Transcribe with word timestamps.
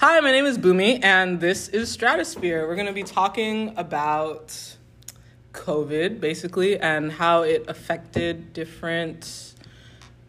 Hi, 0.00 0.18
my 0.20 0.32
name 0.32 0.46
is 0.46 0.56
Bunmi, 0.56 1.04
and 1.04 1.40
this 1.40 1.68
is 1.68 1.90
Stratosphere. 1.90 2.66
We're 2.66 2.74
going 2.74 2.86
to 2.86 2.92
be 2.94 3.02
talking 3.02 3.74
about 3.76 4.56
COVID, 5.52 6.20
basically, 6.20 6.78
and 6.78 7.12
how 7.12 7.42
it 7.42 7.66
affected 7.68 8.54
different, 8.54 9.52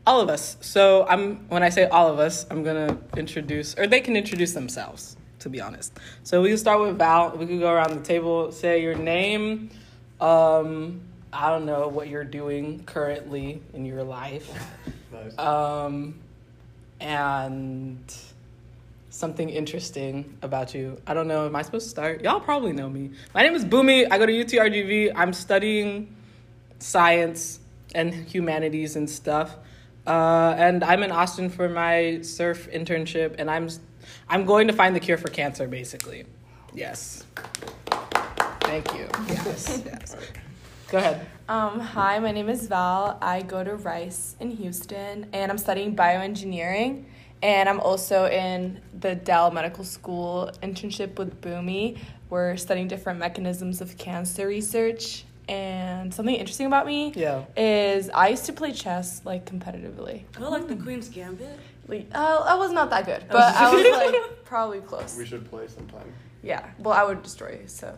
all 0.05 0.19
of 0.19 0.27
us. 0.27 0.57
So, 0.59 1.07
I'm 1.07 1.47
when 1.47 1.63
I 1.63 1.69
say 1.69 1.85
all 1.85 2.11
of 2.11 2.19
us, 2.19 2.45
I'm 2.51 2.65
going 2.65 2.85
to 2.85 3.17
introduce, 3.17 3.73
or 3.79 3.87
they 3.87 4.01
can 4.01 4.17
introduce 4.17 4.51
themselves, 4.51 5.15
to 5.39 5.47
be 5.47 5.61
honest. 5.61 5.97
So 6.23 6.41
we 6.41 6.49
can 6.49 6.57
start 6.57 6.81
with 6.81 6.97
Val. 6.97 7.37
We 7.37 7.45
could 7.45 7.61
go 7.61 7.71
around 7.71 7.97
the 7.97 8.03
table, 8.03 8.51
say 8.51 8.81
your 8.83 8.95
name. 8.95 9.69
Um, 10.19 10.99
I 11.31 11.49
don't 11.49 11.65
know 11.65 11.87
what 11.87 12.09
you're 12.09 12.25
doing 12.25 12.83
currently 12.83 13.61
in 13.73 13.85
your 13.85 14.03
life. 14.03 14.51
Nice. 15.13 15.39
Um, 15.39 16.19
and 16.99 18.13
something 19.11 19.49
interesting 19.49 20.37
about 20.41 20.73
you. 20.73 20.99
I 21.05 21.13
don't 21.13 21.27
know. 21.27 21.45
Am 21.45 21.55
I 21.55 21.61
supposed 21.61 21.85
to 21.85 21.89
start? 21.89 22.23
Y'all 22.23 22.39
probably 22.39 22.71
know 22.71 22.89
me. 22.89 23.11
My 23.35 23.43
name 23.43 23.53
is 23.53 23.63
Bunmi. 23.63 24.07
I 24.09 24.17
go 24.17 24.25
to 24.25 24.31
UTRGV. 24.31 25.11
I'm 25.15 25.33
studying 25.33 26.15
science 26.79 27.59
and 27.93 28.13
humanities 28.13 28.95
and 28.95 29.09
stuff. 29.09 29.57
Uh, 30.07 30.55
and 30.57 30.83
I'm 30.83 31.03
in 31.03 31.11
Austin 31.11 31.49
for 31.49 31.69
my 31.69 32.21
surf 32.21 32.69
internship, 32.71 33.35
and 33.37 33.51
I'm 33.51 33.69
I'm 34.27 34.45
going 34.45 34.67
to 34.67 34.73
find 34.73 34.95
the 34.95 34.99
cure 34.99 35.17
for 35.17 35.27
cancer, 35.27 35.67
basically. 35.67 36.25
Yes. 36.73 37.25
Thank 38.61 38.93
you. 38.93 39.07
Yes. 39.27 39.83
yes. 39.85 40.15
Go 40.89 40.97
ahead. 40.97 41.27
Um, 41.49 41.79
hi, 41.79 42.17
my 42.19 42.31
name 42.31 42.49
is 42.49 42.67
Val. 42.67 43.17
I 43.21 43.41
go 43.41 43.63
to 43.63 43.75
Rice 43.75 44.37
in 44.39 44.51
Houston, 44.51 45.27
and 45.33 45.51
I'm 45.51 45.57
studying 45.57 45.95
bioengineering. 45.95 47.03
And 47.43 47.67
I'm 47.67 47.79
also 47.79 48.25
in 48.27 48.79
the 48.99 49.15
Dell 49.15 49.51
Medical 49.51 49.83
School 49.83 50.51
internship 50.61 51.17
with 51.17 51.41
Bunmi. 51.41 51.97
We're 52.29 52.55
studying 52.57 52.87
different 52.87 53.19
mechanisms 53.19 53.81
of 53.81 53.97
cancer 53.97 54.47
research. 54.47 55.25
And 55.49 56.13
something 56.13 56.35
interesting 56.35 56.67
about 56.67 56.85
me 56.85 57.11
Yeah. 57.15 57.43
is 57.57 58.09
I 58.11 58.29
used 58.29 58.45
to 58.45 58.53
play 58.53 58.71
chess 58.71 59.21
like 59.25 59.45
competitively. 59.45 60.23
I 60.37 60.41
like 60.47 60.67
the 60.67 60.75
Queen's 60.75 61.09
Gambit. 61.09 61.59
Like, 61.87 62.07
uh, 62.13 62.43
I 62.47 62.55
was 62.55 62.71
not 62.71 62.89
that 62.91 63.05
good, 63.05 63.25
but 63.29 63.53
I 63.55 63.73
was 63.73 63.83
like 64.13 64.45
probably 64.45 64.79
close. 64.79 65.17
we 65.17 65.25
should 65.25 65.49
play 65.49 65.67
sometime. 65.67 66.13
Yeah. 66.43 66.65
Well, 66.79 66.93
I 66.93 67.03
would 67.03 67.21
destroy 67.23 67.59
you. 67.61 67.67
So. 67.67 67.93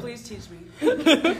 Please 0.00 0.28
teach 0.28 0.46
me. 0.50 1.36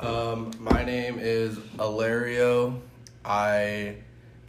Um, 0.00 0.50
my 0.60 0.84
name 0.84 1.18
is 1.18 1.58
Alario. 1.78 2.80
I 3.24 3.96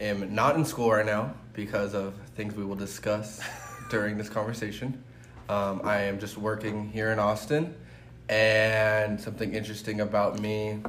am 0.00 0.34
not 0.34 0.54
in 0.56 0.64
school 0.64 0.90
right 0.90 1.04
now 1.04 1.34
because 1.58 1.92
of 1.92 2.14
things 2.36 2.54
we 2.54 2.64
will 2.64 2.76
discuss 2.76 3.40
during 3.90 4.16
this 4.16 4.28
conversation. 4.28 5.02
Um, 5.48 5.80
I 5.82 6.02
am 6.02 6.20
just 6.20 6.38
working 6.38 6.88
here 6.88 7.10
in 7.10 7.18
Austin, 7.18 7.74
and 8.28 9.20
something 9.20 9.52
interesting 9.52 10.00
about 10.00 10.38
me. 10.38 10.80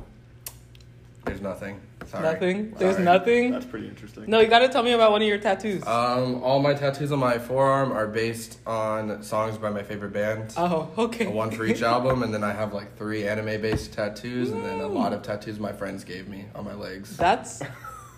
There's 1.26 1.42
nothing. 1.42 1.82
Sorry. 2.06 2.22
Nothing. 2.22 2.72
There's 2.78 2.94
Sorry. 2.94 3.04
nothing. 3.04 3.52
That's 3.52 3.66
pretty 3.66 3.88
interesting. 3.88 4.26
No, 4.28 4.42
you 4.42 4.48
got 4.48 4.60
to 4.60 4.70
tell 4.70 4.84
me 4.84 4.92
about 4.92 5.12
one 5.12 5.24
of 5.24 5.28
your 5.28 5.40
tattoos. 5.40 5.82
Um, 5.88 6.44
all 6.44 6.60
my 6.62 6.76
tattoos 6.76 7.12
on 7.12 7.18
my 7.18 7.40
forearm 7.40 7.92
are 7.92 8.08
based 8.08 8.60
on 8.68 9.24
songs 9.24 9.58
by 9.58 9.72
my 9.72 9.82
favorite 9.82 10.14
band. 10.14 10.54
oh, 10.56 10.92
okay. 11.00 11.26
One 11.26 11.50
for 11.50 11.66
each 11.66 11.82
album, 11.94 12.22
and 12.22 12.32
then 12.32 12.44
I 12.44 12.52
have 12.54 12.76
like 12.76 12.96
three 12.96 13.28
anime-based 13.28 13.92
tattoos, 13.92 14.52
and 14.52 14.64
then 14.64 14.82
a 14.82 14.88
lot 14.88 15.14
of 15.14 15.24
tattoos 15.24 15.60
my 15.60 15.74
friends 15.74 16.04
gave 16.04 16.28
me 16.28 16.46
on 16.54 16.64
my 16.64 16.76
legs. 16.76 17.18
That's 17.18 17.64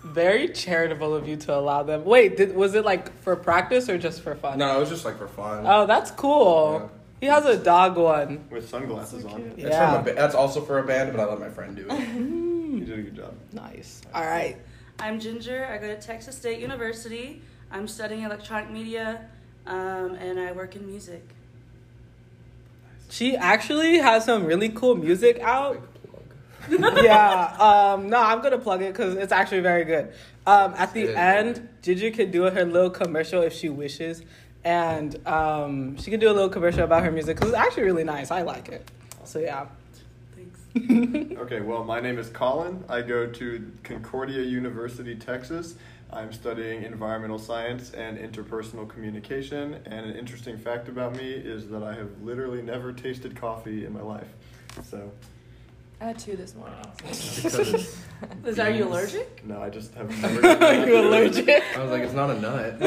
very 0.04 0.48
charitable 0.48 1.14
of 1.14 1.28
you 1.28 1.36
to 1.36 1.54
allow 1.54 1.82
them. 1.82 2.04
Wait, 2.04 2.36
did, 2.36 2.54
was 2.54 2.74
it 2.74 2.84
like 2.84 3.16
for 3.22 3.36
practice 3.36 3.88
or 3.88 3.98
just 3.98 4.20
for 4.22 4.34
fun? 4.34 4.58
No, 4.58 4.76
it 4.76 4.80
was 4.80 4.88
just 4.88 5.04
like 5.04 5.18
for 5.18 5.28
fun. 5.28 5.64
Oh, 5.66 5.86
that's 5.86 6.10
cool. 6.10 6.90
He 7.20 7.26
has 7.26 7.44
a 7.44 7.56
dog 7.56 7.96
one. 7.96 8.44
With 8.50 8.68
sunglasses 8.68 9.24
on. 9.24 9.42
It's 9.42 9.54
from 9.62 9.70
Yeah. 9.70 10.00
a 10.00 10.02
ba- 10.02 10.14
that's 10.14 10.34
also 10.34 10.60
for 10.60 10.78
a 10.80 10.84
band, 10.84 11.12
but 11.12 11.20
I 11.20 11.26
let 11.26 11.38
my 11.38 11.48
friend 11.50 11.76
do 11.76 11.86
it. 11.88 12.48
You 12.72 12.86
did 12.86 12.98
a 12.98 13.02
good 13.02 13.16
job. 13.16 13.34
Nice. 13.52 14.00
All 14.14 14.24
right. 14.24 14.56
I'm 14.98 15.20
Ginger. 15.20 15.66
I 15.70 15.76
go 15.76 15.88
to 15.88 16.00
Texas 16.00 16.36
State 16.36 16.58
University. 16.58 17.42
I'm 17.70 17.86
studying 17.86 18.22
electronic 18.22 18.70
media, 18.70 19.26
um, 19.66 20.14
and 20.14 20.40
I 20.40 20.52
work 20.52 20.74
in 20.74 20.86
music. 20.86 21.22
She 23.10 23.36
actually 23.36 23.98
has 23.98 24.24
some 24.24 24.46
really 24.46 24.70
cool 24.70 24.94
music 24.94 25.38
out. 25.40 25.80
yeah. 27.02 27.56
Um, 27.58 28.08
no, 28.08 28.18
I'm 28.18 28.42
gonna 28.42 28.58
plug 28.58 28.82
it 28.82 28.92
because 28.92 29.14
it's 29.16 29.32
actually 29.32 29.60
very 29.60 29.84
good. 29.84 30.12
Um, 30.46 30.74
at 30.76 30.92
the 30.92 31.02
It 31.02 31.10
is 31.10 31.16
end, 31.16 31.68
Ginger 31.82 32.10
can 32.10 32.30
do 32.30 32.42
her 32.42 32.64
little 32.64 32.90
commercial 32.90 33.42
if 33.42 33.52
she 33.52 33.68
wishes, 33.68 34.22
and 34.64 35.26
um, 35.26 35.96
she 35.96 36.10
can 36.10 36.20
do 36.20 36.30
a 36.30 36.34
little 36.34 36.48
commercial 36.48 36.84
about 36.84 37.04
her 37.04 37.10
music 37.10 37.36
because 37.36 37.50
it's 37.50 37.58
actually 37.58 37.84
really 37.84 38.04
nice. 38.04 38.30
I 38.30 38.42
like 38.42 38.68
it. 38.68 38.90
So 39.24 39.38
yeah. 39.38 39.66
Thanks. 40.34 41.32
Okay, 41.42 41.60
well, 41.60 41.82
my 41.84 42.00
name 42.00 42.18
is 42.18 42.28
Colin. 42.30 42.84
I 42.88 43.02
go 43.02 43.26
to 43.26 43.72
Concordia 43.82 44.42
University, 44.42 45.16
Texas. 45.16 45.74
I'm 46.12 46.32
studying 46.32 46.82
environmental 46.82 47.38
science 47.38 47.90
and 47.92 48.18
interpersonal 48.18 48.86
communication. 48.88 49.74
And 49.86 50.06
an 50.06 50.16
interesting 50.16 50.58
fact 50.58 50.88
about 50.88 51.16
me 51.16 51.30
is 51.30 51.68
that 51.68 51.82
I 51.82 51.94
have 51.94 52.10
literally 52.22 52.60
never 52.62 52.92
tasted 52.92 53.34
coffee 53.34 53.86
in 53.86 53.92
my 53.94 54.02
life. 54.02 54.28
So, 54.84 55.10
I 56.02 56.06
had 56.06 56.18
two 56.18 56.36
this 56.36 56.54
morning. 56.56 56.76
Because 57.42 57.98
Is 58.46 58.58
are 58.60 58.70
you 58.70 58.84
allergic? 58.86 59.44
no, 59.44 59.60
I 59.60 59.68
just 59.68 59.92
have 59.94 60.08
never. 60.22 60.46
Are 60.64 60.86
you 60.86 60.96
allergic? 61.00 61.62
I 61.76 61.82
was 61.82 61.90
like, 61.90 62.02
it's 62.02 62.12
not 62.12 62.30
a 62.30 62.40
nut. 62.40 62.80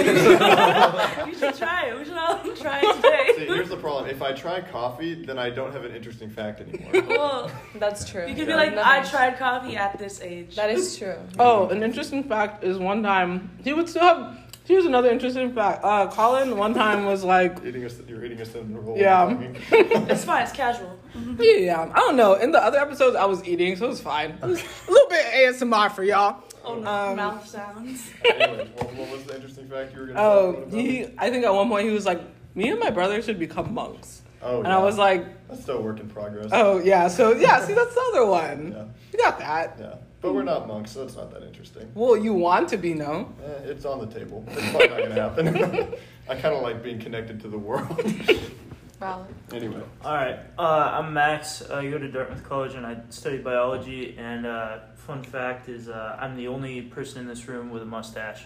You 1.28 1.36
should 1.38 1.56
try 1.56 1.88
it. 1.88 1.98
We 1.98 2.06
should 2.06 2.18
all 2.18 2.38
try 2.56 2.80
it 2.82 2.96
today. 2.96 3.32
See, 3.36 3.46
here's 3.54 3.68
the 3.68 3.76
problem. 3.78 4.10
If 4.10 4.22
I 4.22 4.32
try 4.32 4.62
coffee, 4.62 5.26
then 5.26 5.38
I 5.38 5.50
don't 5.50 5.74
have 5.74 5.84
an 5.84 5.94
interesting 5.94 6.30
fact 6.30 6.62
anymore. 6.62 7.04
Well, 7.10 7.52
That's 7.76 8.10
true. 8.10 8.26
you 8.28 8.34
could 8.36 8.46
be 8.48 8.52
Yeah. 8.54 8.56
like, 8.64 8.78
I 8.78 9.02
tried 9.04 9.38
coffee 9.38 9.76
at 9.76 9.98
this 10.00 10.22
age. 10.22 10.56
That 10.56 10.70
is 10.70 10.98
true. 10.98 11.16
Oh, 11.38 11.68
an 11.70 11.84
interesting 11.84 12.24
fact 12.24 12.64
is 12.64 12.78
one 12.78 13.04
time 13.04 13.50
he 13.64 13.74
would 13.74 13.90
still 13.90 14.04
have. 14.04 14.40
Here's 14.66 14.86
another 14.86 15.10
interesting 15.10 15.54
fact. 15.54 15.84
Uh, 15.84 16.08
Colin 16.08 16.58
one 16.58 16.74
time 16.74 17.06
was 17.06 17.24
like, 17.24 17.64
eating 17.64 17.86
a, 17.86 17.90
you're 18.08 18.26
eating 18.26 18.42
a 18.42 18.46
cinnamon 18.46 18.84
roll. 18.84 18.98
Yeah. 18.98 19.30
It's 19.72 20.24
fine. 20.26 20.44
It's 20.44 20.52
casual. 20.52 21.00
yeah, 21.40 21.90
I 21.94 22.00
don't 22.00 22.16
know. 22.18 22.34
In 22.34 22.52
the 22.52 22.62
other 22.64 22.80
episodes, 22.80 23.16
I 23.16 23.26
was 23.26 23.44
eating, 23.48 23.76
so 23.76 23.86
it 23.86 23.90
was 23.90 24.02
fine. 24.02 24.32
It 24.32 24.42
was 24.42 24.62
a 24.88 24.92
little 24.92 25.08
bit 25.10 25.24
ASMR 25.26 25.92
for 25.92 26.04
y'all. 26.04 26.44
Oh 26.64 26.80
no, 26.80 26.90
Um, 26.90 27.16
mouth 27.18 27.48
sounds. 27.48 28.10
anyway, 28.26 28.68
what, 28.76 28.94
what 28.96 29.12
was 29.12 29.24
the 29.26 29.36
interesting 29.36 29.70
fact 29.70 29.94
you 29.94 30.00
were 30.00 30.06
going 30.08 30.18
to 30.18 30.24
Oh, 30.24 30.54
talk 30.54 30.64
about? 30.64 30.74
he. 30.80 31.06
I 31.20 31.30
think 31.30 31.46
at 31.46 31.54
one 31.54 31.70
point 31.70 31.86
he 31.88 31.94
was 31.94 32.08
like, 32.08 32.22
"Me 32.56 32.70
and 32.72 32.80
my 32.80 32.90
brother 32.90 33.22
should 33.22 33.38
become 33.38 33.72
monks," 33.72 34.24
Oh, 34.42 34.58
and 34.60 34.68
yeah. 34.68 34.78
I 34.80 34.82
was 34.84 34.98
like, 34.98 35.48
That's 35.48 35.62
still 35.62 35.78
a 35.78 35.82
work 35.82 36.00
in 36.00 36.10
progress. 36.10 36.50
"Oh 36.52 36.80
yeah." 36.80 37.08
So 37.08 37.34
yeah, 37.34 37.64
see, 37.64 37.76
that's 37.76 37.94
the 37.94 38.02
other 38.14 38.26
one. 38.26 38.72
Yeah, 38.76 38.86
You 39.14 39.20
got 39.20 39.38
that. 39.38 39.78
yeah. 39.80 39.96
But 40.26 40.34
we're 40.34 40.44
not 40.44 40.68
monks, 40.68 40.90
so 40.92 41.04
it's 41.04 41.16
not 41.16 41.32
that 41.34 41.44
interesting. 41.44 41.92
Well, 41.94 42.18
you 42.18 42.34
want 42.34 42.68
to 42.70 42.78
be, 42.78 42.96
no? 42.96 43.32
Eh, 43.44 43.70
it's 43.70 43.86
on 43.86 44.00
the 44.00 44.08
table. 44.08 44.44
It's 44.48 44.72
probably 44.72 44.88
not 44.88 44.98
gonna 45.38 45.54
happen. 45.54 45.94
I 46.30 46.34
kind 46.34 46.56
of 46.56 46.64
like 46.64 46.82
being 46.82 46.98
connected 46.98 47.40
to 47.42 47.48
the 47.48 47.60
world. 47.60 48.02
Valid. 49.00 49.28
anyway, 49.52 49.84
All 50.04 50.16
right, 50.16 50.40
uh, 50.58 50.90
I'm 50.94 51.14
Max. 51.14 51.62
Uh, 51.62 51.76
I 51.76 51.90
go 51.92 52.00
to 52.00 52.08
Dartmouth 52.10 52.44
College 52.44 52.74
and 52.74 52.88
I 52.88 52.98
study 53.10 53.38
biology. 53.38 54.16
And 54.18 54.48
uh, 54.48 54.80
fun 54.96 55.22
fact 55.22 55.70
is, 55.70 55.90
uh, 55.90 56.18
I'm 56.20 56.36
the 56.36 56.48
only 56.48 56.82
person 56.82 57.20
in 57.22 57.28
this 57.28 57.48
room 57.48 57.70
with 57.70 57.84
a 57.84 57.86
mustache. 57.86 58.46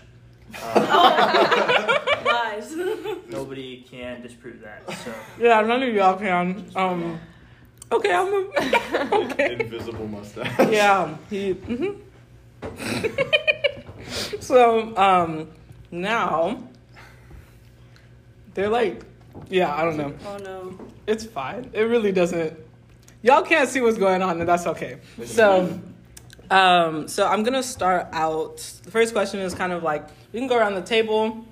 Uh, 0.62 1.98
Lies. 2.26 2.76
nobody 3.30 3.86
can 3.90 4.22
disprove 4.22 4.60
that. 4.62 4.92
So 5.06 5.14
Yeah, 5.40 5.62
none 5.62 5.82
of 5.82 5.94
y'all 5.94 6.18
can. 6.18 6.66
Um. 6.76 7.20
Okay, 7.92 8.14
I'm. 8.14 8.34
A, 8.34 9.10
okay. 9.14 9.58
invisible 9.60 10.08
mustache. 10.08 10.72
Yeah. 10.72 11.16
He. 11.30 11.54
hmm 11.54 11.94
so 14.40 14.96
um, 14.98 15.50
now 15.92 16.62
they're 18.54 18.70
like, 18.70 19.04
yeah, 19.50 19.74
I 19.74 19.84
don't 19.84 19.98
know. 19.98 20.14
Oh 20.26 20.38
no. 20.38 20.80
It's 21.08 21.26
fine. 21.26 21.70
It 21.74 21.84
really 21.84 22.12
doesn't. 22.12 22.58
Y'all 23.22 23.42
can't 23.42 23.70
see 23.70 23.82
what's 23.82 23.98
going 23.98 24.22
on, 24.22 24.40
and 24.40 24.48
that's 24.48 24.68
okay. 24.68 24.98
So, 25.26 25.80
um, 26.52 27.08
so 27.08 27.28
I'm 27.28 27.44
gonna 27.44 27.64
start 27.64 28.08
out. 28.12 28.58
The 28.84 28.92
first 28.92 29.14
question 29.14 29.40
is 29.40 29.54
kind 29.54 29.72
of 29.74 29.84
like 29.84 30.08
we 30.32 30.40
can 30.40 30.48
go 30.48 30.58
around 30.58 30.76
the 30.76 30.82
table. 30.82 31.46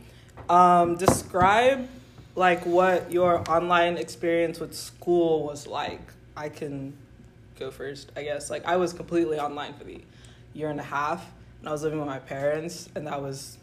Um, 0.50 0.96
describe 0.96 1.90
like 2.36 2.66
what 2.66 3.12
your 3.12 3.50
online 3.50 3.98
experience 3.98 4.60
with 4.60 4.76
school 4.76 5.44
was 5.44 5.66
like. 5.66 6.14
I 6.38 6.50
can 6.50 6.94
go 7.60 7.72
first, 7.72 8.12
I 8.16 8.24
guess. 8.24 8.50
Like 8.50 8.66
I 8.66 8.78
was 8.78 8.94
completely 8.94 9.40
online 9.40 9.74
for 9.74 9.84
the 9.84 10.02
year 10.54 10.70
and 10.70 10.80
a 10.80 10.84
half, 10.84 11.26
and 11.60 11.68
I 11.68 11.72
was 11.72 11.84
living 11.84 12.00
with 12.00 12.08
my 12.08 12.20
parents, 12.20 12.90
and 12.96 13.08
that 13.08 13.22
was 13.22 13.58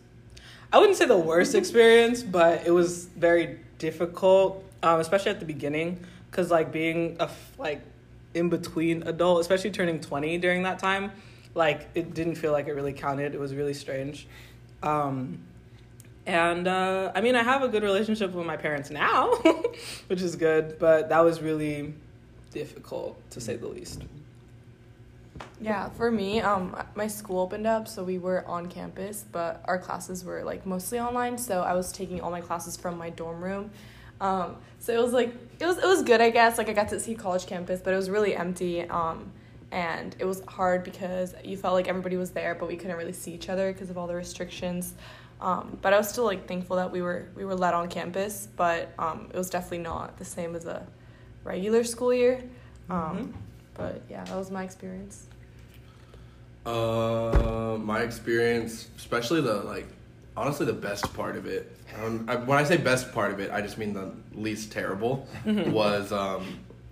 I 0.72 0.78
wouldn't 0.78 0.98
say 0.98 1.06
the 1.06 1.16
worst 1.16 1.54
experience, 1.62 2.22
but 2.22 2.66
it 2.66 2.72
was 2.72 3.06
very 3.06 3.60
difficult, 3.78 4.64
um, 4.82 5.00
especially 5.00 5.30
at 5.30 5.38
the 5.40 5.46
beginning, 5.46 6.04
because 6.30 6.50
like 6.50 6.72
being 6.72 7.16
a 7.20 7.24
f- 7.24 7.52
like 7.58 7.82
in 8.34 8.48
between 8.48 9.04
adult, 9.04 9.40
especially 9.40 9.70
turning 9.70 10.00
twenty 10.00 10.36
during 10.38 10.64
that 10.64 10.80
time, 10.80 11.12
like 11.54 11.88
it 11.94 12.14
didn't 12.14 12.34
feel 12.34 12.52
like 12.52 12.66
it 12.66 12.72
really 12.74 12.92
counted. 12.92 13.34
It 13.34 13.40
was 13.40 13.54
really 13.54 13.74
strange, 13.74 14.26
um, 14.82 15.38
And 16.26 16.66
uh, 16.66 17.12
I 17.14 17.20
mean, 17.20 17.36
I 17.36 17.42
have 17.42 17.62
a 17.62 17.68
good 17.68 17.82
relationship 17.82 18.32
with 18.32 18.46
my 18.46 18.56
parents 18.56 18.90
now, 18.90 19.30
which 20.08 20.22
is 20.22 20.36
good, 20.36 20.78
but 20.78 21.10
that 21.10 21.20
was 21.24 21.42
really 21.42 21.94
difficult 22.54 23.18
to 23.30 23.40
say 23.40 23.56
the 23.56 23.68
least. 23.68 24.02
Yeah, 25.60 25.88
for 25.90 26.10
me, 26.10 26.40
um, 26.40 26.76
my 26.94 27.08
school 27.08 27.40
opened 27.40 27.66
up, 27.66 27.88
so 27.88 28.04
we 28.04 28.18
were 28.18 28.46
on 28.46 28.68
campus, 28.68 29.24
but 29.30 29.62
our 29.64 29.78
classes 29.78 30.24
were 30.24 30.44
like 30.44 30.64
mostly 30.64 31.00
online. 31.00 31.36
So 31.36 31.62
I 31.62 31.74
was 31.74 31.92
taking 31.92 32.20
all 32.20 32.30
my 32.30 32.40
classes 32.40 32.76
from 32.76 32.96
my 32.96 33.10
dorm 33.10 33.42
room. 33.42 33.70
Um, 34.20 34.56
so 34.78 34.92
it 34.92 35.02
was 35.02 35.12
like 35.12 35.34
it 35.60 35.66
was 35.66 35.78
it 35.78 35.86
was 35.86 36.02
good, 36.02 36.20
I 36.20 36.30
guess. 36.30 36.56
Like 36.56 36.68
I 36.68 36.72
got 36.72 36.88
to 36.90 37.00
see 37.00 37.14
college 37.14 37.46
campus, 37.46 37.80
but 37.82 37.92
it 37.92 37.96
was 37.96 38.08
really 38.08 38.34
empty. 38.36 38.82
Um, 38.82 39.32
and 39.72 40.14
it 40.20 40.24
was 40.24 40.40
hard 40.46 40.84
because 40.84 41.34
you 41.42 41.56
felt 41.56 41.74
like 41.74 41.88
everybody 41.88 42.16
was 42.16 42.30
there, 42.30 42.54
but 42.54 42.68
we 42.68 42.76
couldn't 42.76 42.96
really 42.96 43.12
see 43.12 43.32
each 43.32 43.48
other 43.48 43.72
because 43.72 43.90
of 43.90 43.98
all 43.98 44.06
the 44.06 44.14
restrictions. 44.14 44.94
Um, 45.40 45.78
but 45.82 45.92
I 45.92 45.98
was 45.98 46.08
still 46.08 46.24
like 46.24 46.46
thankful 46.46 46.76
that 46.76 46.92
we 46.92 47.02
were 47.02 47.26
we 47.34 47.44
were 47.44 47.56
let 47.56 47.74
on 47.74 47.88
campus, 47.88 48.48
but 48.56 48.92
um, 48.98 49.28
it 49.32 49.36
was 49.36 49.50
definitely 49.50 49.78
not 49.78 50.16
the 50.16 50.24
same 50.24 50.54
as 50.54 50.64
a 50.66 50.86
regular 51.44 51.84
school 51.84 52.12
year. 52.12 52.42
Um, 52.90 53.34
But 53.74 54.02
yeah, 54.08 54.24
that 54.24 54.36
was 54.36 54.50
my 54.50 54.62
experience. 54.64 55.26
Uh, 56.64 57.76
my 57.80 58.00
experience, 58.00 58.88
especially 58.96 59.40
the 59.40 59.54
like, 59.62 59.86
honestly, 60.36 60.64
the 60.64 60.72
best 60.72 61.12
part 61.14 61.36
of 61.36 61.46
it. 61.46 61.76
Um, 62.02 62.24
I, 62.28 62.36
when 62.36 62.56
I 62.58 62.64
say 62.64 62.76
best 62.76 63.12
part 63.12 63.32
of 63.32 63.40
it, 63.40 63.50
I 63.50 63.60
just 63.60 63.76
mean 63.78 63.92
the 63.92 64.12
least 64.32 64.72
terrible. 64.72 65.26
was 65.44 66.12
um, 66.12 66.44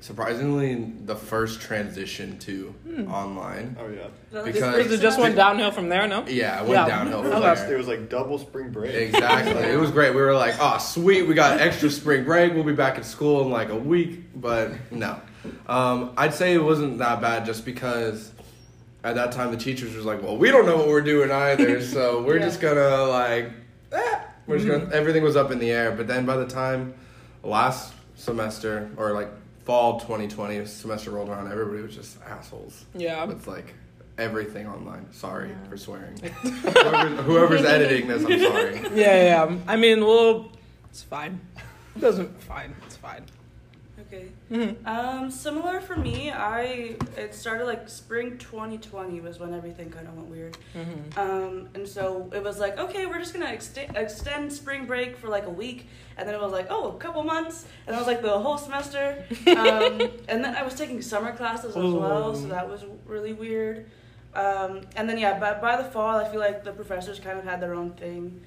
surprisingly 0.02 0.92
the 1.06 1.14
first 1.14 1.60
transition 1.60 2.36
to 2.40 2.74
online. 3.08 3.76
Oh 3.80 3.88
yeah. 3.88 4.08
Because- 4.44 4.90
it 4.92 5.00
just 5.00 5.18
went 5.18 5.36
downhill 5.36 5.70
from 5.70 5.88
there, 5.88 6.08
no? 6.08 6.24
Yeah, 6.26 6.58
it 6.60 6.68
went 6.68 6.72
Yeah. 6.72 6.88
downhill. 6.88 7.20
Okay. 7.20 7.30
from 7.30 7.42
It 7.64 7.68
there. 7.68 7.78
was 7.78 7.86
like 7.86 8.08
double 8.08 8.38
spring 8.38 8.70
break. 8.70 8.94
Exactly. 8.94 9.62
It 9.62 9.78
was 9.78 9.90
great. 9.92 10.12
We 10.14 10.20
were 10.20 10.34
like, 10.34 10.56
oh, 10.60 10.78
sweet. 10.78 11.22
We 11.28 11.34
got 11.34 11.60
extra 11.60 11.88
spring 11.88 12.24
break. 12.24 12.52
We'll 12.52 12.64
be 12.64 12.72
back 12.72 12.98
at 12.98 13.04
school 13.06 13.42
in 13.42 13.50
like 13.50 13.68
a 13.68 13.76
week. 13.76 14.24
But 14.40 14.72
no. 14.90 15.20
Um, 15.68 16.12
I'd 16.16 16.34
say 16.34 16.52
it 16.54 16.62
wasn't 16.62 16.98
that 16.98 17.20
bad 17.20 17.46
just 17.46 17.64
because 17.64 18.32
at 19.04 19.14
that 19.14 19.30
time 19.32 19.52
the 19.52 19.56
teachers 19.56 19.94
was 19.94 20.04
like, 20.04 20.20
well, 20.22 20.36
we 20.36 20.50
don't 20.50 20.66
know 20.66 20.76
what 20.76 20.88
we're 20.88 21.00
doing 21.00 21.30
either. 21.30 21.80
So 21.82 22.22
we're 22.22 22.38
Yeah. 22.38 22.46
just 22.46 22.60
going 22.60 22.76
to 22.76 23.04
like, 23.06 23.50
eh, 23.92 24.20
we're 24.48 24.56
just 24.58 24.68
going 24.68 24.88
to, 24.90 24.94
everything 24.96 25.22
was 25.22 25.36
up 25.36 25.52
in 25.52 25.60
the 25.60 25.70
air. 25.70 25.92
But 25.92 26.08
then 26.08 26.26
by 26.26 26.36
the 26.36 26.46
time 26.46 26.94
last 27.44 27.92
semester 28.16 28.90
or 28.96 29.12
like 29.12 29.28
fall 29.64 30.00
2020 30.00 30.64
semester 30.66 31.10
rolled 31.10 31.28
around, 31.28 31.50
everybody 31.50 31.82
was 31.82 31.94
just 31.94 32.18
assholes. 32.22 32.84
Yeah. 32.94 33.24
With 33.24 33.46
like 33.46 33.74
everything 34.18 34.66
online. 34.66 35.12
Sorry 35.12 35.50
Yeah. 35.50 35.68
for 35.68 35.76
swearing. 35.76 36.16
whoever's, 36.18 37.24
whoever's 37.24 37.64
editing 37.64 38.08
this, 38.08 38.24
I'm 38.24 38.38
sorry. 38.38 38.74
Yeah, 38.94 39.22
yeah. 39.22 39.50
yeah. 39.50 39.58
I 39.66 39.76
mean, 39.76 40.00
well, 40.04 40.50
it's 40.90 41.02
fine. 41.02 41.40
It 41.94 42.00
doesn't 42.00 42.42
fine. 42.44 42.74
It's 42.86 42.96
fine. 42.96 43.26
Okay. 44.12 44.26
Mhm. 44.50 44.86
Um, 44.86 45.30
similar 45.30 45.80
for 45.80 45.96
me, 45.96 46.30
I 46.30 46.96
it 47.16 47.34
started 47.34 47.64
like 47.64 47.88
spring 47.88 48.36
2020 48.36 49.20
was 49.20 49.38
when 49.38 49.54
everything 49.54 49.88
kind 49.90 50.06
of 50.06 50.14
went 50.14 50.28
weird. 50.28 50.58
Mhm. 50.74 51.16
Um, 51.16 51.68
and 51.74 51.88
so 51.88 52.28
it 52.34 52.42
was 52.42 52.58
like, 52.58 52.78
okay, 52.78 53.06
we're 53.06 53.20
just 53.20 53.32
gonna 53.32 53.50
extend 53.50 53.96
extend 53.96 54.52
spring 54.52 54.84
break 54.84 55.16
for 55.16 55.28
like 55.28 55.46
a 55.46 55.50
week, 55.50 55.88
and 56.18 56.28
then 56.28 56.34
it 56.34 56.40
was 56.42 56.52
like, 56.52 56.66
oh, 56.68 56.90
a 56.90 56.98
couple 56.98 57.22
months, 57.22 57.64
and 57.86 57.96
it 57.96 57.98
was 57.98 58.06
like 58.06 58.20
the 58.20 58.38
whole 58.38 58.58
semester. 58.58 59.24
Um, 59.62 60.00
and 60.28 60.44
then 60.44 60.56
I 60.56 60.62
was 60.62 60.74
taking 60.74 61.00
summer 61.02 61.32
classes 61.34 61.76
as 61.76 61.92
well, 61.92 62.34
so 62.34 62.46
that 62.48 62.68
was 62.68 62.84
really 63.06 63.32
weird. 63.32 63.86
Um, 64.34 64.80
and 64.96 65.08
then 65.08 65.18
yeah, 65.18 65.38
by 65.38 65.54
by 65.54 65.76
the 65.76 65.84
fall, 65.84 66.16
I 66.18 66.28
feel 66.28 66.40
like 66.40 66.64
the 66.64 66.72
professors 66.72 67.18
kind 67.20 67.38
of 67.38 67.44
had 67.44 67.60
their 67.60 67.74
own 67.74 67.90
thing 67.92 68.40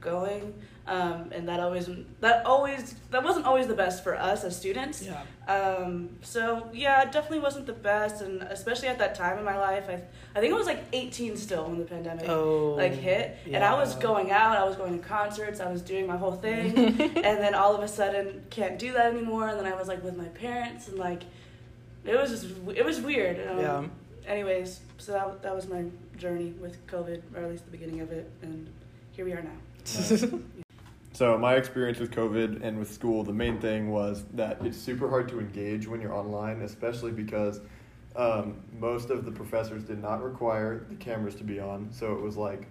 going, 0.00 0.54
um, 0.86 1.30
and 1.32 1.48
that 1.48 1.60
always 1.60 1.88
that 2.20 2.44
always 2.46 2.94
that 3.10 3.22
wasn't 3.22 3.46
always 3.46 3.66
the 3.66 3.74
best 3.74 4.02
for 4.02 4.14
us 4.16 4.44
as 4.44 4.56
students. 4.56 5.02
Yeah. 5.02 5.22
Um, 5.46 6.10
so 6.22 6.68
yeah, 6.72 7.02
it 7.02 7.12
definitely 7.12 7.40
wasn't 7.40 7.66
the 7.66 7.72
best, 7.72 8.22
and 8.22 8.42
especially 8.42 8.88
at 8.88 8.98
that 8.98 9.14
time 9.14 9.38
in 9.38 9.44
my 9.44 9.58
life, 9.58 9.84
I 9.88 10.02
I 10.34 10.40
think 10.40 10.52
I 10.54 10.56
was 10.56 10.66
like 10.66 10.84
18 10.92 11.36
still 11.36 11.64
when 11.66 11.78
the 11.78 11.84
pandemic 11.84 12.28
Oh. 12.28 12.74
like 12.76 12.92
hit, 12.94 13.36
and 13.46 13.62
I 13.62 13.74
was 13.74 13.94
going 13.96 14.30
out, 14.30 14.56
I 14.56 14.64
was 14.64 14.76
going 14.76 14.98
to 14.98 15.04
concerts, 15.06 15.60
I 15.60 15.70
was 15.70 15.82
doing 15.82 16.06
my 16.06 16.16
whole 16.16 16.32
thing, 16.32 16.76
and 17.00 17.38
then 17.42 17.54
all 17.54 17.74
of 17.76 17.82
a 17.82 17.88
sudden 17.88 18.44
can't 18.50 18.78
do 18.78 18.92
that 18.92 19.12
anymore, 19.12 19.48
and 19.48 19.58
then 19.58 19.66
I 19.66 19.74
was 19.74 19.88
like 19.88 20.02
with 20.02 20.16
my 20.16 20.28
parents, 20.28 20.88
and 20.88 20.98
like 20.98 21.22
it 22.04 22.16
was 22.16 22.30
just 22.30 22.46
it 22.74 22.84
was 22.84 23.00
weird. 23.00 23.36
Um, 23.48 23.58
Yeah. 23.58 23.84
Anyways, 24.26 24.80
so 24.98 25.12
that 25.12 25.42
that 25.42 25.54
was 25.54 25.66
my 25.68 25.84
journey 26.16 26.52
with 26.60 26.86
COVID, 26.86 27.22
or 27.34 27.42
at 27.44 27.50
least 27.50 27.64
the 27.64 27.70
beginning 27.70 28.00
of 28.00 28.12
it, 28.12 28.30
and 28.42 28.68
here 29.12 29.24
we 29.24 29.32
are 29.32 29.42
now. 29.42 29.58
So 31.12 31.36
my 31.36 31.56
experience 31.56 31.98
with 31.98 32.12
COVID 32.12 32.62
and 32.62 32.78
with 32.78 32.90
school, 32.90 33.24
the 33.24 33.32
main 33.32 33.60
thing 33.60 33.90
was 33.90 34.24
that 34.32 34.64
it's 34.64 34.78
super 34.78 35.06
hard 35.06 35.28
to 35.28 35.38
engage 35.38 35.86
when 35.86 36.00
you're 36.00 36.14
online, 36.14 36.62
especially 36.62 37.12
because 37.12 37.60
um, 38.16 38.56
most 38.78 39.10
of 39.10 39.26
the 39.26 39.30
professors 39.30 39.84
did 39.84 40.00
not 40.00 40.22
require 40.22 40.86
the 40.88 40.94
cameras 40.94 41.34
to 41.34 41.44
be 41.44 41.60
on. 41.60 41.92
So 41.92 42.14
it 42.14 42.22
was 42.22 42.38
like 42.38 42.68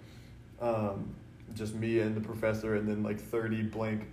um, 0.60 1.14
just 1.54 1.76
me 1.76 2.00
and 2.00 2.16
the 2.16 2.20
professor, 2.20 2.74
and 2.74 2.88
then 2.88 3.04
like 3.04 3.20
thirty 3.20 3.62
blank, 3.62 4.08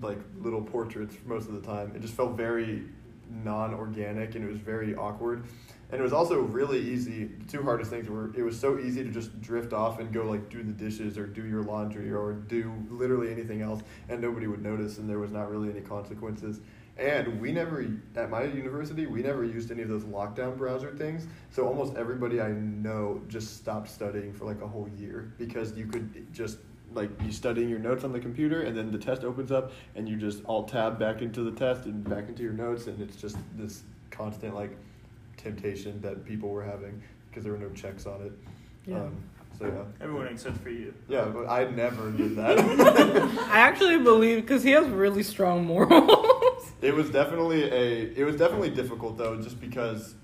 like 0.00 0.18
little 0.40 0.62
portraits 0.62 1.16
most 1.26 1.48
of 1.48 1.54
the 1.54 1.66
time. 1.66 1.92
It 1.96 2.02
just 2.02 2.14
felt 2.14 2.36
very 2.36 2.84
non-organic, 3.42 4.36
and 4.36 4.44
it 4.44 4.48
was 4.48 4.60
very 4.60 4.94
awkward. 4.94 5.44
And 5.92 6.00
it 6.00 6.02
was 6.02 6.14
also 6.14 6.40
really 6.40 6.80
easy. 6.80 7.26
The 7.26 7.44
two 7.44 7.62
hardest 7.62 7.90
things 7.90 8.08
were 8.08 8.34
it 8.34 8.42
was 8.42 8.58
so 8.58 8.78
easy 8.78 9.04
to 9.04 9.10
just 9.10 9.38
drift 9.42 9.74
off 9.74 10.00
and 10.00 10.10
go 10.10 10.24
like 10.24 10.48
do 10.48 10.62
the 10.62 10.72
dishes 10.72 11.18
or 11.18 11.26
do 11.26 11.44
your 11.44 11.62
laundry 11.62 12.10
or 12.10 12.32
do 12.32 12.72
literally 12.90 13.30
anything 13.30 13.60
else, 13.60 13.82
and 14.08 14.20
nobody 14.20 14.46
would 14.46 14.62
notice, 14.62 14.96
and 14.96 15.08
there 15.08 15.18
was 15.18 15.30
not 15.30 15.50
really 15.50 15.68
any 15.68 15.82
consequences. 15.82 16.60
And 16.98 17.40
we 17.40 17.52
never, 17.52 17.86
at 18.16 18.30
my 18.30 18.44
university, 18.44 19.06
we 19.06 19.22
never 19.22 19.44
used 19.44 19.70
any 19.70 19.82
of 19.82 19.88
those 19.88 20.04
lockdown 20.04 20.56
browser 20.58 20.94
things. 20.94 21.26
So 21.50 21.66
almost 21.66 21.96
everybody 21.96 22.40
I 22.40 22.50
know 22.50 23.22
just 23.28 23.56
stopped 23.56 23.88
studying 23.88 24.32
for 24.32 24.46
like 24.46 24.60
a 24.60 24.66
whole 24.66 24.88
year 24.98 25.32
because 25.38 25.76
you 25.76 25.86
could 25.86 26.32
just 26.32 26.58
like 26.94 27.10
you 27.22 27.32
studying 27.32 27.68
your 27.68 27.78
notes 27.78 28.04
on 28.04 28.12
the 28.12 28.20
computer 28.20 28.62
and 28.62 28.76
then 28.76 28.90
the 28.90 28.98
test 28.98 29.24
opens 29.24 29.50
up 29.50 29.72
and 29.94 30.06
you 30.06 30.16
just 30.16 30.42
alt 30.44 30.68
tab 30.68 30.98
back 30.98 31.22
into 31.22 31.42
the 31.42 31.50
test 31.52 31.86
and 31.86 32.04
back 32.08 32.28
into 32.28 32.42
your 32.42 32.52
notes 32.52 32.86
and 32.86 33.00
it's 33.00 33.16
just 33.16 33.38
this 33.56 33.82
constant 34.10 34.54
like 34.54 34.76
temptation 35.42 36.00
that 36.02 36.24
people 36.24 36.48
were 36.48 36.62
having 36.62 37.02
because 37.28 37.44
there 37.44 37.52
were 37.52 37.58
no 37.58 37.70
checks 37.70 38.06
on 38.06 38.22
it. 38.22 38.32
Yeah. 38.86 38.96
Um, 38.96 39.16
so 39.58 39.66
yeah. 39.66 40.04
Everyone 40.04 40.26
except 40.28 40.58
for 40.58 40.70
you. 40.70 40.94
Yeah, 41.08 41.26
but 41.26 41.48
I 41.48 41.64
never 41.70 42.10
did 42.10 42.36
that. 42.36 42.58
I 43.50 43.58
actually 43.58 43.98
believe 43.98 44.42
because 44.42 44.62
he 44.62 44.70
has 44.70 44.86
really 44.86 45.22
strong 45.22 45.64
morals. 45.64 46.72
it 46.80 46.94
was 46.94 47.10
definitely 47.10 47.64
a 47.64 48.12
it 48.16 48.24
was 48.24 48.36
definitely 48.36 48.70
difficult 48.70 49.16
though 49.18 49.40
just 49.40 49.60
because 49.60 50.14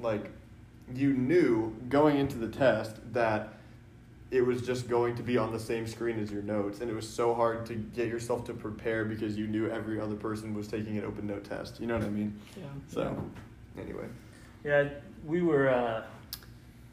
like 0.00 0.30
you 0.94 1.12
knew 1.12 1.76
going 1.88 2.18
into 2.18 2.38
the 2.38 2.48
test 2.48 2.96
that 3.12 3.54
it 4.30 4.40
was 4.40 4.62
just 4.62 4.88
going 4.88 5.14
to 5.14 5.22
be 5.22 5.36
on 5.36 5.52
the 5.52 5.60
same 5.60 5.86
screen 5.86 6.18
as 6.18 6.30
your 6.30 6.42
notes 6.42 6.80
and 6.80 6.90
it 6.90 6.94
was 6.94 7.08
so 7.08 7.34
hard 7.34 7.66
to 7.66 7.74
get 7.74 8.08
yourself 8.08 8.44
to 8.44 8.54
prepare 8.54 9.04
because 9.04 9.36
you 9.36 9.46
knew 9.46 9.68
every 9.68 10.00
other 10.00 10.16
person 10.16 10.54
was 10.54 10.66
taking 10.66 10.96
an 10.98 11.04
open 11.04 11.26
note 11.26 11.44
test 11.44 11.78
you 11.80 11.86
know 11.86 11.96
what 11.96 12.06
i 12.06 12.10
mean 12.10 12.38
yeah. 12.56 12.64
so 12.88 13.14
anyway 13.78 14.06
Yeah, 14.64 14.88
we 15.24 15.42
were 15.42 15.68
uh, 15.68 16.04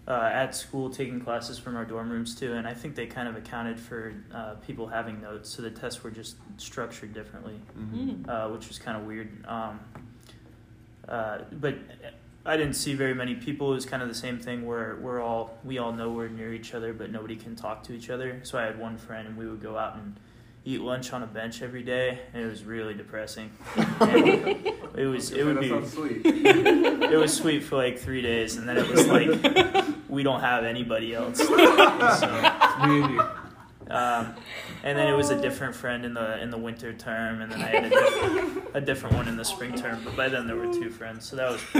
uh, 0.07 0.29
at 0.33 0.55
school 0.55 0.89
taking 0.89 1.19
classes 1.21 1.59
from 1.59 1.75
our 1.75 1.85
dorm 1.85 2.09
rooms 2.09 2.35
too, 2.35 2.53
and 2.53 2.67
I 2.67 2.73
think 2.73 2.95
they 2.95 3.05
kind 3.05 3.27
of 3.27 3.35
accounted 3.35 3.79
for 3.79 4.13
uh, 4.33 4.55
people 4.65 4.87
having 4.87 5.21
notes, 5.21 5.49
so 5.49 5.61
the 5.61 5.69
tests 5.69 6.03
were 6.03 6.11
just 6.11 6.37
structured 6.57 7.13
differently, 7.13 7.59
Mm. 7.77 8.27
uh, 8.27 8.49
which 8.49 8.67
was 8.67 8.79
kind 8.79 8.97
of 8.97 9.05
weird. 9.05 9.45
Um, 9.47 9.79
uh, 11.07 11.39
but 11.51 11.75
I 12.45 12.57
didn't 12.57 12.73
see 12.75 12.93
very 12.95 13.13
many 13.13 13.35
people. 13.35 13.71
It 13.71 13.75
was 13.75 13.85
kind 13.85 14.01
of 14.01 14.09
the 14.09 14.15
same 14.15 14.39
thing 14.39 14.65
where 14.65 14.97
we're 15.01 15.21
all 15.21 15.57
we 15.63 15.77
all 15.77 15.91
know 15.91 16.11
we're 16.11 16.29
near 16.29 16.53
each 16.53 16.73
other, 16.73 16.93
but 16.93 17.11
nobody 17.11 17.35
can 17.35 17.55
talk 17.55 17.83
to 17.83 17.93
each 17.93 18.09
other. 18.09 18.39
So 18.43 18.57
I 18.57 18.63
had 18.63 18.79
one 18.79 18.97
friend, 18.97 19.27
and 19.27 19.37
we 19.37 19.47
would 19.47 19.61
go 19.61 19.77
out 19.77 19.95
and 19.95 20.19
eat 20.65 20.81
lunch 20.81 21.13
on 21.13 21.23
a 21.23 21.27
bench 21.27 21.61
every 21.61 21.83
day, 21.83 22.19
and 22.33 22.43
it 22.43 22.47
was 22.47 22.63
really 22.63 22.93
depressing. 22.93 23.51
And 23.99 25.05
it 25.05 25.05
was 25.05 25.31
it 25.31 25.45
would 25.45 25.59
be 25.59 25.69
sweet. 25.85 26.21
it 26.25 27.17
was 27.17 27.33
sweet 27.35 27.63
for 27.63 27.77
like 27.77 27.99
three 27.99 28.21
days, 28.21 28.57
and 28.57 28.67
then 28.67 28.77
it 28.77 28.87
was 28.89 29.07
like 29.07 29.85
we 30.09 30.23
don't 30.23 30.41
have 30.41 30.63
anybody 30.63 31.13
else. 31.13 31.39
So, 32.19 32.27
and 32.27 33.19
um, 33.89 34.35
and 34.83 34.97
then 34.97 35.07
it 35.07 35.15
was 35.15 35.29
a 35.31 35.41
different 35.41 35.75
friend 35.75 36.05
in 36.05 36.13
the 36.13 36.41
in 36.41 36.49
the 36.49 36.57
winter 36.57 36.93
term, 36.93 37.41
and 37.41 37.51
then 37.51 37.61
I 37.61 37.67
had 37.67 37.85
a 37.85 37.89
different, 37.89 38.63
a 38.75 38.81
different 38.81 39.15
one 39.15 39.27
in 39.27 39.37
the 39.37 39.45
spring 39.45 39.75
term. 39.75 40.01
But 40.03 40.15
by 40.15 40.29
then 40.29 40.47
there 40.47 40.55
were 40.55 40.71
two 40.73 40.89
friends, 40.89 41.27
so 41.27 41.35
that 41.35 41.51
was 41.51 41.61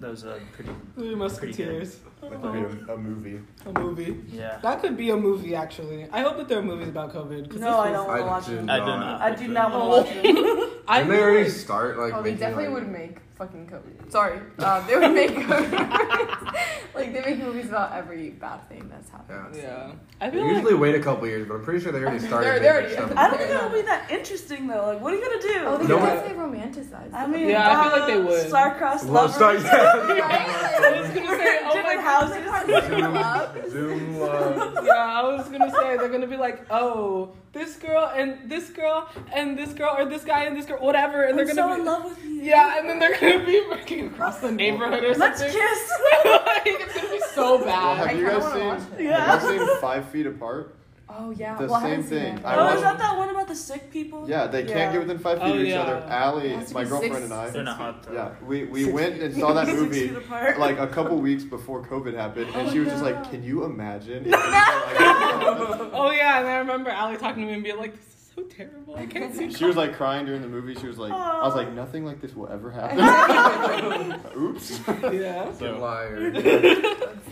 that 0.00 0.10
was 0.10 0.24
a 0.24 0.40
pretty 0.52 0.70
The 0.96 1.34
Pretty 1.38 1.52
good. 1.54 1.92
Musketeers. 2.22 2.42
Like 2.42 2.42
they 2.42 2.60
made 2.60 2.88
a, 2.88 2.92
a 2.92 2.96
movie. 2.98 3.40
A 3.66 3.72
movie. 3.80 4.20
Yeah. 4.28 4.58
That 4.62 4.80
could 4.80 4.96
be 4.96 5.10
a 5.10 5.16
movie, 5.16 5.54
actually. 5.54 6.08
I 6.12 6.20
hope 6.22 6.36
that 6.38 6.48
there 6.48 6.58
are 6.58 6.62
movies 6.62 6.88
about 6.88 7.12
COVID. 7.14 7.52
No, 7.58 7.78
I 7.78 7.92
don't 7.92 8.06
want 8.06 8.20
to 8.20 8.26
watch 8.26 8.46
do 8.46 8.58
it. 8.58 8.68
I 8.70 8.78
do 8.80 8.86
not. 8.86 9.00
not. 9.00 9.20
I 9.20 9.34
do 9.34 9.48
not 9.48 9.70
want 9.72 9.82
to 9.82 9.88
watch 10.12 10.24
it. 10.24 10.74
I 10.88 10.98
Didn't 11.00 11.10
they 11.12 11.22
already 11.22 11.48
start 11.50 11.98
like 11.98 12.14
Oh, 12.14 12.22
they 12.22 12.34
definitely 12.34 12.68
like, 12.68 12.74
would 12.74 12.88
make 12.88 13.18
fucking 13.36 13.66
COVID. 13.68 14.10
Sorry, 14.10 14.40
uh, 14.58 14.84
they 14.86 14.96
would 14.96 15.12
make 15.12 15.30
COVID. 15.36 16.54
like 16.94 17.12
they 17.12 17.20
make 17.20 17.38
movies 17.38 17.68
about 17.68 17.92
every 17.92 18.30
bad 18.30 18.66
thing 18.70 18.88
that's 18.88 19.10
happened. 19.10 19.54
Yeah. 19.54 19.62
Yeah. 19.62 19.92
I 20.20 20.30
They 20.30 20.38
feel 20.38 20.46
usually 20.46 20.72
like 20.72 20.80
wait 20.80 20.94
a 20.94 21.00
couple 21.00 21.26
years, 21.28 21.46
but 21.46 21.56
I'm 21.56 21.64
pretty 21.64 21.80
sure 21.84 21.92
they 21.92 22.00
already 22.00 22.18
started. 22.20 22.46
They're- 22.48 22.60
they're 22.60 22.72
already- 22.80 22.92
stuff. 22.94 23.12
I 23.16 23.28
don't 23.28 23.38
think 23.38 23.50
it'll 23.50 23.68
be 23.68 23.82
that 23.82 24.10
interesting 24.10 24.66
though. 24.66 24.86
Like, 24.86 25.00
what 25.02 25.12
are 25.12 25.16
you 25.16 25.22
gonna 25.22 25.42
do? 25.42 25.64
Oh, 25.66 25.76
they 25.78 25.86
No, 25.86 25.98
could 25.98 26.04
but- 26.06 26.14
definitely 26.14 26.58
romanticize. 26.58 27.12
I 27.12 27.26
mean, 27.26 27.48
Yeah, 27.50 27.68
I 27.78 27.82
feel 27.82 27.92
like 27.92 28.02
uh, 28.02 28.06
they 28.06 28.20
would. 28.20 28.48
Star-crossed 28.48 29.04
Love 29.06 29.38
lovers. 29.38 29.64
Star- 29.66 29.76
yeah. 30.16 30.80
I 30.80 31.00
was 31.02 31.10
gonna 31.10 31.28
say, 31.38 31.58
oh 31.64 31.82
my 31.82 31.94
god. 31.96 32.04
Houses. 32.08 33.70
Zoom, 33.70 33.70
Zoom 33.70 34.18
love. 34.20 34.84
Yeah, 34.84 34.92
I 34.92 35.22
was 35.24 35.48
gonna 35.48 35.70
say 35.70 35.96
they're 35.96 36.08
gonna 36.08 36.26
be 36.26 36.36
like, 36.36 36.64
oh, 36.70 37.32
this 37.52 37.76
girl 37.76 38.10
and 38.14 38.50
this 38.50 38.70
girl 38.70 39.08
and 39.32 39.58
this 39.58 39.72
girl 39.72 39.94
or 39.98 40.04
this 40.04 40.24
guy 40.24 40.44
and 40.44 40.56
this 40.56 40.66
girl, 40.66 40.78
whatever, 40.78 41.24
and 41.24 41.36
they're 41.38 41.46
gonna 41.46 41.62
so 41.62 41.74
be 41.74 41.80
in 41.80 41.86
love 41.86 42.04
with 42.04 42.24
you. 42.24 42.42
yeah, 42.42 42.78
and 42.78 42.88
then 42.88 42.98
they're 42.98 43.18
gonna 43.20 43.44
be 43.44 43.60
working 43.68 44.06
across 44.08 44.38
the 44.40 44.50
neighborhood 44.50 45.02
or 45.04 45.14
something. 45.14 45.20
Let's 45.20 45.40
something. 45.40 45.60
kiss. 45.60 45.92
like, 46.24 46.62
it's 46.66 46.94
gonna 46.96 47.10
be 47.10 47.20
so 47.34 47.56
Well, 47.56 47.64
bad. 47.64 47.96
have 47.98 48.06
I 48.08 48.12
you 48.12 48.26
guys 48.26 48.52
seen? 48.52 48.66
watch 48.66 48.80
it. 48.98 49.04
Yeah. 49.04 49.38
Have 49.38 49.42
you 49.52 49.58
guys 49.58 49.68
seen 49.68 49.80
Five 49.80 50.08
Feet 50.10 50.26
Apart? 50.26 50.74
Oh 51.10 51.30
yeah. 51.30 51.56
The 51.56 51.64
well, 51.66 51.74
I 51.76 51.80
same 51.82 51.90
haven't 51.90 52.08
seen 52.08 52.18
thing. 52.18 52.38
it. 52.38 52.44
I 52.44 52.54
Oh, 52.56 52.64
watched- 52.64 52.76
is 52.76 52.82
that 52.82 52.98
that 52.98 53.16
one 53.16 53.30
about 53.30 53.48
the 53.48 53.54
sick 53.54 53.90
people? 53.90 54.28
Yeah, 54.28 54.46
they 54.46 54.64
can't 54.64 54.92
get 54.92 55.00
within 55.00 55.18
five 55.18 55.38
feet 55.38 55.46
Oh, 55.48 55.54
of 55.54 55.60
each 55.62 55.68
yeah. 55.68 55.80
other. 55.82 55.96
It 55.96 56.10
Allie, 56.10 56.56
my 56.72 56.84
girlfriend 56.84 57.14
six- 57.14 57.24
and 57.24 57.32
I. 57.32 57.48
In 57.48 57.66
a 57.68 57.74
hot 57.74 58.02
tub. 58.02 58.12
Yeah, 58.14 58.30
we, 58.46 58.64
we 58.64 58.84
Six- 58.84 58.94
went 58.94 59.22
and 59.22 59.34
saw 59.34 59.52
that 59.54 59.66
movie 59.74 60.10
like 60.58 60.78
a 60.78 60.86
couple 60.86 61.16
weeks 61.18 61.44
before 61.44 61.82
COVID 61.84 62.14
happened, 62.14 62.50
and 62.54 62.68
Oh, 62.68 62.72
she 62.72 62.80
was 62.80 62.88
just 62.88 63.02
like, 63.02 63.30
"Can 63.30 63.42
you 63.42 63.64
imagine?" 63.64 64.26
if 64.26 64.26
it 64.26 64.30
was 64.32 65.78
like- 65.80 65.90
Oh 65.94 66.10
yeah, 66.14 66.40
and 66.40 66.46
I 66.48 66.56
remember 66.58 66.90
Allie 66.90 67.16
talking 67.16 67.42
to 67.42 67.46
me 67.48 67.54
and 67.54 67.62
being 67.64 67.78
like, 67.78 67.94
"This 67.96 68.04
is 68.04 68.30
so 68.36 68.42
terrible. 68.42 68.94
I 68.96 69.06
can't 69.06 69.34
see." 69.34 69.50
she 69.52 69.64
was 69.64 69.76
like 69.76 69.94
crying 69.94 70.26
during 70.26 70.42
the 70.42 70.48
movie. 70.48 70.74
She 70.74 70.86
was 70.86 70.98
like, 70.98 71.12
"I 71.12 71.42
was 71.46 71.54
like, 71.54 71.72
nothing 71.72 72.04
like 72.04 72.20
this 72.20 72.34
will 72.36 72.48
ever 72.48 72.70
happen." 72.78 74.20
Oops. 74.36 74.80
yeah. 75.10 75.50
You 75.58 75.70
liar. 75.78 76.30
That's 76.32 76.44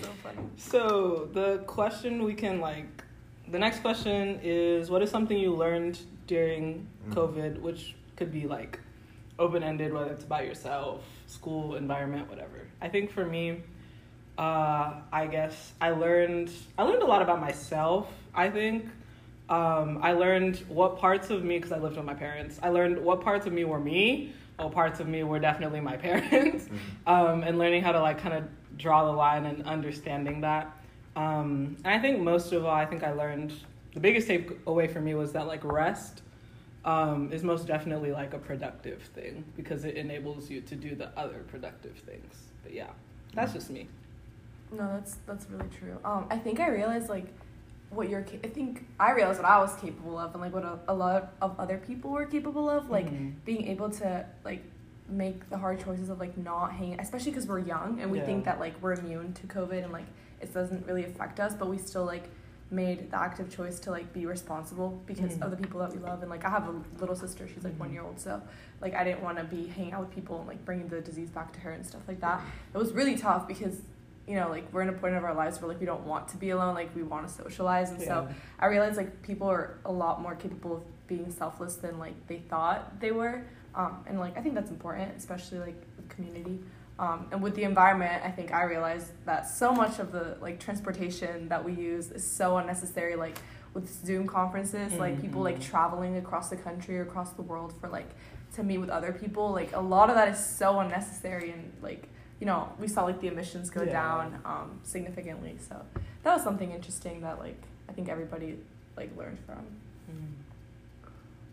so 0.03 0.11
funny. 0.23 0.49
So 0.57 1.29
the 1.33 1.59
question 1.67 2.23
we 2.25 2.33
can 2.35 2.61
like, 2.61 2.87
the 3.51 3.59
next 3.59 3.81
question 3.81 4.41
is, 4.43 4.91
what 4.91 5.03
is 5.03 5.11
something 5.11 5.39
you 5.39 5.55
learned 5.55 5.99
during 6.27 6.87
Mm. 7.09 7.15
COVID, 7.15 7.61
which 7.61 7.95
could 8.17 8.33
be 8.33 8.47
like 8.47 8.81
open 9.39 9.63
ended, 9.63 9.93
whether 9.93 10.11
it's 10.11 10.25
about 10.25 10.45
yourself, 10.45 11.05
school, 11.27 11.77
environment, 11.77 12.29
whatever. 12.29 12.67
I 12.81 12.89
think 12.89 13.11
for 13.11 13.25
me, 13.25 13.63
uh, 14.39 14.95
I 15.13 15.27
guess 15.31 15.73
I 15.81 15.91
learned 15.91 16.51
I 16.79 16.83
learned 16.83 17.03
a 17.03 17.07
lot 17.07 17.23
about 17.23 17.41
myself. 17.41 18.09
I 18.35 18.51
think 18.51 18.87
um, 19.49 19.99
I 20.03 20.13
learned 20.13 20.57
what 20.69 20.99
parts 20.99 21.31
of 21.31 21.45
me 21.45 21.59
because 21.59 21.73
I 21.73 21.79
lived 21.79 21.97
with 21.97 22.05
my 22.05 22.15
parents. 22.15 22.59
I 22.63 22.69
learned 22.71 22.99
what 22.99 23.21
parts 23.21 23.47
of 23.47 23.53
me 23.53 23.65
were 23.65 23.79
me, 23.79 24.33
what 24.57 24.73
parts 24.73 24.99
of 25.01 25.07
me 25.07 25.23
were 25.23 25.39
definitely 25.39 25.81
my 25.81 25.97
parents, 26.09 26.69
um, 27.07 27.45
and 27.45 27.59
learning 27.59 27.83
how 27.83 27.93
to 27.93 28.01
like 28.01 28.19
kind 28.19 28.35
of 28.35 28.45
draw 28.77 29.05
the 29.05 29.13
line 29.13 29.47
and 29.47 29.63
understanding 29.65 30.41
that. 30.43 30.76
Um, 31.17 31.77
and 31.85 31.95
I 31.95 31.99
think 31.99 32.21
most 32.21 32.53
of 32.53 32.65
all, 32.65 32.71
I 32.75 32.85
think 32.85 33.03
I 33.03 33.13
learned 33.13 33.53
the 33.95 34.01
biggest 34.01 34.29
takeaway 34.29 34.91
for 34.93 35.01
me 35.01 35.15
was 35.15 35.33
that 35.33 35.47
like 35.47 35.65
rest 35.65 36.23
um, 36.85 37.33
is 37.33 37.43
most 37.43 37.67
definitely 37.67 38.13
like 38.13 38.35
a 38.35 38.39
productive 38.39 39.03
thing 39.03 39.45
because 39.57 39.85
it 39.85 39.97
enables 39.97 40.51
you 40.51 40.61
to 40.61 40.75
do 40.77 40.95
the 40.95 41.09
other 41.19 41.39
productive 41.49 41.97
things. 41.99 42.35
But 42.63 42.75
yeah, 42.75 42.91
that's 43.35 43.53
just 43.55 43.71
me. 43.71 43.89
No, 44.71 44.89
that's 44.95 45.17
that's 45.27 45.47
really 45.51 45.69
true. 45.79 45.97
Um, 46.05 46.27
I 46.31 46.37
think 46.39 46.61
I 46.61 46.69
realized 46.69 47.09
like 47.09 47.27
what 47.91 48.09
you're. 48.11 48.23
Ca- 48.23 48.41
I 48.45 48.49
think 48.49 48.85
I 49.01 49.13
realized 49.13 49.39
what 49.41 49.49
I 49.49 49.59
was 49.59 49.75
capable 49.77 50.19
of, 50.19 50.33
and 50.35 50.43
like 50.43 50.53
what 50.53 50.65
a, 50.65 50.79
a 50.89 50.95
lot 50.95 51.33
of 51.41 51.59
other 51.59 51.79
people 51.79 52.11
were 52.11 52.27
capable 52.27 52.69
of. 52.69 52.91
Like 52.91 53.09
Mhm. 53.11 53.35
being 53.45 53.69
able 53.69 53.89
to 53.91 54.27
like 54.45 54.63
make 55.09 55.49
the 55.51 55.57
hard 55.57 55.83
choices 55.83 56.09
of 56.11 56.19
like 56.19 56.37
not 56.37 56.73
hanging, 56.73 56.99
especially 57.01 57.31
because 57.31 57.47
we're 57.47 57.61
young 57.61 58.01
and 58.01 58.11
we 58.11 58.19
Yeah. 58.19 58.27
think 58.27 58.45
that 58.45 58.59
like 58.61 58.75
we're 58.83 58.93
immune 58.95 59.33
to 59.35 59.47
COVID 59.47 59.85
and 59.85 59.93
like 59.93 60.07
it 60.41 60.53
doesn't 60.55 60.87
really 60.87 61.05
affect 61.05 61.41
us, 61.41 61.55
but 61.55 61.69
we 61.69 61.79
still 61.79 62.05
like 62.05 62.29
made 62.71 63.11
the 63.13 63.17
active 63.19 63.49
choice 63.55 63.79
to 63.79 63.91
like 63.93 64.13
be 64.13 64.27
responsible 64.27 65.01
because 65.07 65.35
Mhm. 65.37 65.43
of 65.43 65.51
the 65.53 65.57
people 65.57 65.79
that 65.79 65.93
we 65.93 65.99
love 65.99 66.21
and 66.23 66.29
like 66.29 66.45
I 66.45 66.51
have 66.51 66.67
a 66.69 66.75
little 66.99 67.15
sister 67.15 67.47
she's 67.47 67.63
like 67.63 67.79
one 67.79 67.91
Mhm. 67.91 67.93
year 67.93 68.03
old 68.03 68.19
so 68.19 68.43
like 68.81 68.93
I 68.93 69.05
didn't 69.05 69.23
want 69.23 69.39
to 69.39 69.45
be 69.45 69.69
hanging 69.69 69.93
out 69.93 70.01
with 70.01 70.11
people 70.11 70.41
and 70.41 70.49
like 70.49 70.65
bringing 70.65 70.89
the 70.89 71.01
disease 71.01 71.31
back 71.31 71.53
to 71.53 71.61
her 71.61 71.71
and 71.71 71.87
stuff 71.87 72.01
like 72.09 72.21
that 72.23 72.41
it 72.75 72.77
was 72.77 72.93
really 72.93 73.17
tough 73.17 73.47
because 73.47 73.83
you 74.27 74.35
know 74.35 74.49
like 74.49 74.65
we're 74.73 74.83
in 74.83 74.89
a 74.89 74.93
point 74.93 75.15
of 75.15 75.23
our 75.23 75.33
lives 75.33 75.61
where 75.63 75.69
like 75.69 75.79
we 75.79 75.87
don't 75.87 76.05
want 76.05 76.27
to 76.31 76.37
be 76.39 76.51
alone 76.51 76.75
like 76.75 76.93
we 76.97 77.05
want 77.05 77.25
to 77.29 77.33
socialize 77.33 77.91
and 77.93 78.03
so 78.03 78.27
I 78.59 78.67
realized 78.67 78.97
like 78.97 79.23
people 79.23 79.47
are 79.49 79.79
a 79.85 79.93
lot 79.93 80.21
more 80.21 80.35
capable 80.35 80.79
of 80.79 80.83
being 81.07 81.31
selfless 81.31 81.77
than 81.77 82.01
like 82.01 82.15
they 82.27 82.39
thought 82.39 82.99
they 82.99 83.13
were. 83.13 83.43
Um, 83.77 84.03
and 84.09 84.19
like 84.19 84.37
I 84.37 84.41
think 84.41 84.57
that's 84.57 84.71
important, 84.73 85.17
especially 85.17 85.61
like 85.61 85.81
with 85.97 86.09
community. 86.09 86.59
Um, 86.99 87.27
and 87.31 87.43
with 87.43 87.55
the 87.55 87.65
environment, 87.65 88.23
I 88.25 88.31
think 88.31 88.53
I 88.55 88.65
realized 88.65 89.13
that 89.27 89.49
so 89.49 89.73
much 89.73 89.99
of 89.99 90.13
the 90.13 90.37
like 90.41 90.59
transportation 90.61 91.49
that 91.49 91.63
we 91.65 91.73
use 91.73 92.11
is 92.11 92.25
so 92.25 92.57
unnecessary. 92.57 93.17
Like 93.17 93.37
with 93.75 93.89
Zoom 94.07 94.27
conferences, 94.27 94.95
like 94.95 95.21
people 95.21 95.43
like 95.43 95.59
Mhm. 95.59 95.65
traveling 95.65 96.17
across 96.17 96.49
the 96.49 96.57
country 96.57 96.99
or 96.99 97.03
across 97.03 97.31
the 97.33 97.43
world 97.43 97.75
for 97.81 97.89
like 97.89 98.09
to 98.55 98.63
meet 98.63 98.79
with 98.79 98.89
other 98.89 99.13
people. 99.13 99.51
Like 99.51 99.75
a 99.75 99.81
lot 99.81 100.09
of 100.09 100.17
that 100.17 100.29
is 100.29 100.39
so 100.43 100.81
unnecessary 100.81 101.51
and 101.51 101.71
like 101.83 102.09
you 102.41 102.47
know 102.47 102.73
we 102.79 102.89
saw 102.89 103.05
like 103.05 103.21
the 103.21 103.29
emissions 103.29 103.69
go 103.69 103.83
Yeah. 103.83 103.93
down 103.93 104.41
um, 104.47 104.81
significantly. 104.83 105.57
So 105.69 105.77
that 106.23 106.33
was 106.35 106.43
something 106.43 106.71
interesting 106.73 107.21
that 107.21 107.39
like 107.39 107.61
I 107.91 107.93
think 107.93 108.09
everybody 108.09 108.59
like 108.97 109.15
learned 109.19 109.39
from. 109.45 109.67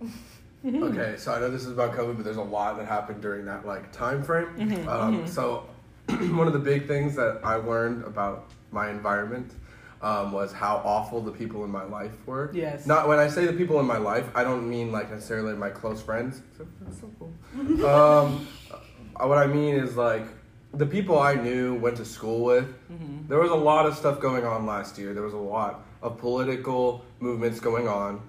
Okay, 0.65 1.15
so 1.17 1.34
I 1.34 1.39
know 1.39 1.50
this 1.50 1.65
is 1.65 1.72
about 1.72 1.93
COVID, 1.93 2.15
but 2.15 2.24
there's 2.24 2.38
a 2.38 2.41
lot 2.41 2.77
that 2.77 2.88
happened 2.88 3.22
during 3.22 3.46
that 3.46 3.65
like 3.65 3.91
time 3.91 4.24
frame. 4.24 4.48
Mhm, 4.58 4.88
Um, 4.88 5.24
mhm. 5.24 5.27
So 5.27 5.65
one 6.08 6.48
of 6.48 6.53
the 6.53 6.60
big 6.60 6.88
things 6.88 7.15
that 7.15 7.41
I 7.43 7.55
learned 7.55 8.03
about 8.05 8.46
my 8.72 8.89
environment 8.89 9.53
um, 10.01 10.32
was 10.32 10.51
how 10.51 10.82
awful 10.84 11.22
the 11.22 11.32
people 11.32 11.63
in 11.63 11.70
my 11.72 11.84
life 11.86 12.12
were. 12.25 12.50
Yes. 12.53 12.86
Not 12.86 13.08
when 13.08 13.20
I 13.20 13.27
say 13.27 13.46
the 13.46 13.53
people 13.53 13.79
in 13.79 13.86
my 13.86 13.98
life, 13.98 14.29
I 14.36 14.43
don't 14.43 14.70
mean 14.70 14.91
like 14.91 15.10
necessarily 15.12 15.53
my 15.53 15.70
close 15.70 16.01
friends. 16.01 16.41
that's 16.82 17.00
so 17.00 17.10
cool. 17.20 17.34
um, 17.89 18.48
uh, 18.72 19.27
what 19.27 19.38
I 19.38 19.48
mean 19.48 19.75
is 19.75 19.96
like 19.96 20.25
the 20.74 20.86
people 20.86 21.20
I 21.20 21.36
knew, 21.36 21.75
went 21.75 21.98
to 21.98 22.05
school 22.05 22.43
with. 22.43 22.65
Mhm. 22.91 23.27
There 23.27 23.39
was 23.39 23.51
a 23.51 23.55
lot 23.55 23.86
of 23.86 23.96
stuff 23.96 24.20
going 24.20 24.43
on 24.46 24.65
last 24.65 24.98
year. 24.98 25.13
There 25.13 25.24
was 25.24 25.34
a 25.34 25.38
lot 25.38 25.86
of 26.01 26.17
political 26.17 27.03
movements 27.20 27.60
going 27.60 27.88
on, 27.88 28.22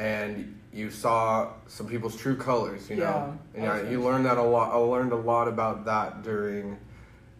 and 0.00 0.58
you 0.72 0.90
saw 0.90 1.48
some 1.66 1.86
people's 1.86 2.16
true 2.16 2.36
colors. 2.36 2.88
You 2.88 2.96
know, 2.96 3.36
Yeah, 3.54 3.60
and 3.62 3.70
I 3.70 3.78
I- 3.80 3.90
you 3.90 4.00
learned 4.02 4.24
that 4.26 4.38
a 4.38 4.42
lot. 4.42 4.72
I 4.72 4.76
learned 4.76 5.12
a 5.12 5.16
lot 5.16 5.46
about 5.46 5.84
that 5.84 6.22
during 6.22 6.78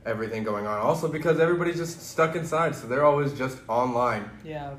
everything 0.04 0.44
going 0.44 0.66
on. 0.66 0.78
Also, 0.78 1.08
because 1.08 1.40
everybody's 1.40 1.76
just 1.76 2.02
stuck 2.10 2.36
inside, 2.36 2.74
so 2.74 2.86
they're 2.86 3.04
always 3.04 3.32
just 3.32 3.58
online, 3.68 4.28
Yeah. 4.44 4.70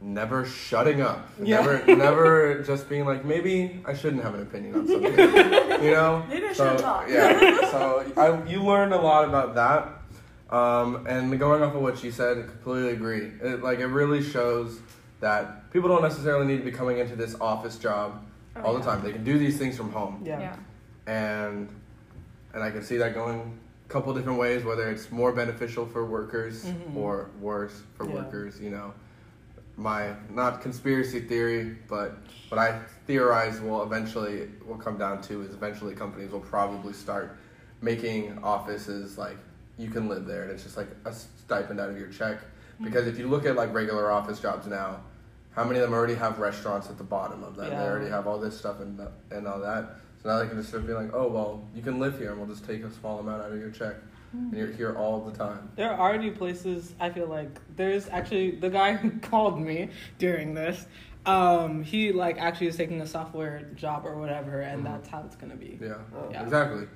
never 0.00 0.44
shutting 0.46 1.00
up, 1.00 1.28
Yeah. 1.42 1.60
never, 1.60 1.96
never 1.96 2.62
just 2.66 2.88
being 2.88 3.04
like, 3.04 3.24
maybe 3.24 3.82
I 3.84 3.94
shouldn't 3.94 4.22
have 4.22 4.34
an 4.34 4.42
opinion 4.42 4.74
on 4.76 4.86
something. 4.88 5.18
you 5.84 5.90
know? 5.90 6.24
Maybe 6.28 6.46
I 6.46 6.52
so, 6.52 6.64
shouldn't 6.64 6.80
talk. 6.80 7.08
Yeah. 7.08 7.70
So 7.70 8.04
I, 8.16 8.44
you 8.48 8.62
learned 8.62 8.92
a 8.94 9.00
lot 9.00 9.28
about 9.28 9.54
that. 9.56 9.88
Um, 10.56 11.06
and 11.06 11.38
going 11.38 11.62
off 11.62 11.74
of 11.74 11.82
what 11.82 11.98
she 11.98 12.10
said, 12.10 12.38
I 12.38 12.42
completely 12.42 12.92
agree. 12.92 13.32
It, 13.42 13.62
like 13.62 13.80
it 13.80 13.86
really 13.88 14.22
shows 14.22 14.80
that 15.20 15.70
people 15.72 15.88
don't 15.88 16.02
necessarily 16.02 16.46
need 16.46 16.58
to 16.58 16.64
be 16.64 16.70
coming 16.72 16.98
into 16.98 17.16
this 17.16 17.34
office 17.40 17.76
job 17.78 18.24
Oh, 18.56 18.62
all 18.62 18.74
the 18.74 18.82
time. 18.82 19.02
They 19.04 19.12
can 19.12 19.22
do 19.24 19.38
these 19.38 19.56
things 19.58 19.76
from 19.76 19.92
home, 19.92 20.22
Yeah. 20.24 20.40
yeah. 20.40 20.56
and 21.06 21.68
and 22.54 22.62
I 22.62 22.70
can 22.70 22.82
see 22.82 22.96
that 22.96 23.14
going 23.14 23.58
a 23.86 23.88
couple 23.92 24.12
different 24.14 24.38
ways. 24.38 24.64
Whether 24.64 24.90
it's 24.90 25.12
more 25.12 25.32
beneficial 25.32 25.86
for 25.86 26.04
workers 26.04 26.64
Mhm. 26.64 26.96
or 26.96 27.30
worse 27.40 27.82
for 27.94 28.06
Yeah. 28.06 28.14
workers, 28.14 28.60
you 28.60 28.70
know. 28.70 28.92
My 29.76 30.14
not 30.30 30.60
conspiracy 30.60 31.20
theory, 31.20 31.76
but 31.88 32.16
what 32.48 32.58
I 32.58 32.80
theorize 33.06 33.60
will 33.60 33.82
eventually 33.84 34.48
will 34.66 34.76
come 34.78 34.98
down 34.98 35.20
to 35.22 35.42
is 35.42 35.54
eventually 35.54 35.94
companies 35.94 36.32
will 36.32 36.40
probably 36.40 36.92
start 36.94 37.36
making 37.80 38.38
offices 38.42 39.16
like 39.18 39.36
you 39.76 39.88
can 39.88 40.08
live 40.08 40.26
there 40.26 40.42
and 40.42 40.50
it's 40.50 40.64
just 40.64 40.76
like 40.76 40.88
a 41.04 41.12
stipend 41.12 41.78
out 41.78 41.90
of 41.90 41.98
your 41.98 42.08
check. 42.08 42.38
Because 42.82 43.06
if 43.06 43.18
you 43.18 43.26
look 43.28 43.44
at 43.46 43.56
like 43.56 43.72
regular 43.72 44.10
office 44.10 44.40
jobs 44.40 44.66
now, 44.66 45.00
how 45.52 45.64
many 45.64 45.80
of 45.80 45.82
them 45.82 45.92
already 45.92 46.14
have 46.14 46.38
restaurants 46.38 46.88
at 46.88 46.98
the 46.98 47.04
bottom 47.04 47.42
of 47.42 47.56
them? 47.56 47.72
Yeah. 47.72 47.78
They 47.80 47.88
already 47.88 48.10
have 48.10 48.26
all 48.26 48.38
this 48.38 48.56
stuff 48.58 48.80
and 48.80 49.00
and 49.30 49.46
all 49.46 49.58
that. 49.60 49.96
So 50.22 50.28
now 50.28 50.38
they 50.38 50.46
can 50.48 50.56
just 50.56 50.68
start 50.68 50.86
being 50.86 50.98
like, 50.98 51.12
oh 51.14 51.28
well, 51.28 51.64
you 51.74 51.82
can 51.82 51.98
live 51.98 52.18
here 52.18 52.30
and 52.30 52.38
we'll 52.38 52.48
just 52.48 52.64
take 52.64 52.82
a 52.84 52.90
small 52.90 53.18
amount 53.18 53.42
out 53.42 53.52
of 53.52 53.58
your 53.58 53.70
check, 53.70 53.96
and 54.32 54.52
you're 54.56 54.70
here 54.70 54.94
all 54.96 55.20
the 55.20 55.36
time. 55.36 55.68
There 55.76 55.90
are 55.92 55.98
already 55.98 56.30
places 56.30 56.94
I 57.00 57.10
feel 57.10 57.26
like 57.26 57.60
there's 57.76 58.08
actually 58.08 58.52
the 58.52 58.70
guy 58.70 58.94
who 58.94 59.10
called 59.20 59.60
me 59.60 59.90
during 60.18 60.54
this. 60.54 60.86
Um, 61.26 61.82
he 61.82 62.12
like 62.12 62.38
actually 62.38 62.68
is 62.68 62.76
taking 62.76 63.00
a 63.00 63.06
software 63.06 63.62
job 63.74 64.06
or 64.06 64.16
whatever, 64.16 64.60
and 64.60 64.82
Mhm. 64.82 64.84
that's 64.84 65.08
how 65.08 65.22
it's 65.26 65.36
gonna 65.36 65.56
be. 65.56 65.78
Yeah, 65.80 65.94
Yeah. 66.30 66.42
exactly. 66.42 66.86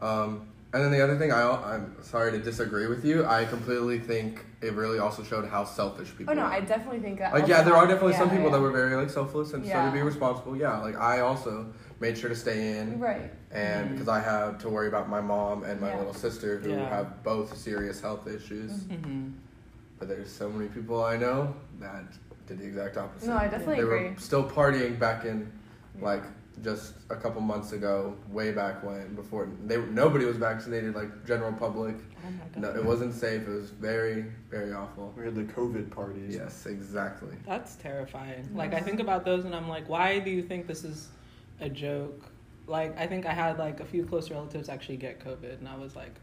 Um, 0.00 0.48
And 0.74 0.84
then 0.84 0.90
the 0.90 1.00
other 1.02 1.16
thing, 1.16 1.32
I, 1.32 1.42
I'm 1.74 1.96
sorry 2.02 2.30
to 2.32 2.38
disagree 2.38 2.86
with 2.88 3.02
you. 3.02 3.24
I 3.24 3.46
completely 3.46 3.98
think 3.98 4.44
it 4.60 4.74
really 4.74 4.98
also 4.98 5.22
showed 5.22 5.48
how 5.48 5.64
selfish 5.64 6.14
people 6.16 6.32
Oh 6.32 6.36
no, 6.36 6.42
are. 6.42 6.52
I 6.52 6.60
definitely 6.60 7.00
think 7.00 7.18
that. 7.20 7.32
like, 7.32 7.48
yeah, 7.48 7.62
there 7.62 7.72
are 7.74 7.86
happened. 7.86 7.92
definitely 7.92 8.16
some 8.16 8.28
people 8.28 8.46
yeah. 8.46 8.52
that 8.52 8.60
were 8.60 8.70
very 8.70 8.94
like 8.94 9.08
selfless 9.08 9.54
and 9.54 9.64
started 9.64 9.88
to 9.90 9.94
be 9.94 10.02
responsible. 10.02 10.54
Yeah, 10.56 10.78
like 10.80 10.96
I 10.96 11.20
also 11.20 11.72
made 12.00 12.18
sure 12.18 12.28
to 12.28 12.36
stay 12.36 12.76
in, 12.78 13.00
Right. 13.00 13.30
and 13.50 13.90
because 13.92 14.08
I 14.08 14.20
have 14.20 14.58
to 14.58 14.68
worry 14.68 14.88
about 14.88 15.08
my 15.08 15.22
mom 15.22 15.64
and 15.64 15.80
my 15.80 15.88
Yeah. 15.88 15.98
little 15.98 16.12
sister 16.14 16.58
who 16.58 16.70
Yeah. 16.70 16.88
have 16.90 17.22
both 17.22 17.56
serious 17.56 18.00
health 18.02 18.28
issues. 18.28 18.72
Mm-hmm. 18.72 19.30
But 19.98 20.08
there's 20.08 20.30
so 20.30 20.50
many 20.50 20.68
people 20.68 21.02
I 21.02 21.16
know 21.16 21.54
that 21.80 22.04
did 22.46 22.58
the 22.58 22.66
exact 22.66 22.98
opposite. 22.98 23.28
No, 23.28 23.36
I 23.36 23.48
definitely 23.48 23.76
they 23.76 23.82
agree. 23.82 24.08
were 24.10 24.14
still 24.18 24.48
partying 24.48 24.98
back 24.98 25.24
in 25.24 25.50
like 26.00 26.22
just 26.62 26.94
a 27.10 27.16
couple 27.16 27.40
months 27.40 27.72
ago, 27.72 28.16
way 28.30 28.52
back 28.52 28.82
when, 28.82 29.14
before 29.14 29.48
they 29.66 29.76
nobody 29.76 30.24
was 30.24 30.36
vaccinated, 30.36 30.94
like 30.94 31.26
general 31.26 31.52
public. 31.52 31.96
Oh 32.26 32.30
my 32.30 32.60
No, 32.60 32.74
it 32.74 32.84
wasn't 32.84 33.14
safe. 33.14 33.42
It 33.42 33.48
was 33.48 33.70
very, 33.70 34.24
very 34.50 34.72
awful. 34.72 35.12
We 35.16 35.24
had 35.24 35.34
the 35.34 35.44
COVID 35.44 35.90
parties. 35.90 36.34
Yes, 36.34 36.66
exactly. 36.66 37.36
That's 37.46 37.76
terrifying. 37.76 38.48
Like 38.54 38.74
I 38.74 38.80
think 38.80 39.00
about 39.00 39.24
those 39.24 39.44
and 39.44 39.54
I'm 39.54 39.68
like, 39.68 39.88
why 39.88 40.18
do 40.18 40.30
you 40.30 40.42
think 40.42 40.66
this 40.66 40.84
is 40.84 41.08
a 41.60 41.68
joke? 41.68 42.24
Like 42.66 42.98
I 42.98 43.06
think 43.06 43.24
I 43.26 43.32
had 43.32 43.58
like 43.58 43.80
a 43.80 43.84
few 43.84 44.04
close 44.04 44.30
relatives 44.30 44.68
actually 44.68 44.96
get 44.96 45.20
COVID 45.24 45.58
and 45.58 45.68
I 45.68 45.76
was 45.76 45.94
like, 45.96 46.14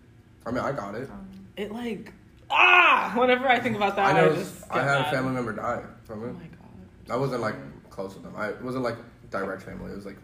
I 0.46 0.52
mean, 0.52 0.64
I 0.64 0.72
got 0.72 0.96
it. 0.96 1.10
Um, 1.10 1.28
it 1.58 1.72
like 1.72 2.12
ah. 2.50 3.14
Whenever 3.16 3.48
I 3.48 3.60
think 3.60 3.76
about 3.76 3.96
that, 3.96 4.08
I 4.08 4.20
I, 4.20 4.22
know. 4.26 4.36
just 4.36 4.64
I 4.70 4.76
get 4.76 4.84
had 4.88 5.02
a 5.02 5.12
family 5.12 5.32
member 5.34 5.54
die 5.54 5.84
Oh 5.84 5.90
from 6.06 6.22
my 6.22 6.28
it. 6.44 6.52
god. 6.52 7.14
I 7.14 7.16
wasn't 7.18 7.42
like 7.42 7.56
close 7.90 8.14
with 8.14 8.24
them. 8.24 8.34
I 8.36 8.52
wasn't 8.62 8.84
like 8.84 8.98
direct 9.40 9.62
family. 9.64 9.92
It 9.92 9.96
was 9.96 10.06
like 10.06 10.18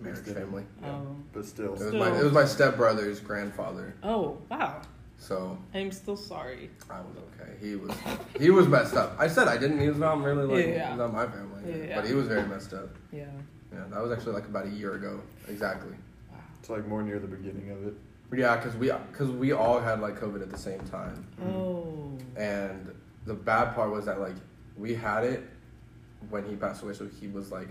marriage 0.00 0.18
Extended. 0.18 0.44
family. 0.44 0.64
Oh. 0.84 1.16
But 1.32 1.44
still. 1.44 1.74
It 1.74 1.84
was 1.84 1.92
my 1.94 2.18
it 2.18 2.24
was 2.24 2.32
my 2.32 2.44
stepbrother's 2.44 3.20
grandfather. 3.20 3.94
Oh 4.02 4.38
wow. 4.50 4.82
So 5.18 5.56
I'm 5.72 5.90
still 5.92 6.16
sorry. 6.16 6.70
I 6.90 6.98
was 7.00 7.16
okay. 7.40 7.52
He 7.60 7.76
was 7.76 7.92
he 8.38 8.50
was 8.50 8.66
messed 8.68 8.94
up. 8.94 9.16
I 9.18 9.28
said 9.28 9.48
I 9.48 9.56
didn't. 9.56 9.80
He 9.80 9.88
was 9.88 9.98
not 9.98 10.20
really 10.22 10.44
like 10.46 10.66
Yeah. 10.74 10.90
he's 10.90 10.98
not 10.98 11.12
my 11.12 11.26
family, 11.26 11.86
Yeah. 11.88 11.96
but 11.96 12.06
he 12.06 12.14
was 12.14 12.26
very 12.26 12.46
messed 12.46 12.74
up. 12.74 12.90
Yeah. 13.12 13.24
Yeah, 13.72 13.84
that 13.90 14.00
was 14.02 14.12
actually 14.12 14.32
like 14.34 14.44
about 14.46 14.66
a 14.66 14.70
year 14.70 14.94
ago, 14.94 15.20
exactly. 15.48 15.90
Wow. 16.30 16.38
It's 16.60 16.70
like 16.70 16.86
more 16.86 17.02
near 17.02 17.18
the 17.18 17.26
beginning 17.26 17.70
of 17.70 17.86
it. 17.86 17.94
Yeah, 18.36 18.56
because 18.56 18.74
we 18.76 18.90
because 19.10 19.30
we 19.30 19.52
all 19.52 19.80
had 19.80 20.00
like 20.00 20.18
COVID 20.20 20.42
at 20.42 20.50
the 20.50 20.58
same 20.58 20.80
time, 20.80 21.26
Oh. 21.44 22.18
and 22.36 22.92
the 23.26 23.34
bad 23.34 23.74
part 23.74 23.90
was 23.92 24.04
that 24.06 24.20
like 24.20 24.34
we 24.76 24.94
had 24.94 25.24
it 25.24 25.44
when 26.30 26.44
he 26.44 26.56
passed 26.56 26.82
away, 26.82 26.92
so 26.94 27.06
he 27.20 27.28
was 27.28 27.50
like 27.52 27.68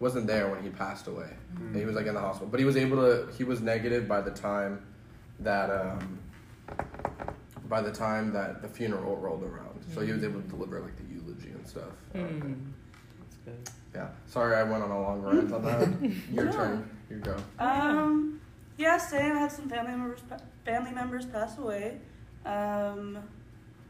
wasn't 0.00 0.26
there 0.26 0.48
when 0.50 0.62
he 0.62 0.70
passed 0.70 1.06
away, 1.08 1.30
and 1.56 1.74
he 1.76 1.84
was 1.84 1.96
like 1.96 2.06
in 2.06 2.14
the 2.14 2.20
hospital, 2.20 2.48
but 2.48 2.60
he 2.60 2.66
was 2.66 2.76
able 2.76 2.96
to 2.98 3.32
he 3.36 3.44
was 3.44 3.60
negative 3.60 4.06
by 4.08 4.20
the 4.20 4.30
time 4.30 4.84
that 5.40 5.70
um 5.70 6.18
by 7.68 7.80
the 7.82 7.92
time 7.92 8.32
that 8.32 8.62
the 8.62 8.68
funeral 8.68 9.16
rolled 9.16 9.42
around, 9.42 9.82
so 9.94 10.00
he 10.00 10.12
was 10.12 10.22
able 10.24 10.40
to 10.40 10.48
deliver 10.48 10.80
like 10.80 10.96
the 10.96 11.04
eulogy 11.14 11.50
and 11.50 11.66
stuff. 11.66 11.90
Hmm. 12.12 12.52
That's 13.20 13.36
good. 13.44 13.70
Yeah, 13.94 14.08
sorry 14.26 14.56
I 14.56 14.62
went 14.62 14.82
on 14.82 14.90
a 14.90 15.00
long 15.00 15.22
rant 15.22 15.52
on 15.52 15.62
that. 15.64 16.12
Your 16.32 16.44
No. 16.46 16.52
turn. 16.52 16.90
You 17.10 17.16
go. 17.16 17.36
Um, 17.58 18.40
yeah, 18.76 18.96
same. 18.98 19.32
I 19.36 19.40
had 19.40 19.52
some 19.52 19.68
family 19.68 19.92
members 19.92 20.20
family 20.64 20.92
members 20.92 21.26
pass 21.26 21.58
away. 21.58 21.98
Um, 22.46 23.18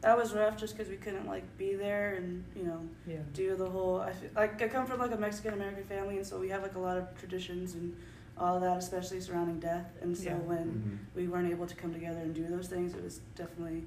that 0.00 0.17
was 0.17 0.33
rough 0.35 0.57
just 0.57 0.76
because 0.76 0.90
we 0.90 0.97
couldn't 0.97 1.26
like 1.26 1.45
be 1.59 1.75
there 1.75 2.14
and 2.14 2.45
you 2.55 2.64
know 2.64 2.81
Yeah. 3.07 3.19
do 3.33 3.57
the 3.57 3.69
whole. 3.69 4.00
I 4.00 4.12
feel, 4.12 4.31
like 4.37 4.61
I 4.62 4.69
come 4.69 4.87
from 4.87 5.00
like 5.00 5.12
a 5.12 5.17
Mexican 5.17 5.55
American 5.55 5.85
family, 5.85 6.17
and 6.17 6.26
so 6.26 6.38
we 6.38 6.49
have 6.50 6.62
like 6.62 6.76
a 6.76 6.78
lot 6.81 6.97
of 6.97 7.17
traditions 7.19 7.75
and 7.75 7.97
all 8.38 8.55
of 8.57 8.62
that, 8.62 8.76
especially 8.76 9.21
surrounding 9.21 9.59
death. 9.59 9.90
And 10.00 10.17
so 10.17 10.25
Yeah. 10.25 10.35
when 10.37 10.67
Mm-hmm. 10.67 10.97
we 11.17 11.26
weren't 11.28 11.50
able 11.50 11.67
to 11.67 11.75
come 11.75 11.93
together 11.93 12.21
and 12.21 12.35
do 12.35 12.47
those 12.47 12.69
things, 12.69 12.95
it 12.95 13.02
was 13.02 13.21
definitely 13.35 13.85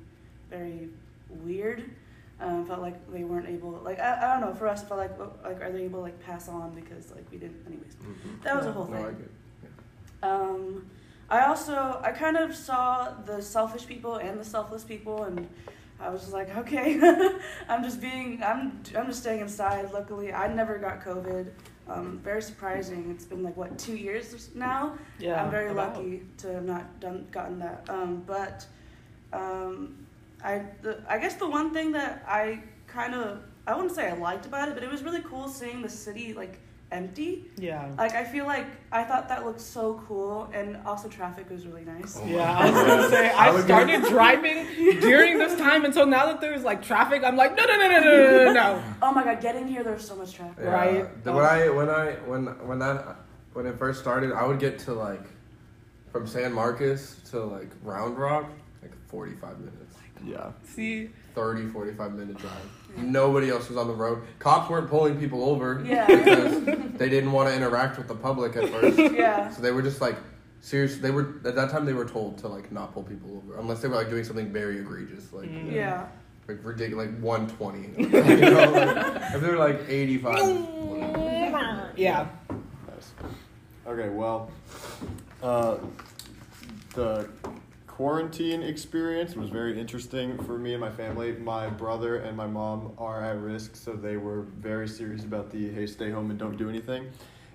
very 0.50 0.90
weird. 1.30 1.84
Um, 2.42 2.66
felt 2.66 2.82
like 2.82 3.10
they 3.14 3.24
weren't 3.24 3.48
able, 3.48 3.70
like 3.86 4.00
I, 4.00 4.18
I 4.36 4.40
don't 4.40 4.50
know. 4.50 4.56
For 4.56 4.68
us, 4.68 4.82
it 4.82 4.88
felt 4.88 5.00
like 5.00 5.18
oh, 5.20 5.32
like 5.44 5.62
are 5.62 5.72
they 5.72 5.84
able 5.84 6.00
to 6.00 6.04
like 6.04 6.20
pass 6.20 6.50
on 6.50 6.74
because 6.74 7.12
like 7.12 7.26
we 7.32 7.38
didn't. 7.38 7.64
Anyways, 7.68 7.96
that 8.44 8.56
was 8.56 8.66
a 8.66 8.70
Yeah. 8.70 8.74
whole 8.74 8.88
No, 8.88 8.98
thing. 8.98 9.06
I 9.06 9.12
get. 9.12 9.32
Um, 10.24 10.90
I 11.30 11.46
also 11.46 12.02
I 12.04 12.12
kind 12.12 12.38
of 12.38 12.54
saw 12.56 13.12
the 13.26 13.42
selfish 13.42 13.86
people 13.88 14.16
and 14.16 14.40
the 14.40 14.44
selfless 14.46 14.84
people, 14.84 15.24
and 15.24 15.48
I 16.02 16.10
was 16.10 16.22
just 16.22 16.34
like, 16.34 16.56
okay, 16.58 17.00
I'm 17.70 17.84
just 17.84 18.02
being 18.02 18.42
I'm 18.44 18.82
I'm 18.98 19.08
just 19.08 19.22
staying 19.22 19.42
inside. 19.42 19.92
Luckily, 19.94 20.34
I 20.34 20.54
never 20.54 20.78
got 20.78 21.02
COVID. 21.02 21.48
Um, 21.88 22.20
very 22.24 22.42
surprising. 22.42 23.12
It's 23.12 23.26
been 23.26 23.44
like 23.44 23.58
what 23.58 23.78
two 23.78 23.96
years 23.96 24.50
now. 24.56 24.98
Yeah. 25.20 25.44
I'm 25.44 25.52
very 25.52 25.72
about. 25.72 25.96
lucky 25.96 26.24
to 26.40 26.54
have 26.54 26.64
not 26.64 27.00
done 27.00 27.28
gotten 27.32 27.60
that. 27.60 27.86
Um, 27.90 28.24
but 28.26 28.66
um, 29.34 30.06
I 30.44 30.64
the, 30.82 31.04
I 31.08 31.18
guess 31.18 31.36
the 31.36 31.50
one 31.50 31.74
thing 31.74 31.92
that 31.92 32.24
I 32.28 32.64
kind 32.88 33.14
of 33.14 33.44
I 33.68 33.76
wouldn't 33.76 33.94
say 33.94 34.10
I 34.10 34.14
liked 34.14 34.46
about 34.46 34.70
it, 34.70 34.74
but 34.74 34.84
it 34.84 34.90
was 34.90 35.04
really 35.04 35.22
cool 35.22 35.48
seeing 35.48 35.82
the 35.82 35.90
city 35.90 36.34
like 36.34 36.60
empty. 36.92 37.46
Yeah. 37.58 37.92
Like 37.98 38.14
I 38.14 38.24
feel 38.24 38.46
like 38.46 38.68
I 38.92 39.04
thought 39.04 39.30
that 39.30 39.46
looked 39.46 39.62
so 39.62 40.02
cool, 40.08 40.50
and 40.54 40.78
also 40.86 41.08
traffic 41.08 41.50
was 41.50 41.66
really 41.66 41.86
nice. 41.86 42.20
Oh 42.22 42.26
yeah, 42.26 42.58
I 42.58 42.70
was 42.70 42.82
gonna 42.82 43.10
say 43.10 43.30
I, 43.32 43.62
started 43.62 44.04
driving 44.10 44.66
during 45.00 45.38
this 45.38 45.58
time, 45.58 45.86
until 45.86 46.06
now 46.06 46.26
that 46.28 46.42
there's 46.42 46.64
like 46.64 46.84
traffic, 46.84 47.24
I'm 47.24 47.36
like 47.36 47.56
no 47.56 47.66
no 47.66 47.76
no 47.76 47.88
no 47.88 48.00
no 48.00 48.46
no 48.46 48.54
no. 48.54 48.84
oh 49.02 49.12
my 49.14 49.24
god, 49.24 49.42
getting 49.42 49.68
here 49.68 49.84
there's 49.84 50.08
so 50.08 50.16
much 50.16 50.34
traffic. 50.34 50.64
Yeah. 50.64 50.72
Right. 50.72 51.26
When. 51.26 51.38
I 51.46 51.70
when 51.70 51.90
I 51.90 52.12
when 52.26 52.46
when 52.68 52.80
that 52.80 53.16
when 53.54 53.66
it 53.66 53.78
first 53.78 54.00
started, 54.00 54.32
I 54.32 54.46
would 54.46 54.60
get 54.60 54.80
to 54.80 54.94
like 54.94 55.24
from 56.12 56.28
San 56.28 56.54
Marcos 56.54 57.16
to 57.32 57.40
like 57.40 57.70
Round 57.84 58.18
Rock 58.18 58.50
like 58.82 58.92
45 59.08 59.60
minutes. 59.60 59.96
Oh 60.20 60.30
yeah. 60.30 60.52
See. 60.64 61.10
30, 61.36 61.68
45 61.68 62.14
minute 62.14 62.38
drive. 62.38 62.81
Nobody 62.98 63.50
else 63.50 63.68
was 63.70 63.78
on 63.78 63.88
the 63.88 63.94
road. 63.94 64.24
Cops 64.40 64.70
weren't 64.70 64.90
pulling 64.90 65.20
people 65.20 65.44
over 65.44 65.82
Yeah. 65.86 66.06
because 66.08 66.64
they 66.98 67.10
didn't 67.10 67.32
want 67.32 67.50
to 67.50 67.56
interact 67.56 67.98
with 67.98 68.08
the 68.08 68.16
public 68.16 68.56
at 68.56 68.70
first. 68.70 68.98
Yeah. 69.14 69.50
So 69.52 69.62
they 69.62 69.72
were 69.72 69.82
just 69.82 70.02
like 70.02 70.18
seriously 70.60 71.00
they 71.02 71.10
were 71.12 71.36
at 71.46 71.56
that 71.56 71.70
time 71.72 71.86
they 71.86 71.94
were 71.94 72.06
told 72.06 72.38
to 72.38 72.48
like 72.48 72.72
not 72.72 72.94
pull 72.94 73.02
people 73.04 73.36
over 73.38 73.60
unless 73.60 73.82
they 73.82 73.88
were 73.88 73.96
like 73.96 74.10
doing 74.10 74.24
something 74.24 74.52
very 74.54 74.78
egregious 74.80 75.34
like 75.34 75.50
Mm. 75.50 75.72
Yeah. 75.72 76.06
like 76.48 76.60
ridiculous 76.64 77.08
like 77.10 77.20
120 77.20 77.80
you 77.98 78.10
know 78.52 78.72
like, 78.72 79.34
if 79.34 79.42
they 79.42 79.50
were 79.50 79.58
like 79.58 79.82
85 79.90 80.38
yeah. 81.98 82.28
Nice. 82.88 83.12
Okay, 83.88 84.10
well, 84.10 84.52
uh, 85.44 85.78
the 86.94 87.28
quarantine 88.02 88.64
experience 88.64 89.36
was 89.36 89.52
very 89.52 89.80
interesting 89.80 90.36
for 90.46 90.58
me 90.58 90.74
and 90.74 90.82
my 90.82 90.90
family. 90.90 91.34
My 91.34 91.70
brother 91.70 92.16
and 92.16 92.36
my 92.36 92.48
mom 92.48 92.94
are 92.98 93.24
at 93.24 93.38
risk, 93.38 93.76
so 93.76 93.94
they 93.94 94.18
were 94.18 94.42
very 94.58 94.88
serious 94.88 95.24
about 95.24 95.52
the 95.52 95.70
hey, 95.70 95.86
stay 95.86 96.10
home 96.10 96.32
and 96.32 96.40
don't 96.40 96.58
do 96.58 96.68
anything. 96.68 97.12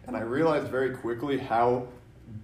And 0.07 0.17
I 0.17 0.21
realized 0.21 0.69
very 0.69 0.95
quickly 0.95 1.37
how 1.37 1.89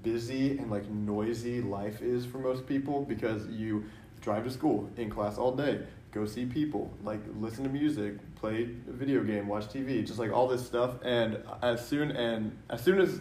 busy 0.02 0.58
and 0.58 0.68
like 0.68 0.90
noisy 0.90 1.60
life 1.60 2.02
is 2.02 2.26
for 2.26 2.38
most 2.38 2.66
people 2.66 3.04
because 3.04 3.46
you 3.46 3.84
drive 4.20 4.42
to 4.42 4.50
school, 4.50 4.90
in 4.96 5.08
class 5.08 5.38
all 5.38 5.54
day, 5.54 5.82
go 6.10 6.26
see 6.26 6.44
people, 6.44 6.92
like 7.04 7.20
listen 7.38 7.62
to 7.62 7.70
music, 7.70 8.14
play 8.34 8.68
a 8.88 8.92
video 8.92 9.22
game, 9.22 9.46
watch 9.46 9.68
TV, 9.68 10.04
just 10.04 10.18
like 10.18 10.32
all 10.32 10.48
this 10.48 10.66
stuff. 10.66 10.96
And 11.04 11.38
as 11.62 11.86
soon 11.86 12.10
and 12.10 12.58
as 12.68 12.82
soon 12.82 13.00
as 13.00 13.20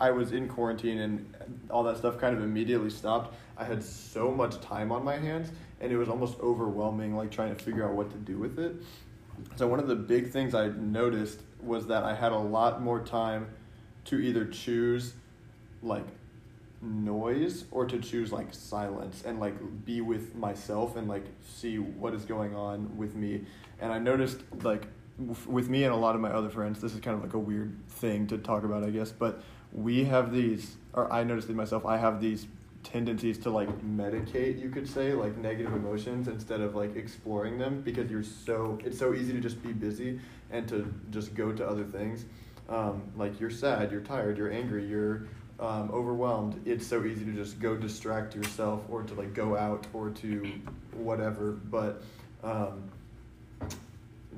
I 0.00 0.10
was 0.10 0.32
in 0.32 0.48
quarantine 0.48 0.98
and 0.98 1.34
all 1.70 1.82
that 1.84 1.98
stuff 1.98 2.18
kind 2.18 2.36
of 2.36 2.42
immediately 2.42 2.90
stopped, 2.90 3.34
I 3.56 3.64
had 3.64 3.82
so 3.82 4.30
much 4.30 4.60
time 4.60 4.92
on 4.92 5.04
my 5.04 5.16
hands 5.16 5.50
and 5.80 5.92
it 5.92 5.96
was 5.96 6.08
almost 6.08 6.38
overwhelming, 6.40 7.16
like 7.16 7.30
trying 7.30 7.54
to 7.54 7.62
figure 7.62 7.88
out 7.88 7.94
what 7.94 8.10
to 8.10 8.18
do 8.18 8.38
with 8.38 8.58
it. 8.58 8.74
So 9.56 9.66
one 9.66 9.78
of 9.78 9.88
the 9.88 9.96
big 9.96 10.30
things 10.30 10.54
I 10.54 10.68
noticed 10.68 11.40
was 11.62 11.86
that 11.86 12.04
I 12.04 12.14
had 12.14 12.32
a 12.32 12.38
lot 12.38 12.82
more 12.82 13.00
time 13.00 13.48
to 14.06 14.18
either 14.18 14.44
choose 14.46 15.14
like 15.82 16.06
noise 16.82 17.64
or 17.70 17.84
to 17.84 17.98
choose 17.98 18.32
like 18.32 18.52
silence 18.54 19.22
and 19.26 19.38
like 19.38 19.54
be 19.84 20.00
with 20.00 20.34
myself 20.34 20.96
and 20.96 21.08
like 21.08 21.24
see 21.46 21.78
what 21.78 22.14
is 22.14 22.24
going 22.24 22.54
on 22.54 22.96
with 22.96 23.14
me 23.14 23.42
and 23.80 23.92
i 23.92 23.98
noticed 23.98 24.40
like 24.62 24.86
with 25.46 25.68
me 25.68 25.84
and 25.84 25.92
a 25.92 25.96
lot 25.96 26.14
of 26.14 26.22
my 26.22 26.30
other 26.30 26.48
friends 26.48 26.80
this 26.80 26.94
is 26.94 27.00
kind 27.00 27.14
of 27.14 27.22
like 27.22 27.34
a 27.34 27.38
weird 27.38 27.76
thing 27.88 28.26
to 28.26 28.38
talk 28.38 28.64
about 28.64 28.82
i 28.82 28.88
guess 28.88 29.12
but 29.12 29.42
we 29.72 30.04
have 30.04 30.32
these 30.32 30.76
or 30.92 31.12
i 31.12 31.22
noticed 31.22 31.48
it 31.48 31.56
myself 31.56 31.86
i 31.86 31.96
have 31.96 32.20
these 32.20 32.46
tendencies 32.82 33.38
to 33.38 33.50
like 33.50 33.68
medicate 33.82 34.60
you 34.60 34.70
could 34.70 34.88
say 34.88 35.12
like 35.12 35.36
negative 35.36 35.72
emotions 35.74 36.28
instead 36.28 36.60
of 36.60 36.74
like 36.74 36.96
exploring 36.96 37.58
them 37.58 37.82
because 37.82 38.10
you're 38.10 38.22
so 38.22 38.78
it's 38.84 38.98
so 38.98 39.12
easy 39.12 39.32
to 39.32 39.40
just 39.40 39.62
be 39.62 39.72
busy 39.72 40.18
and 40.50 40.66
to 40.68 40.92
just 41.10 41.34
go 41.34 41.52
to 41.52 41.66
other 41.66 41.84
things. 41.84 42.24
Um, 42.68 43.02
like 43.16 43.38
you're 43.40 43.50
sad 43.50 43.90
you're 43.92 44.00
tired 44.00 44.38
you're 44.38 44.50
angry 44.50 44.86
you're 44.86 45.26
um, 45.58 45.90
overwhelmed. 45.92 46.58
It's 46.64 46.86
so 46.86 47.04
easy 47.04 47.24
to 47.26 47.32
just 47.32 47.60
go 47.60 47.76
distract 47.76 48.34
yourself 48.34 48.82
or 48.88 49.02
to 49.02 49.14
like 49.14 49.34
go 49.34 49.58
out 49.58 49.86
or 49.92 50.08
to 50.08 50.52
whatever. 50.94 51.52
But 51.52 52.02
um, 52.42 52.90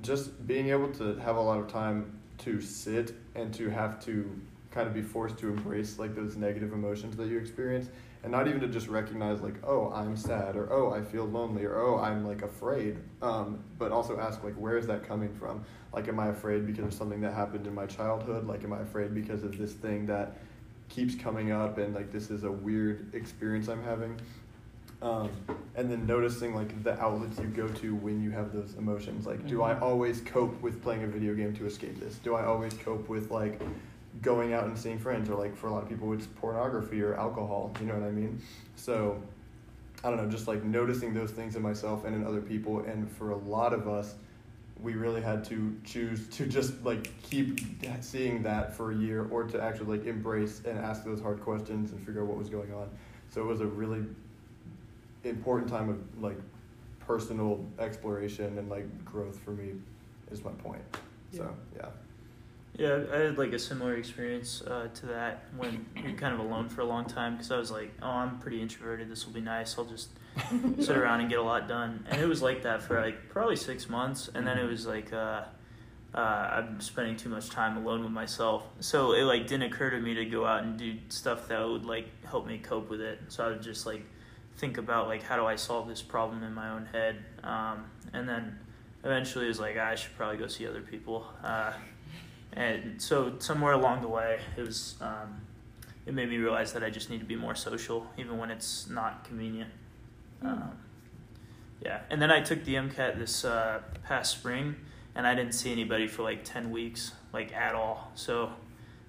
just 0.01 0.45
being 0.49 0.71
able 0.71 0.89
to 0.95 1.15
have 1.19 1.37
a 1.37 1.41
lot 1.41 1.61
of 1.61 1.69
time 1.69 2.19
to 2.39 2.61
sit 2.61 3.15
and 3.37 3.55
to 3.55 3.71
have 3.71 4.05
to 4.07 4.29
kind 4.73 4.89
of 4.89 4.95
be 4.95 5.03
forced 5.03 5.37
to 5.39 5.49
embrace 5.49 5.99
like 5.99 6.15
those 6.15 6.37
negative 6.37 6.73
emotions 6.73 7.17
that 7.17 7.29
you 7.29 7.39
experience 7.39 7.89
and 8.23 8.33
not 8.33 8.49
even 8.49 8.61
to 8.61 8.69
just 8.69 8.89
recognize 8.89 9.41
like 9.43 9.55
oh 9.65 9.93
i'm 9.95 10.17
sad 10.17 10.57
or 10.57 10.73
oh 10.73 10.93
i 10.93 11.03
feel 11.03 11.25
lonely 11.27 11.65
or 11.65 11.77
oh 11.81 11.99
i'm 11.99 12.27
like 12.27 12.43
afraid 12.43 12.97
um, 13.21 13.63
but 13.79 13.93
also 13.93 14.19
ask 14.19 14.43
like 14.43 14.55
where 14.55 14.77
is 14.79 14.87
that 14.87 15.07
coming 15.07 15.33
from? 15.35 15.65
Like 15.93 16.09
am 16.09 16.19
i 16.19 16.29
afraid 16.29 16.67
because 16.67 16.87
of 16.87 16.95
something 16.95 17.21
that 17.21 17.35
happened 17.35 17.67
in 17.67 17.75
my 17.75 17.87
childhood? 17.87 18.47
Like 18.47 18.65
am 18.65 18.73
i 18.73 18.81
afraid 18.81 19.15
because 19.15 19.45
of 19.45 19.59
this 19.59 19.73
thing 19.75 20.07
that 20.07 20.37
keeps 20.89 21.15
coming 21.15 21.53
up 21.53 21.79
and 21.79 21.95
like 21.95 22.11
this 22.11 22.31
is 22.31 22.45
a 22.45 22.51
weird 22.51 23.15
experience 23.15 23.69
i'm 23.69 23.83
having? 23.85 24.19
Um, 25.03 25.31
and 25.75 25.91
then 25.91 26.07
noticing 26.07 26.55
like 26.55 26.83
the 26.85 26.99
outlets 27.01 27.39
you 27.39 27.47
go 27.47 27.67
to 27.69 27.95
when 27.97 28.23
you 28.23 28.31
have 28.31 28.53
those 28.53 28.75
emotions. 28.79 29.27
Like 29.27 29.47
do 29.47 29.63
i 29.63 29.75
Mhm. 29.75 29.83
always 29.83 30.21
cope 30.23 30.61
with 30.63 30.81
playing 30.83 31.03
a 31.05 31.09
video 31.09 31.35
game 31.35 31.53
to 31.55 31.67
escape 31.67 31.99
this? 32.01 32.19
Do 32.19 32.35
i 32.35 32.45
always 32.45 32.73
cope 32.75 33.09
with 33.09 33.31
like 33.31 33.61
going 34.21 34.53
out 34.53 34.65
and 34.65 34.79
seeing 34.79 34.99
friends 34.99 35.31
or 35.31 35.37
like 35.37 35.57
for 35.57 35.69
a 35.69 35.73
lot 35.73 35.83
of 35.83 35.89
people 35.89 36.13
it's 36.13 36.27
pornography 36.27 37.01
or 37.03 37.15
alcohol 37.15 37.73
you 37.81 37.87
know 37.87 37.95
what 37.95 38.07
i 38.07 38.11
mean? 38.11 38.41
So 38.77 39.21
i 40.05 40.11
don't 40.11 40.19
know 40.19 40.29
just 40.29 40.47
like 40.47 40.63
noticing 40.65 41.15
those 41.15 41.31
things 41.31 41.57
in 41.57 41.63
myself 41.63 42.05
and 42.05 42.15
in 42.15 42.27
other 42.27 42.41
people 42.41 42.81
and 42.81 43.11
for 43.11 43.31
a 43.31 43.37
lot 43.37 43.73
of 43.73 43.89
us 43.89 44.17
we 44.83 44.95
really 44.95 45.21
had 45.21 45.45
to 45.45 45.77
choose 45.85 46.29
to 46.29 46.47
just 46.47 46.85
like 46.85 47.11
keep 47.23 47.61
seeing 48.01 48.43
that 48.43 48.75
for 48.75 48.93
a 48.93 48.97
year 48.97 49.29
or 49.31 49.45
to 49.45 49.63
actually 49.63 49.99
like 49.99 50.07
embrace 50.07 50.63
and 50.67 50.79
ask 50.79 51.05
those 51.05 51.21
hard 51.21 51.41
questions 51.41 51.93
and 51.93 52.05
figure 52.05 52.23
out 52.23 52.27
what 52.27 52.37
was 52.37 52.49
going 52.49 52.75
on. 52.75 52.91
So 53.29 53.41
it 53.43 53.47
was 53.47 53.61
a 53.61 53.67
really 53.67 54.05
important 55.25 55.71
time 55.71 55.89
of 55.89 56.23
like 56.23 56.39
personal 56.99 57.65
exploration 57.79 58.59
and 58.59 58.69
like 58.69 59.05
growth 59.05 59.39
for 59.39 59.53
me 59.53 59.75
is 60.33 60.43
my 60.45 60.51
point. 60.53 60.83
So 61.31 61.55
yeah 61.77 61.89
Yeah, 62.75 63.01
I 63.13 63.17
had 63.19 63.39
like 63.39 63.53
a 63.53 63.59
similar 63.59 63.97
experience 63.97 64.63
uh, 64.63 64.89
to 64.95 65.07
that 65.07 65.45
when 65.57 65.85
you're 65.95 66.15
kind 66.15 66.33
of 66.33 66.41
alone 66.41 66.71
for 66.71 66.81
a 66.81 66.87
long 66.87 67.05
time 67.05 67.35
because 67.35 67.51
I 67.51 67.59
was 67.59 67.71
like, 67.71 67.93
oh, 68.01 68.09
I'm 68.09 68.39
pretty 68.39 68.63
introverted. 68.63 69.11
This 69.11 69.27
will 69.27 69.35
be 69.35 69.43
nice. 69.43 69.77
I'll 69.79 69.85
just 69.85 70.09
sit 70.81 70.97
around 70.97 71.21
and 71.21 71.29
get 71.29 71.39
a 71.39 71.43
lot 71.43 71.69
done. 71.69 72.07
And 72.09 72.21
it 72.21 72.27
was 72.27 72.41
like 72.41 72.63
that 72.63 72.83
for 72.83 72.99
like 73.01 73.29
probably 73.29 73.57
six 73.57 73.91
months. 73.91 74.31
And 74.35 74.47
then 74.47 74.59
it 74.59 74.65
was 74.65 74.87
like, 74.87 75.13
uh, 75.13 75.43
uh, 76.15 76.19
I'm 76.19 76.81
spending 76.81 77.17
too 77.17 77.29
much 77.29 77.51
time 77.51 77.77
alone 77.77 78.03
with 78.05 78.13
myself. 78.13 78.65
So 78.81 79.13
it 79.13 79.25
like 79.25 79.47
didn't 79.47 79.65
occur 79.65 79.91
to 79.91 80.01
me 80.01 80.15
to 80.15 80.25
go 80.25 80.47
out 80.47 80.63
and 80.63 80.79
do 80.79 80.97
stuff 81.11 81.49
that 81.49 81.67
would 81.67 81.85
like 81.85 82.25
help 82.25 82.47
me 82.47 82.57
cope 82.57 82.89
with 82.89 83.03
it. 83.03 83.21
So 83.29 83.45
I 83.45 83.49
would 83.49 83.63
just 83.63 83.85
like 83.85 84.03
think 84.57 84.79
about 84.79 85.09
like 85.09 85.23
how 85.23 85.37
do 85.37 85.45
I 85.45 85.57
solve 85.57 85.89
this 85.89 86.01
problem 86.01 86.43
in 86.43 86.55
my 86.55 86.71
own 86.71 86.87
head. 86.87 87.23
Um, 87.45 87.85
and 88.15 88.27
then 88.27 88.59
eventually 89.05 89.45
it 89.45 89.49
was 89.49 89.61
like 89.61 89.77
I 89.77 89.95
should 89.95 90.17
probably 90.17 90.39
go 90.39 90.47
see 90.47 90.67
other 90.67 90.81
people. 90.81 91.27
Uh, 91.45 91.73
and 92.55 93.01
so 93.01 93.35
somewhere 93.39 93.73
along 93.73 94.03
the 94.03 94.09
way, 94.09 94.41
it 94.57 94.63
was 94.63 94.97
um, 95.01 95.41
it 96.07 96.15
made 96.15 96.29
me 96.29 96.37
realize 96.37 96.73
that 96.73 96.83
I 96.83 96.91
just 96.91 97.11
need 97.11 97.21
to 97.21 97.27
be 97.27 97.37
more 97.37 97.55
social, 97.55 98.07
even 98.19 98.39
when 98.39 98.51
it's 98.51 98.89
not 98.89 99.25
convenient. 99.25 99.71
Um, 100.43 100.73
yeah, 101.85 102.01
and 102.11 102.21
then 102.21 102.31
I 102.31 102.41
took 102.41 102.65
the 102.65 102.75
MCAT 102.75 103.19
this 103.19 103.45
uh, 103.45 103.81
past 104.05 104.33
spring, 104.33 104.77
and 105.15 105.27
I 105.27 105.35
didn't 105.35 105.53
see 105.53 105.73
anybody 105.73 106.07
for 106.07 106.23
like 106.23 106.45
ten 106.45 106.71
weeks, 106.71 107.13
like 107.33 107.55
at 107.55 107.75
all. 107.75 108.11
So 108.15 108.53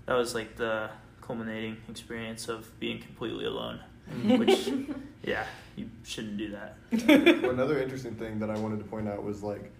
that 0.05 0.15
was 0.15 0.33
like 0.35 0.55
the 0.55 0.89
culminating 1.21 1.77
experience 1.89 2.47
of 2.47 2.79
being 2.79 3.01
completely 3.01 3.45
alone. 3.45 3.79
Which, 4.23 4.69
yeah, 5.23 5.45
you 5.75 5.89
shouldn't 6.03 6.37
do 6.37 6.51
that. 6.51 6.77
Well, 7.41 7.51
another 7.51 7.79
interesting 7.81 8.15
thing 8.15 8.39
that 8.39 8.49
I 8.49 8.57
wanted 8.57 8.79
to 8.79 8.85
point 8.85 9.07
out 9.07 9.23
was 9.23 9.41
like, 9.43 9.71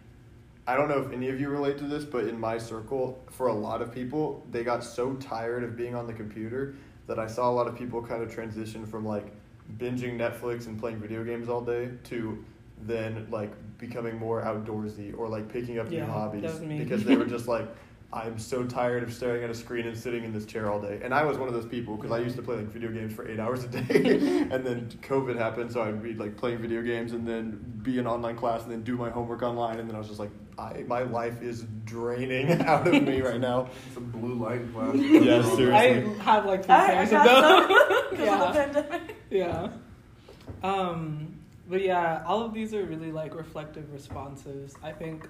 I 0.65 0.75
don't 0.77 0.87
know 0.87 0.99
if 0.99 1.11
any 1.11 1.29
of 1.29 1.39
you 1.39 1.49
relate 1.49 1.77
to 1.79 1.83
this, 1.85 2.05
but 2.05 2.25
in 2.25 2.39
my 2.39 2.57
circle, 2.57 3.21
for 3.29 3.47
a 3.47 3.53
lot 3.53 3.81
of 3.81 3.93
people, 3.93 4.45
they 4.51 4.63
got 4.63 4.83
so 4.83 5.13
tired 5.15 5.63
of 5.63 5.75
being 5.75 5.93
on 5.95 6.07
the 6.07 6.13
computer 6.13 6.75
that 7.07 7.19
I 7.19 7.27
saw 7.27 7.49
a 7.49 7.51
lot 7.53 7.67
of 7.67 7.77
people 7.77 8.01
kind 8.01 8.23
of 8.23 8.33
transition 8.33 8.85
from 8.85 9.05
like 9.05 9.25
binging 9.77 10.17
Netflix 10.17 10.67
and 10.67 10.79
playing 10.79 10.99
video 10.99 11.23
games 11.23 11.49
all 11.49 11.61
day 11.61 11.89
to 12.05 12.43
then 12.83 13.27
like 13.29 13.51
becoming 13.77 14.17
more 14.17 14.41
outdoorsy 14.41 15.17
or 15.17 15.27
like 15.27 15.51
picking 15.51 15.79
up 15.79 15.91
Yeah, 15.91 16.05
new 16.05 16.11
hobbies 16.11 16.41
that 16.43 16.51
was 16.51 16.61
me. 16.61 16.79
because 16.79 17.03
they 17.03 17.15
were 17.15 17.25
just 17.25 17.47
like 17.47 17.67
I'm 18.13 18.37
so 18.37 18.63
tired 18.63 19.01
of 19.03 19.11
staring 19.11 19.43
at 19.43 19.49
a 19.49 19.55
screen 19.55 19.87
and 19.87 19.97
sitting 19.97 20.23
in 20.23 20.31
this 20.31 20.45
chair 20.45 20.69
all 20.71 20.79
day. 20.79 20.99
And 21.03 21.13
I 21.15 21.23
was 21.25 21.39
one 21.39 21.47
of 21.47 21.53
those 21.55 21.65
people 21.65 21.95
because 21.97 22.11
I 22.11 22.19
used 22.19 22.35
to 22.35 22.43
play 22.43 22.57
like 22.57 22.67
video 22.67 22.91
games 22.91 23.11
for 23.13 23.27
eight 23.27 23.39
hours 23.39 23.63
a 23.63 23.67
day, 23.67 24.45
and 24.51 24.63
then 24.63 24.87
COVID 25.01 25.35
happened, 25.35 25.71
so 25.71 25.81
I'd 25.81 26.01
be 26.03 26.13
like 26.13 26.37
playing 26.37 26.59
video 26.59 26.83
games 26.83 27.13
and 27.13 27.27
then 27.27 27.59
be 27.81 27.97
in 27.97 28.05
online 28.05 28.35
class 28.35 28.61
and 28.63 28.71
then 28.71 28.83
do 28.83 28.95
my 28.97 29.09
homework 29.09 29.41
online, 29.41 29.79
and 29.79 29.89
then 29.89 29.95
I 29.95 29.97
was 29.97 30.07
just 30.09 30.19
like, 30.19 30.29
I 30.57 30.83
my 30.87 31.03
life 31.03 31.41
is 31.41 31.65
draining 31.85 32.51
out 32.65 32.87
of 32.87 33.03
me 33.03 33.21
right 33.21 33.39
now. 33.39 33.69
Some 33.93 34.11
blue 34.11 34.35
light 34.35 34.71
glass. 34.73 34.95
Yeah, 34.95 35.41
seriously. 35.43 35.71
I 35.71 35.81
seriously. 35.93 36.19
have 36.19 36.45
like 36.45 36.65
three 36.65 36.73
I, 36.75 36.83
I 36.83 36.87
pairs 36.87 37.13
of 37.13 37.23
those. 37.23 38.09
because 38.09 38.25
yeah. 38.25 38.43
of 38.43 38.53
the 38.53 38.59
pandemic. 38.59 39.15
yeah. 39.29 39.69
Um, 40.61 41.39
but 41.67 41.81
yeah, 41.81 42.23
all 42.25 42.43
of 42.43 42.53
these 42.53 42.73
are 42.73 42.83
really 42.83 43.11
like 43.11 43.35
reflective 43.35 43.91
responses. 43.91 44.75
I 44.83 44.91
think 44.91 45.27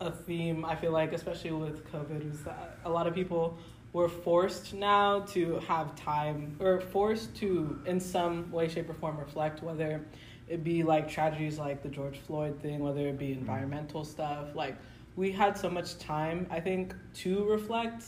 a 0.00 0.10
theme 0.10 0.64
I 0.64 0.74
feel 0.74 0.92
like, 0.92 1.12
especially 1.12 1.52
with 1.52 1.90
COVID, 1.92 2.32
is 2.32 2.42
that 2.44 2.78
a 2.84 2.90
lot 2.90 3.06
of 3.06 3.14
people 3.14 3.56
were 3.92 4.08
forced 4.08 4.72
now 4.72 5.20
to 5.20 5.58
have 5.68 5.94
time 5.96 6.56
or 6.60 6.80
forced 6.80 7.34
to, 7.36 7.78
in 7.86 8.00
some 8.00 8.50
way, 8.50 8.68
shape, 8.68 8.88
or 8.88 8.94
form, 8.94 9.18
reflect 9.18 9.62
whether 9.62 10.04
it 10.52 10.62
be 10.62 10.82
like 10.82 11.08
tragedies 11.08 11.58
like 11.58 11.82
the 11.82 11.88
George 11.88 12.18
Floyd 12.18 12.60
thing, 12.60 12.80
whether 12.80 13.08
it 13.08 13.18
be 13.18 13.28
mm-hmm. 13.28 13.40
environmental 13.40 14.04
stuff. 14.04 14.54
Like 14.54 14.76
we 15.16 15.32
had 15.32 15.56
so 15.56 15.70
much 15.70 15.98
time, 15.98 16.46
I 16.50 16.60
think, 16.60 16.94
to 17.14 17.44
reflect 17.44 18.04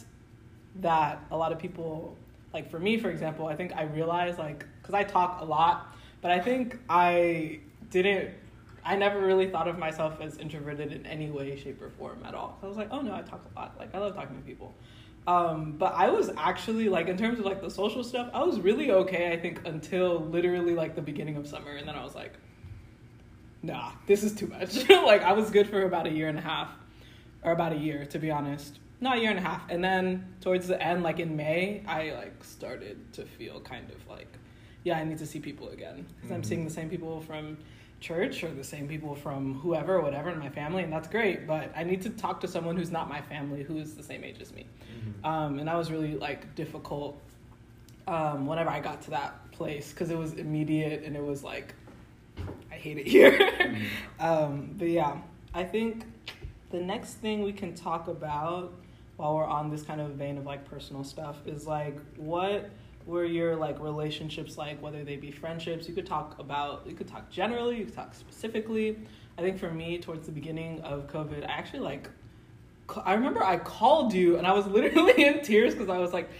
that 0.77 1.25
a 1.31 1.37
lot 1.37 1.53
of 1.53 1.59
people 1.59 2.17
like 2.53 2.69
for 2.71 2.81
me 2.81 2.99
for 2.99 3.11
example 3.11 3.47
i 3.47 3.55
think 3.55 3.73
i 3.77 3.83
realized 3.83 4.39
like 4.39 4.67
because 4.81 4.93
i 4.93 5.05
talk 5.05 5.41
a 5.41 5.45
lot 5.45 5.95
but 6.21 6.33
i 6.33 6.41
think 6.41 6.79
i 6.89 7.61
didn't 7.91 8.31
i 8.85 8.97
never 8.97 9.21
really 9.21 9.49
thought 9.49 9.69
of 9.69 9.79
myself 9.79 10.21
as 10.21 10.37
introverted 10.39 10.93
in 10.93 11.07
any 11.07 11.31
way 11.31 11.57
shape 11.57 11.81
or 11.81 11.91
form 11.91 12.19
at 12.25 12.35
all. 12.35 12.59
I 12.61 12.67
was 12.67 12.77
like 12.77 12.89
oh 12.91 13.01
no 13.01 13.15
i 13.15 13.23
talk 13.23 13.45
a 13.55 13.59
lot. 13.59 13.77
Like 13.79 13.95
i 13.95 13.99
love 13.99 14.15
talking 14.15 14.37
to 14.37 14.43
people 14.43 14.75
um, 15.27 15.73
but 15.79 15.95
i 15.95 16.11
was 16.11 16.31
actually 16.37 16.89
like 16.89 17.09
in 17.09 17.17
terms 17.17 17.39
of 17.39 17.45
like 17.45 17.61
the 17.63 17.71
social 17.71 18.05
stuff 18.05 18.29
i 18.35 18.43
was 18.43 18.61
really 18.61 18.91
okay 18.91 19.33
i 19.33 19.37
think 19.39 19.61
until 19.67 20.21
literally 20.21 20.75
like 20.75 20.95
the 20.95 21.03
beginning 21.03 21.37
of 21.37 21.47
summer 21.47 21.73
and 21.77 21.87
then 21.89 21.95
i 21.95 22.05
was 22.05 22.15
like 22.15 22.33
nah 23.63 23.93
this 24.07 24.23
is 24.23 24.35
too 24.35 24.47
much 24.47 24.89
like 24.91 25.23
i 25.23 25.33
was 25.33 25.51
good 25.51 25.69
for 25.69 25.83
about 25.83 26.07
a 26.07 26.11
year 26.11 26.29
and 26.29 26.39
a 26.39 26.43
half 26.43 26.69
or 27.43 27.53
about 27.53 27.73
a 27.73 27.77
year 27.77 28.05
to 28.07 28.19
be 28.19 28.31
honest 28.31 28.79
not 29.01 29.17
a 29.19 29.21
year 29.21 29.31
and 29.31 29.39
a 29.39 29.43
half 29.43 29.63
and 29.71 29.83
then 29.83 30.35
towards 30.41 30.67
the 30.67 30.81
end 30.83 31.03
like 31.03 31.19
in 31.19 31.35
may 31.37 31.83
i 31.87 32.11
like 32.13 32.45
started 32.45 32.99
to 33.13 33.25
feel 33.25 33.61
kind 33.61 33.91
of 33.91 34.07
like 34.09 34.29
yeah 34.83 34.99
i 34.99 35.05
need 35.05 35.19
to 35.19 35.27
see 35.27 35.41
people 35.41 35.69
again 35.71 36.07
because 36.17 36.31
i'm 36.31 36.43
Mhm. 36.43 36.47
seeing 36.47 36.65
the 36.65 36.71
same 36.71 36.91
people 36.91 37.21
from 37.23 37.57
church 38.05 38.45
or 38.45 38.51
the 38.51 38.63
same 38.63 38.87
people 38.87 39.15
from 39.15 39.55
whoever 39.55 40.01
whatever 40.03 40.29
in 40.29 40.39
my 40.39 40.51
family 40.51 40.83
and 40.83 40.93
that's 40.93 41.09
great 41.09 41.47
but 41.47 41.73
i 41.75 41.83
need 41.83 42.03
to 42.03 42.11
talk 42.11 42.39
to 42.39 42.47
someone 42.47 42.77
who's 42.77 42.91
not 42.91 43.09
my 43.09 43.23
family 43.23 43.63
who 43.63 43.79
is 43.79 43.95
the 43.95 44.03
same 44.03 44.23
age 44.23 44.37
as 44.41 44.53
me. 44.53 44.67
Um, 45.23 45.59
and 45.59 45.69
that 45.69 45.77
was 45.77 45.91
really 45.91 46.15
like 46.17 46.55
difficult 46.55 47.19
um, 48.07 48.47
whenever 48.47 48.69
i 48.69 48.79
got 48.79 49.01
to 49.03 49.11
that 49.11 49.51
place 49.53 49.91
because 49.91 50.11
it 50.11 50.19
was 50.19 50.35
immediate 50.35 51.03
and 51.05 51.17
it 51.17 51.25
was 51.25 51.43
like 51.43 51.75
i 52.71 52.75
hate 52.75 52.99
it 52.99 53.07
here. 53.07 53.35
Um, 54.21 54.75
but 54.79 54.89
yeah 54.89 55.17
i 55.55 55.65
think 55.65 56.05
the 56.71 56.81
next 56.81 57.15
thing 57.15 57.43
we 57.43 57.53
can 57.53 57.75
talk 57.75 58.09
about 58.09 58.73
while 59.17 59.37
we're 59.37 59.47
on 59.47 59.71
this 59.71 59.83
kind 59.83 60.01
of 60.01 60.11
vein 60.11 60.37
of 60.37 60.45
like 60.45 60.65
personal 60.65 61.05
stuff 61.05 61.37
is 61.47 61.67
like 61.67 61.99
what 62.17 62.71
were 63.07 63.25
your 63.25 63.57
like 63.57 63.81
relationships 63.81 64.57
like 64.57 64.81
whether 64.83 65.05
they 65.05 65.17
be 65.17 65.31
friendships? 65.31 65.89
You 65.89 65.95
could 65.95 66.07
talk 66.07 66.39
about 66.39 66.87
you 66.87 66.95
could 66.95 67.09
talk 67.09 67.31
generally 67.31 67.79
you 67.79 67.85
could 67.85 67.95
talk 67.95 68.15
specifically. 68.15 68.99
I 69.37 69.43
think 69.43 69.59
for 69.59 69.71
me 69.71 69.99
towards 69.99 70.27
the 70.27 70.33
beginning 70.33 70.81
of 70.83 71.09
covid 71.09 71.43
i 71.43 71.51
actually 71.51 71.81
like 71.81 72.09
i 73.05 73.15
remember 73.15 73.43
i 73.43 73.57
called 73.57 74.13
you 74.13 74.37
and 74.37 74.47
i 74.47 74.53
was 74.53 74.67
literally 74.79 75.25
in 75.25 75.43
tears 75.43 75.75
because 75.75 75.89
i 75.89 75.99
was 75.99 76.13
like 76.13 76.31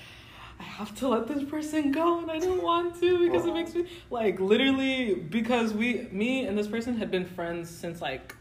I 0.57 0.63
have 0.63 0.97
to 1.01 1.09
let 1.09 1.27
this 1.27 1.43
person 1.43 1.91
go 1.91 2.21
and 2.21 2.31
I 2.31 2.39
don't 2.39 2.63
want 2.63 3.01
to 3.01 3.19
because 3.19 3.45
it 3.45 3.53
makes 3.53 3.75
me 3.75 3.87
like 4.09 4.39
literally 4.39 5.15
because 5.15 5.75
we 5.75 6.07
me 6.13 6.47
and 6.47 6.57
this 6.57 6.69
person 6.69 6.97
had 6.97 7.11
been 7.11 7.25
friends 7.25 7.69
since 7.69 8.01
like 8.01 8.37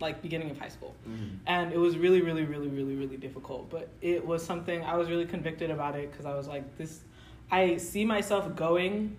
like 0.00 0.22
beginning 0.22 0.48
of 0.48 0.60
high 0.60 0.68
school. 0.68 0.94
Mm-hmm. 1.08 1.34
And 1.48 1.72
it 1.72 1.78
was 1.78 1.98
really 1.98 2.22
really 2.22 2.44
really 2.44 2.68
really 2.68 2.94
really 2.94 3.16
difficult 3.16 3.68
but 3.68 3.88
it 4.00 4.24
was 4.24 4.46
something 4.46 4.84
i 4.84 4.94
was 4.96 5.10
really 5.10 5.26
convicted 5.26 5.72
about 5.72 5.96
it 5.96 6.08
because 6.12 6.24
i 6.24 6.34
was 6.34 6.46
like 6.46 6.78
this 6.78 7.00
i 7.50 7.76
see 7.76 8.04
myself 8.04 8.54
going 8.56 9.16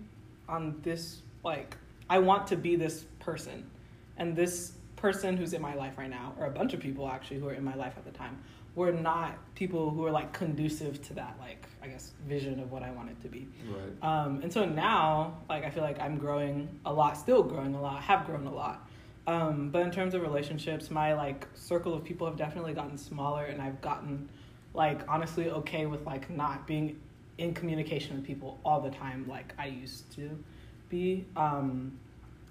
on 0.48 0.78
this 0.82 1.22
like 1.44 1.76
i 2.08 2.18
want 2.18 2.46
to 2.46 2.56
be 2.56 2.76
this 2.76 3.04
person 3.18 3.68
and 4.16 4.36
this 4.36 4.72
person 4.96 5.36
who's 5.36 5.52
in 5.54 5.62
my 5.62 5.74
life 5.74 5.96
right 5.96 6.10
now 6.10 6.32
or 6.38 6.46
a 6.46 6.50
bunch 6.50 6.74
of 6.74 6.80
people 6.80 7.08
actually 7.08 7.38
who 7.38 7.48
are 7.48 7.54
in 7.54 7.64
my 7.64 7.74
life 7.74 7.94
at 7.96 8.04
the 8.04 8.10
time 8.10 8.38
were 8.76 8.92
not 8.92 9.32
people 9.54 9.90
who 9.90 10.02
were 10.02 10.10
like 10.10 10.32
conducive 10.32 11.02
to 11.02 11.14
that 11.14 11.34
like 11.40 11.66
i 11.82 11.86
guess 11.88 12.12
vision 12.28 12.60
of 12.60 12.70
what 12.70 12.82
i 12.82 12.90
wanted 12.90 13.20
to 13.20 13.28
be 13.28 13.48
Right. 13.68 14.24
um, 14.24 14.40
and 14.42 14.52
so 14.52 14.64
now, 14.64 15.38
like, 15.48 15.64
I 15.64 15.70
feel 15.70 15.82
like 15.82 15.98
I'm 16.00 16.18
growing 16.18 16.68
a 16.84 16.92
lot, 16.92 17.16
still 17.16 17.42
growing 17.42 17.74
a 17.74 17.80
lot, 17.80 18.02
have 18.02 18.26
grown 18.26 18.46
a 18.46 18.52
lot. 18.52 18.88
Um, 19.26 19.70
but 19.70 19.82
in 19.82 19.90
terms 19.90 20.14
of 20.14 20.22
relationships, 20.22 20.90
my 20.90 21.14
like 21.14 21.46
circle 21.54 21.94
of 21.94 22.02
people 22.04 22.26
have 22.26 22.36
definitely 22.36 22.72
gotten 22.74 22.98
smaller, 22.98 23.44
and 23.44 23.60
I've 23.62 23.80
gotten 23.80 24.28
like 24.74 25.00
honestly 25.08 25.50
okay 25.50 25.86
with 25.86 26.04
like 26.06 26.28
not 26.30 26.66
being 26.66 26.98
in 27.40 27.54
communication 27.54 28.14
with 28.14 28.24
people 28.24 28.60
all 28.64 28.80
the 28.80 28.90
time 28.90 29.26
like 29.26 29.54
I 29.58 29.66
used 29.66 30.12
to 30.14 30.30
be. 30.90 31.26
Um, 31.36 31.98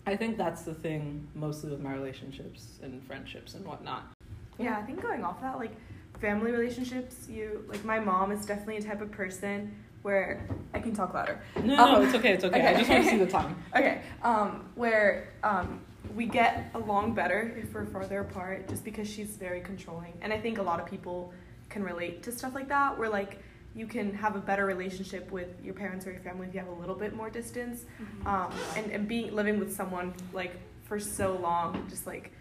I 0.07 0.15
think 0.15 0.37
that's 0.37 0.63
the 0.63 0.73
thing 0.73 1.27
mostly 1.35 1.69
with 1.69 1.79
my 1.79 1.93
relationships 1.93 2.79
and 2.81 3.01
friendships 3.05 3.53
and 3.53 3.63
whatnot. 3.65 4.11
Yeah, 4.57 4.77
I 4.77 4.81
think 4.81 5.01
going 5.01 5.23
off 5.23 5.39
that, 5.41 5.59
like 5.59 5.71
family 6.19 6.51
relationships, 6.51 7.27
you 7.29 7.63
like 7.67 7.85
my 7.85 7.99
mom 7.99 8.31
is 8.31 8.45
definitely 8.45 8.77
a 8.77 8.81
type 8.81 9.01
of 9.01 9.11
person 9.11 9.75
where 10.01 10.47
I 10.73 10.79
can 10.79 10.93
talk 10.93 11.13
louder. 11.13 11.39
No, 11.57 11.75
no, 11.75 11.95
Um, 11.97 12.03
it's 12.03 12.15
okay, 12.15 12.33
it's 12.33 12.43
okay. 12.43 12.65
I 12.65 12.73
just 12.73 12.89
want 12.89 13.03
to 13.03 13.09
see 13.09 13.17
the 13.17 13.27
time. 13.27 13.55
Okay, 13.75 14.01
um, 14.23 14.69
where 14.75 15.33
um, 15.43 15.81
we 16.15 16.25
get 16.25 16.71
along 16.73 17.13
better 17.13 17.53
if 17.61 17.73
we're 17.73 17.85
farther 17.85 18.21
apart, 18.21 18.67
just 18.67 18.83
because 18.83 19.07
she's 19.07 19.35
very 19.35 19.61
controlling, 19.61 20.13
and 20.21 20.33
I 20.33 20.39
think 20.39 20.57
a 20.57 20.63
lot 20.63 20.79
of 20.79 20.87
people 20.87 21.31
can 21.69 21.83
relate 21.83 22.23
to 22.23 22.31
stuff 22.31 22.55
like 22.55 22.69
that, 22.69 22.97
where 22.97 23.09
like 23.09 23.39
you 23.75 23.85
can 23.87 24.13
have 24.13 24.35
a 24.35 24.39
better 24.39 24.65
relationship 24.65 25.31
with 25.31 25.47
your 25.63 25.73
parents 25.73 26.05
or 26.07 26.11
your 26.11 26.21
family 26.21 26.47
if 26.47 26.53
you 26.53 26.59
have 26.59 26.69
a 26.69 26.73
little 26.79 26.95
bit 26.95 27.15
more 27.15 27.29
distance, 27.29 27.85
um, 28.25 28.51
and 28.75 28.91
and 28.91 29.07
being 29.07 29.33
living 29.33 29.59
with 29.59 29.73
someone 29.73 30.13
like 30.33 30.53
for 30.83 30.99
so 30.99 31.35
long, 31.37 31.85
just 31.89 32.07
like 32.07 32.31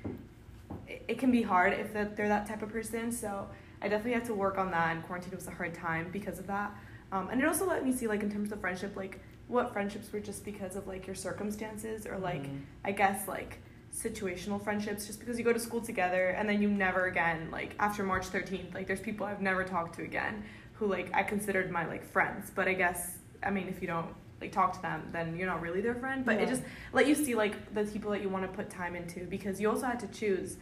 it, 0.86 1.02
it 1.08 1.18
can 1.18 1.30
be 1.30 1.42
hard 1.42 1.72
if 1.74 1.92
that 1.92 2.16
they're 2.16 2.28
that 2.28 2.46
type 2.46 2.62
of 2.62 2.70
person. 2.70 3.12
So 3.12 3.46
I 3.82 3.88
definitely 3.88 4.14
had 4.14 4.24
to 4.26 4.34
work 4.34 4.58
on 4.58 4.70
that, 4.72 4.94
and 4.96 5.04
quarantine 5.04 5.34
was 5.34 5.46
a 5.46 5.52
hard 5.52 5.74
time 5.74 6.08
because 6.12 6.38
of 6.38 6.46
that. 6.46 6.72
Um, 7.12 7.28
and 7.30 7.40
it 7.40 7.46
also 7.46 7.66
let 7.66 7.84
me 7.84 7.92
see 7.92 8.06
like 8.06 8.22
in 8.22 8.30
terms 8.30 8.50
of 8.52 8.60
friendship, 8.60 8.96
like 8.96 9.20
what 9.48 9.72
friendships 9.72 10.12
were 10.12 10.20
just 10.20 10.44
because 10.44 10.76
of 10.76 10.86
like 10.86 11.06
your 11.06 11.16
circumstances 11.16 12.06
or 12.06 12.18
like 12.18 12.42
Mhm. 12.44 12.60
I 12.84 12.92
guess 12.92 13.26
like 13.28 13.58
situational 13.94 14.62
friendships 14.62 15.06
just 15.06 15.18
because 15.18 15.38
you 15.38 15.44
go 15.44 15.52
to 15.52 15.58
school 15.58 15.80
together 15.80 16.28
and 16.28 16.46
then 16.46 16.60
you 16.60 16.68
never 16.68 17.06
again 17.06 17.48
like 17.50 17.74
after 17.80 18.02
March 18.04 18.26
13th 18.30 18.74
like 18.74 18.86
there's 18.86 19.00
people 19.00 19.24
I've 19.26 19.40
never 19.40 19.64
talked 19.64 19.94
to 19.96 20.02
again 20.02 20.44
who 20.78 20.86
like 20.86 21.10
I 21.14 21.22
considered 21.22 21.70
my 21.70 21.86
like 21.86 22.04
friends. 22.04 22.50
But 22.54 22.68
I 22.68 22.74
guess 22.74 23.18
I 23.42 23.50
mean 23.50 23.68
if 23.68 23.80
you 23.82 23.88
don't 23.88 24.08
like 24.40 24.52
talk 24.52 24.72
to 24.74 24.82
them 24.82 25.08
then 25.12 25.36
you're 25.36 25.48
not 25.48 25.60
really 25.60 25.80
their 25.80 25.94
friend. 25.94 26.24
But 26.24 26.36
it 26.40 26.48
just 26.48 26.62
let 26.92 27.06
you 27.08 27.14
see 27.14 27.34
like 27.34 27.74
the 27.74 27.84
people 27.84 28.10
that 28.12 28.22
you 28.22 28.28
want 28.28 28.44
to 28.50 28.56
put 28.56 28.70
time 28.70 28.94
into. 28.94 29.20
Because 29.26 29.60
you 29.60 29.68
also 29.68 29.86
had 29.86 30.00
to 30.00 30.08
choose 30.08 30.56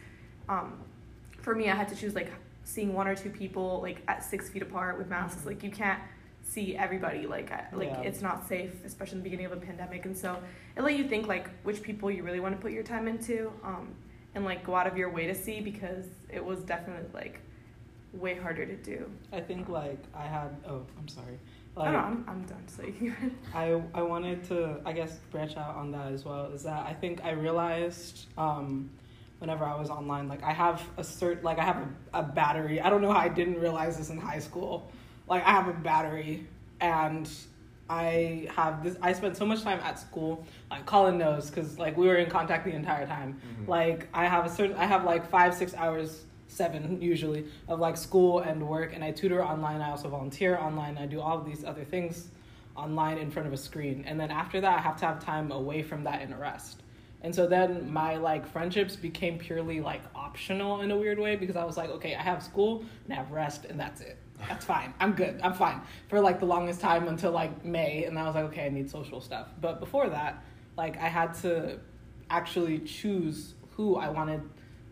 um 0.49 0.73
for 1.41 1.53
me 1.55 1.69
I 1.69 1.75
had 1.75 1.87
to 1.89 1.95
choose 1.95 2.15
like 2.15 2.31
seeing 2.63 2.93
one 2.93 3.07
or 3.07 3.15
two 3.15 3.29
people 3.29 3.79
like 3.81 4.01
at 4.07 4.23
six 4.23 4.49
feet 4.49 4.61
apart 4.61 4.97
with 4.97 5.07
masks. 5.07 5.43
Mhm. 5.43 5.45
like 5.47 5.63
you 5.63 5.71
can't 5.71 6.01
see 6.41 6.75
everybody 6.77 7.27
like 7.27 7.51
like 7.73 7.89
Yeah. 7.89 8.01
it's 8.01 8.21
not 8.21 8.47
safe 8.47 8.73
especially 8.85 9.17
in 9.17 9.23
the 9.23 9.29
beginning 9.29 9.45
of 9.45 9.51
a 9.51 9.57
pandemic. 9.57 10.05
And 10.05 10.17
so 10.17 10.41
it 10.75 10.81
let 10.81 10.95
you 10.97 11.07
think 11.07 11.27
like 11.27 11.49
which 11.63 11.81
people 11.83 12.09
you 12.09 12.23
really 12.23 12.39
want 12.39 12.55
to 12.55 12.61
put 12.61 12.71
your 12.71 12.83
time 12.83 13.07
into 13.07 13.51
um, 13.63 13.93
and 14.33 14.45
like 14.45 14.63
go 14.63 14.75
out 14.75 14.87
of 14.87 14.97
your 14.97 15.09
way 15.09 15.27
to 15.27 15.35
see 15.35 15.61
because 15.61 16.05
it 16.29 16.43
was 16.43 16.59
definitely 16.63 17.09
like 17.13 17.41
way 18.19 18.35
harder 18.35 18.65
to 18.65 18.75
do. 18.75 19.09
I 19.31 19.39
think 19.41 19.69
like 19.69 19.99
I 20.15 20.23
had 20.25 20.49
oh 20.67 20.81
I'm 20.97 21.07
sorry. 21.07 21.37
oh, 21.75 21.81
Like 21.81 21.91
no, 21.93 21.99
I'm, 21.99 22.25
I'm 22.27 22.43
done 22.43 22.63
so 22.67 22.83
you 22.83 23.13
I 23.53 23.81
I 23.93 24.01
wanted 24.01 24.43
to 24.45 24.79
I 24.85 24.91
guess 24.93 25.17
branch 25.31 25.55
out 25.57 25.75
on 25.75 25.91
that 25.91 26.11
as 26.11 26.25
well 26.25 26.45
is 26.53 26.63
that 26.63 26.85
I 26.85 26.93
think 26.93 27.23
I 27.23 27.31
realized 27.31 28.25
um 28.37 28.89
whenever 29.39 29.63
I 29.65 29.75
was 29.75 29.89
online 29.89 30.27
like 30.27 30.43
I 30.43 30.51
have 30.51 30.81
a 30.97 31.01
cert 31.01 31.43
like 31.43 31.59
I 31.59 31.63
have 31.63 31.77
a, 32.13 32.19
a 32.19 32.23
battery. 32.23 32.81
I 32.81 32.89
don't 32.89 33.01
know 33.01 33.11
how 33.11 33.19
I 33.19 33.29
didn't 33.29 33.59
realize 33.59 33.97
this 33.97 34.09
in 34.09 34.17
high 34.19 34.39
school. 34.39 34.89
Like 35.27 35.43
I 35.45 35.51
have 35.51 35.67
a 35.67 35.73
battery 35.73 36.47
and 36.81 37.29
I 37.89 38.47
have 38.53 38.83
this 38.83 38.97
I 39.01 39.13
spent 39.13 39.37
so 39.37 39.45
much 39.45 39.61
time 39.63 39.79
at 39.83 39.97
school 39.99 40.45
like 40.69 40.85
Colin 40.85 41.17
knows 41.17 41.49
because 41.49 41.77
like 41.79 41.95
we 41.95 42.07
were 42.07 42.15
in 42.17 42.29
contact 42.29 42.65
the 42.65 42.73
entire 42.73 43.05
time. 43.05 43.39
Mhm. 43.61 43.67
like 43.67 44.07
I 44.13 44.25
have 44.25 44.45
a 44.45 44.49
certain 44.49 44.75
I 44.75 44.85
have 44.85 45.03
like 45.05 45.25
five 45.29 45.53
six 45.53 45.73
hours 45.73 46.23
seven 46.47 47.01
usually 47.01 47.45
of 47.67 47.79
like 47.79 47.97
school 47.97 48.39
and 48.39 48.67
work 48.67 48.93
and 48.93 49.03
I 49.03 49.11
tutor 49.11 49.43
online 49.43 49.81
I 49.81 49.91
also 49.91 50.09
volunteer 50.09 50.57
online 50.57 50.97
I 50.97 51.05
do 51.05 51.21
all 51.21 51.37
of 51.37 51.45
these 51.45 51.63
other 51.63 51.83
things 51.83 52.29
online 52.75 53.17
in 53.17 53.31
front 53.31 53.47
of 53.47 53.53
a 53.53 53.57
screen. 53.57 54.03
And 54.05 54.19
then 54.19 54.31
after 54.31 54.61
that 54.61 54.79
I 54.79 54.81
have 54.81 54.97
to 54.97 55.05
have 55.05 55.23
time 55.23 55.51
away 55.51 55.81
from 55.81 56.03
that 56.03 56.21
and 56.21 56.37
rest. 56.39 56.83
And 57.21 57.33
so 57.33 57.47
then 57.47 57.91
my 57.91 58.15
like 58.17 58.47
friendships 58.47 58.95
became 58.95 59.37
purely 59.39 59.81
like 59.81 60.01
optional 60.15 60.81
in 60.81 60.91
a 60.91 60.97
weird 60.97 61.19
way 61.19 61.35
because 61.35 61.55
I 61.55 61.65
was 61.65 61.77
like 61.77 61.89
okay 61.89 62.15
I 62.15 62.21
have 62.21 62.43
school 62.43 62.85
and 63.05 63.13
I 63.13 63.17
have 63.17 63.31
rest 63.31 63.65
and 63.65 63.79
that's 63.79 64.01
it. 64.01 64.17
That's 64.47 64.65
fine. 64.73 64.93
I'm 64.99 65.13
good. 65.13 65.39
I'm 65.43 65.53
fine. 65.53 65.81
For 66.09 66.19
like 66.19 66.39
the 66.39 66.45
longest 66.45 66.79
time 66.79 67.07
until 67.07 67.31
like 67.31 67.65
May 67.65 68.05
and 68.05 68.17
I 68.17 68.25
was 68.25 68.35
like 68.35 68.45
okay 68.45 68.65
I 68.65 68.69
need 68.69 68.89
social 68.89 69.21
stuff. 69.21 69.47
But 69.59 69.79
before 69.79 70.09
that 70.09 70.43
like 70.77 70.97
I 70.97 71.07
had 71.07 71.33
to 71.41 71.79
actually 72.29 72.79
choose 72.79 73.55
who 73.75 73.95
I 73.95 74.09
wanted 74.09 74.41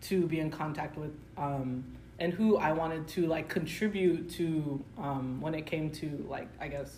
to 0.08 0.28
be 0.28 0.40
in 0.40 0.52
contact 0.52 0.98
with 0.98 1.12
um, 1.38 1.84
and 2.20 2.34
who 2.34 2.58
I 2.58 2.72
wanted 2.72 3.08
to 3.10 3.28
like 3.28 3.50
contribute 3.50 4.30
to 4.32 4.84
um, 4.98 5.42
when 5.42 5.54
it 5.54 5.66
came 5.66 5.90
to 5.92 6.26
like 6.30 6.48
I 6.60 6.68
guess 6.68 6.98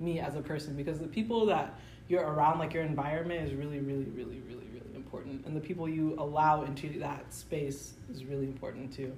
me 0.00 0.20
as 0.20 0.36
a 0.36 0.42
person 0.42 0.76
because 0.76 0.98
the 0.98 1.08
people 1.08 1.46
that 1.46 1.78
you're 2.08 2.24
around 2.24 2.58
like 2.58 2.74
your 2.74 2.82
environment 2.82 3.46
is 3.46 3.54
really 3.54 3.80
really 3.80 4.04
really 4.04 4.40
really 4.46 4.66
really 4.72 4.94
important 4.94 5.44
and 5.46 5.56
the 5.56 5.60
people 5.60 5.88
you 5.88 6.14
allow 6.18 6.64
into 6.64 6.98
that 6.98 7.32
space 7.32 7.94
is 8.10 8.24
really 8.24 8.44
important 8.44 8.92
too 8.92 9.12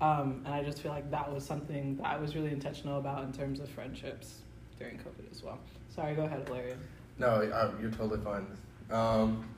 um, 0.00 0.42
and 0.44 0.54
I 0.54 0.62
just 0.62 0.80
feel 0.80 0.92
like 0.92 1.10
that 1.10 1.32
was 1.32 1.44
something 1.44 1.96
that 1.96 2.06
I 2.06 2.16
was 2.18 2.36
really 2.36 2.50
intentional 2.50 2.98
about 2.98 3.24
in 3.24 3.32
terms 3.32 3.58
of 3.58 3.68
friendships 3.68 4.42
during 4.78 4.96
COVID 4.96 5.30
as 5.30 5.42
well. 5.42 5.58
Sorry, 5.88 6.14
go 6.14 6.22
ahead, 6.22 6.46
Valeria. 6.46 6.76
No, 7.18 7.28
I, 7.28 7.80
you're 7.80 7.90
totally 7.90 8.20
fine. 8.20 8.46
Um, 8.90 9.48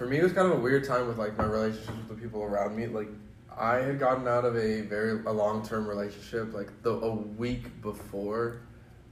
for 0.00 0.06
me, 0.06 0.16
it 0.18 0.22
was 0.22 0.32
kind 0.32 0.50
of 0.50 0.58
a 0.58 0.60
weird 0.62 0.82
time 0.84 1.06
with 1.06 1.18
like 1.18 1.36
my 1.36 1.44
relationships 1.44 1.92
with 1.98 2.08
the 2.08 2.14
people 2.14 2.42
around 2.42 2.74
me. 2.74 2.86
Like, 2.86 3.10
I 3.54 3.76
had 3.80 3.98
gotten 4.00 4.26
out 4.26 4.46
of 4.46 4.56
a 4.56 4.80
very 4.80 5.22
a 5.26 5.30
long 5.30 5.62
term 5.62 5.86
relationship 5.86 6.54
like 6.54 6.70
the 6.82 6.92
a 6.92 7.14
week 7.14 7.82
before 7.82 8.62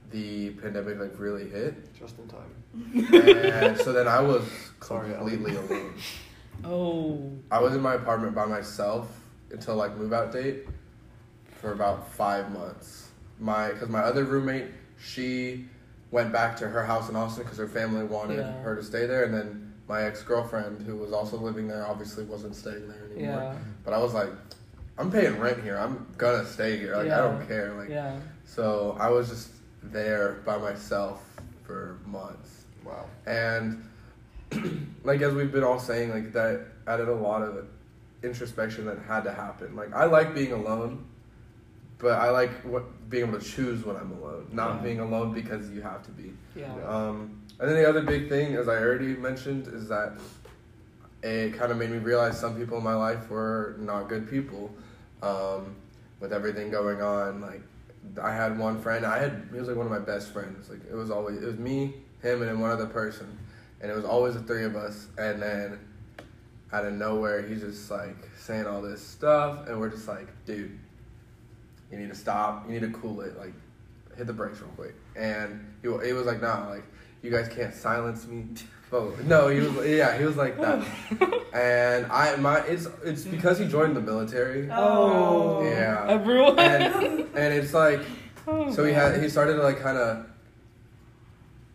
the 0.09 0.49
pandemic 0.55 0.99
like 0.99 1.19
really 1.19 1.47
hit, 1.47 1.93
Just 1.93 2.15
in 2.17 2.27
time. 2.27 3.53
and 3.61 3.77
so 3.77 3.93
then 3.93 4.07
I 4.07 4.19
was 4.19 4.43
Sorry, 4.81 5.13
completely 5.13 5.55
alone. 5.57 5.93
Oh, 6.63 7.31
I 7.51 7.59
was 7.61 7.75
in 7.75 7.81
my 7.81 7.93
apartment 7.93 8.33
by 8.33 8.45
myself 8.47 9.15
until 9.51 9.75
like 9.75 9.95
move 9.95 10.11
out 10.11 10.31
date 10.31 10.65
for 11.61 11.71
about 11.73 12.11
five 12.11 12.51
months. 12.51 13.09
My 13.39 13.67
because 13.67 13.89
my 13.89 13.99
other 13.99 14.23
roommate 14.23 14.65
she 14.99 15.67
went 16.09 16.33
back 16.33 16.57
to 16.57 16.67
her 16.67 16.83
house 16.83 17.09
in 17.09 17.15
Austin 17.15 17.43
because 17.43 17.59
her 17.59 17.67
family 17.67 18.03
wanted 18.05 18.39
Yeah. 18.39 18.59
her 18.63 18.75
to 18.75 18.81
stay 18.83 19.05
there, 19.05 19.25
and 19.25 19.31
then 19.35 19.68
my 19.89 20.03
ex 20.03 20.21
girlfriend 20.21 20.81
who 20.83 20.95
was 20.95 21.11
also 21.11 21.35
living 21.35 21.67
there 21.67 21.85
obviously 21.85 22.23
wasn't 22.23 22.55
staying 22.55 22.87
there 22.87 23.05
anymore. 23.11 23.41
yeah, 23.41 23.55
But 23.83 23.93
I 23.93 23.97
was 23.97 24.13
like, 24.13 24.29
I'm 24.99 25.11
paying 25.11 25.37
rent 25.39 25.63
here. 25.63 25.77
I'm 25.77 26.05
gonna 26.17 26.45
stay 26.45 26.77
here. 26.77 26.95
Like 26.95 27.09
I 27.09 27.17
don't 27.17 27.45
care. 27.47 27.73
Like 27.73 27.89
yeah, 27.89 28.19
so 28.45 28.95
I 28.99 29.09
was 29.09 29.29
just 29.29 29.49
there 29.81 30.33
by 30.45 30.57
myself 30.57 31.25
for 31.65 31.97
months. 32.05 32.65
Wow. 32.85 33.05
And 33.25 33.83
like 35.03 35.21
as 35.21 35.33
we've 35.33 35.51
been 35.51 35.63
all 35.63 35.79
saying, 35.79 36.11
like 36.11 36.31
that 36.33 36.61
added 36.87 37.07
a 37.09 37.13
lot 37.15 37.41
of 37.41 37.65
introspection 38.23 38.85
that 38.85 38.99
had 39.07 39.23
to 39.23 39.33
happen. 39.33 39.75
Like 39.75 39.93
I 39.93 40.05
like 40.05 40.35
being 40.35 40.51
alone, 40.51 41.05
but 41.97 42.13
I 42.19 42.29
like 42.29 42.51
what 42.63 42.83
being 43.09 43.27
able 43.27 43.39
to 43.39 43.45
choose 43.45 43.83
when 43.85 43.95
I'm 43.95 44.11
alone, 44.11 44.47
not 44.51 44.75
Yeah. 44.75 44.81
being 44.83 44.99
alone 44.99 45.33
because 45.33 45.69
you 45.71 45.81
have 45.81 46.03
to 46.03 46.11
be. 46.11 46.33
yeah, 46.55 46.75
Yeah. 46.75 46.83
Um, 46.87 47.41
and 47.59 47.69
then 47.69 47.75
the 47.75 47.87
other 47.87 48.01
big 48.01 48.29
thing, 48.29 48.55
as 48.55 48.67
I 48.67 48.77
already 48.77 49.15
mentioned, 49.15 49.67
is 49.67 49.87
that 49.89 50.13
it 51.21 51.53
kind 51.55 51.71
of 51.71 51.77
made 51.77 51.89
me 51.89 51.97
realize 51.97 52.39
some 52.39 52.55
people 52.55 52.77
in 52.77 52.83
my 52.83 52.95
life 52.95 53.29
were 53.29 53.75
not 53.79 54.07
good 54.07 54.29
people. 54.29 54.71
Um, 55.21 55.75
with 56.19 56.33
everything 56.33 56.69
going 56.69 57.01
on, 57.01 57.41
like 57.41 57.61
I 58.21 58.33
had 58.33 58.57
one 58.57 58.81
friend. 58.81 59.05
I 59.05 59.19
had 59.19 59.47
he 59.51 59.59
was 59.59 59.67
like 59.67 59.77
one 59.77 59.85
of 59.85 59.91
my 59.91 59.99
best 59.99 60.31
friends. 60.31 60.69
Like 60.69 60.81
it 60.89 60.95
was 60.95 61.11
always 61.11 61.41
it 61.41 61.45
was 61.45 61.57
me, 61.57 61.93
him, 62.21 62.41
and 62.41 62.49
then 62.49 62.59
one 62.59 62.71
other 62.71 62.85
person, 62.85 63.37
and 63.81 63.91
it 63.91 63.95
was 63.95 64.05
always 64.05 64.33
the 64.33 64.41
three 64.41 64.63
of 64.63 64.75
us. 64.75 65.07
And 65.17 65.41
then 65.41 65.79
out 66.71 66.85
of 66.85 66.93
nowhere, 66.93 67.41
he's 67.41 67.61
just 67.61 67.89
like 67.89 68.17
saying 68.37 68.67
all 68.67 68.81
this 68.81 69.05
stuff, 69.05 69.67
and 69.67 69.79
we're 69.79 69.89
just 69.89 70.07
like, 70.07 70.27
dude, 70.45 70.77
you 71.91 71.97
need 71.97 72.09
to 72.09 72.15
stop. 72.15 72.65
You 72.67 72.73
need 72.73 72.91
to 72.91 72.99
cool 72.99 73.21
it. 73.21 73.37
Like 73.37 73.53
hit 74.17 74.27
the 74.27 74.33
brakes 74.33 74.59
real 74.59 74.69
quick. 74.71 74.95
And 75.15 75.65
he, 75.81 75.87
wa- 75.87 75.99
he 75.99 76.13
was 76.13 76.25
like, 76.25 76.41
nah, 76.41 76.69
like 76.69 76.83
you 77.21 77.31
guys 77.31 77.47
can't 77.47 77.73
silence 77.73 78.25
me. 78.27 78.45
But 78.91 79.23
no, 79.25 79.49
he 79.49 79.59
was 79.59 79.87
yeah, 79.87 80.17
he 80.17 80.25
was 80.25 80.35
like 80.35 80.57
that. 80.59 80.83
and 81.53 82.11
I 82.11 82.35
my 82.37 82.59
it's 82.61 82.87
it's 83.03 83.23
because 83.23 83.59
he 83.59 83.65
joined 83.67 83.95
the 83.95 84.01
military. 84.01 84.67
Oh, 84.71 85.63
Yeah. 85.63 86.05
everyone. 86.07 86.57
And 86.57 87.19
and 87.35 87.53
it's 87.53 87.73
like 87.73 88.01
Oh, 88.47 88.71
so 88.73 88.83
he 88.83 88.93
had 88.93 89.21
he 89.21 89.29
started 89.29 89.57
to 89.57 89.61
like 89.63 89.79
kind 89.79 89.97
of 89.97 90.25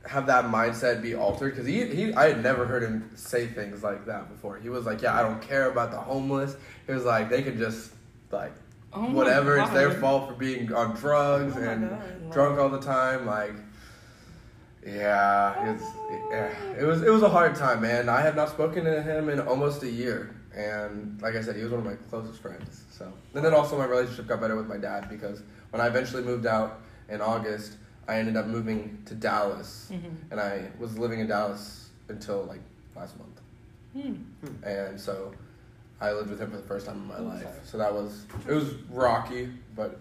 have 0.07 0.26
that 0.26 0.46
mindset 0.46 1.00
be 1.02 1.14
altered 1.14 1.52
because 1.52 1.66
he, 1.66 1.87
he 1.87 2.12
I 2.14 2.28
had 2.28 2.42
never 2.42 2.66
heard 2.66 2.83
him 2.83 3.11
say 3.14 3.46
things 3.46 3.83
like 3.83 4.07
that 4.07 4.28
before. 4.28 4.57
He 4.59 4.68
was 4.68 4.85
like, 4.85 5.00
"Yeah, 5.00 5.16
I 5.18 5.22
don't 5.22 5.40
care 5.40 5.70
about 5.70 5.92
the 5.92 5.98
homeless." 5.98 6.57
He 6.87 6.92
was 6.92 7.04
like, 7.04 7.30
"They 7.30 7.42
can 7.42 7.57
just 7.59 7.92
like 8.30 8.52
Oh 8.92 9.11
whatever. 9.12 9.57
It's 9.59 9.70
their 9.70 9.92
fault 9.92 10.28
for 10.28 10.35
being 10.35 10.72
on 10.74 10.94
drugs 10.96 11.54
Oh 11.57 11.61
and 11.62 12.33
drunk 12.33 12.59
all 12.59 12.68
the 12.68 12.80
time." 12.80 13.24
Like, 13.24 13.54
yeah, 14.87 15.73
it's 15.73 15.85
yeah, 16.31 16.53
it 16.79 16.85
was 16.85 17.03
it 17.03 17.11
was 17.11 17.23
a 17.23 17.29
hard 17.29 17.55
time, 17.55 17.81
man. 17.83 18.09
I 18.09 18.20
had 18.20 18.37
not 18.37 18.49
spoken 18.51 18.85
to 18.85 19.03
him 19.03 19.29
in 19.29 19.40
almost 19.40 19.83
a 19.83 19.90
year, 19.90 20.35
and 20.55 21.20
like 21.23 21.35
I 21.37 21.42
said, 21.42 21.57
he 21.57 21.62
was 21.62 21.70
one 21.73 21.81
of 21.81 21.87
my 21.87 21.97
closest 22.11 22.40
friends. 22.40 22.83
So, 22.90 23.12
and 23.35 23.44
then 23.44 23.55
also 23.55 23.79
my 23.79 23.87
relationship 23.87 24.27
got 24.29 24.40
better 24.40 24.57
with 24.57 24.66
my 24.66 24.77
dad 24.77 25.09
because 25.09 25.42
when 25.70 25.81
I 25.81 25.87
eventually 25.87 26.23
moved 26.23 26.47
out 26.47 26.81
in 27.09 27.20
August, 27.20 27.77
I 28.07 28.16
ended 28.18 28.37
up 28.37 28.47
moving 28.47 29.03
to 29.07 29.14
Dallas, 29.14 29.88
Mm-hmm. 29.92 30.09
and 30.31 30.40
I 30.40 30.70
was 30.79 30.99
living 30.99 31.20
in 31.20 31.27
Dallas 31.29 31.88
until 32.09 32.44
like 32.44 32.61
last 32.94 33.16
month. 33.18 33.31
Hmm. 33.94 34.14
and 34.64 35.01
so 35.01 35.33
I 36.01 36.11
lived 36.12 36.29
with 36.29 36.40
him 36.40 36.51
for 36.51 36.57
the 36.57 36.64
first 36.64 36.85
time 36.87 36.97
in 36.97 37.07
my 37.07 37.18
life. 37.20 37.42
sorry. 37.44 37.55
So 37.64 37.79
that 37.79 37.94
was 37.94 38.25
it 38.49 38.53
was 38.53 38.75
rocky, 38.90 39.49
but 39.77 39.99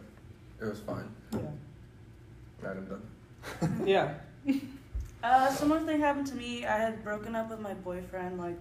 it 0.60 0.66
was 0.66 0.80
fine. 0.80 1.08
Yeah. 1.32 1.40
Right, 2.62 2.76
I'm 2.78 2.86
done. 2.86 3.84
Yeah. 3.86 4.14
Uh, 5.24 5.50
similar 5.50 5.80
thing 5.80 6.02
happened 6.02 6.28
to 6.28 6.36
me. 6.36 6.66
I 6.66 6.78
had 6.78 7.02
broken 7.02 7.34
up 7.34 7.50
with 7.50 7.62
my 7.62 7.74
boyfriend 7.74 8.38
like 8.38 8.60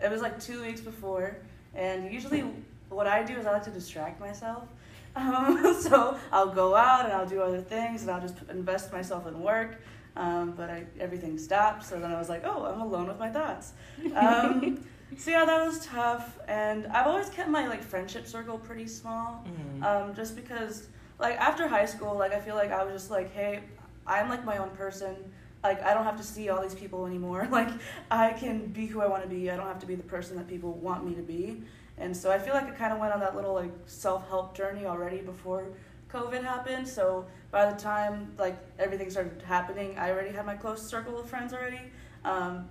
it 0.00 0.08
was 0.08 0.22
like 0.22 0.38
two 0.40 0.62
weeks 0.62 0.80
before, 0.80 1.36
and 1.74 2.12
usually 2.12 2.44
what 2.90 3.08
I 3.08 3.24
do 3.24 3.34
is 3.34 3.44
I 3.44 3.50
like 3.50 3.64
to 3.64 3.70
distract 3.70 4.20
myself. 4.20 4.68
Um, 5.16 5.76
so 5.80 6.16
I'll 6.30 6.54
go 6.54 6.76
out 6.76 7.06
and 7.06 7.12
I'll 7.12 7.26
do 7.26 7.40
other 7.42 7.60
things 7.60 8.02
and 8.02 8.12
I'll 8.12 8.20
just 8.20 8.36
invest 8.48 8.92
myself 8.92 9.26
in 9.26 9.40
work. 9.40 9.80
Um, 10.14 10.52
but 10.52 10.70
I, 10.70 10.84
everything 11.00 11.38
stopped. 11.38 11.84
So 11.84 11.98
then 11.98 12.12
I 12.12 12.18
was 12.20 12.28
like, 12.28 12.42
oh, 12.44 12.66
I'm 12.66 12.80
alone 12.80 13.08
with 13.08 13.18
my 13.18 13.28
thoughts. 13.30 13.72
Um, 14.14 14.86
so 15.18 15.32
yeah, 15.32 15.44
that 15.44 15.66
was 15.66 15.84
tough. 15.86 16.38
And 16.46 16.86
I've 16.86 17.08
always 17.08 17.30
kept 17.30 17.50
my 17.50 17.66
like 17.66 17.82
friendship 17.82 18.28
circle 18.28 18.58
pretty 18.58 18.86
small 18.86 19.44
Mhm. 19.48 19.82
um, 19.84 20.14
just 20.14 20.36
because 20.36 20.86
like 21.18 21.36
after 21.40 21.66
high 21.66 21.86
school 21.86 22.14
like 22.14 22.34
i 22.34 22.38
feel 22.38 22.56
like 22.56 22.70
i 22.70 22.84
was 22.84 22.92
just 22.92 23.10
like 23.10 23.32
hey 23.32 23.60
i'm 24.06 24.28
like 24.28 24.44
my 24.44 24.58
own 24.58 24.70
person. 24.70 25.16
Like 25.62 25.82
i 25.82 25.94
don't 25.94 26.04
have 26.04 26.16
to 26.16 26.22
see 26.22 26.48
all 26.48 26.62
these 26.62 26.74
people 26.74 27.06
anymore. 27.06 27.48
Like 27.50 27.70
i 28.10 28.32
can 28.32 28.66
be 28.66 28.86
who 28.86 29.00
i 29.00 29.06
want 29.06 29.22
to 29.22 29.28
be. 29.28 29.50
I 29.50 29.56
don't 29.56 29.66
have 29.66 29.80
to 29.80 29.86
be 29.86 29.94
the 29.94 30.02
person 30.02 30.36
that 30.36 30.48
people 30.48 30.72
want 30.72 31.06
me 31.06 31.14
to 31.14 31.22
be. 31.22 31.62
And 31.98 32.16
so 32.16 32.30
i 32.30 32.38
feel 32.38 32.54
like 32.54 32.66
i 32.66 32.70
kind 32.70 32.92
of 32.92 32.98
went 32.98 33.12
on 33.12 33.20
that 33.20 33.34
little 33.34 33.54
like 33.54 33.72
self-help 33.86 34.56
journey 34.56 34.86
already 34.86 35.18
before 35.18 35.64
covid 36.12 36.42
happened. 36.42 36.86
So 36.86 37.26
by 37.50 37.70
the 37.70 37.76
time 37.76 38.32
like 38.38 38.56
everything 38.78 39.10
started 39.10 39.42
happening 39.42 39.96
i 39.98 40.10
already 40.10 40.30
had 40.30 40.46
my 40.46 40.56
close 40.56 40.82
circle 40.82 41.18
of 41.18 41.28
friends 41.28 41.52
already. 41.52 41.80
Um, 42.24 42.68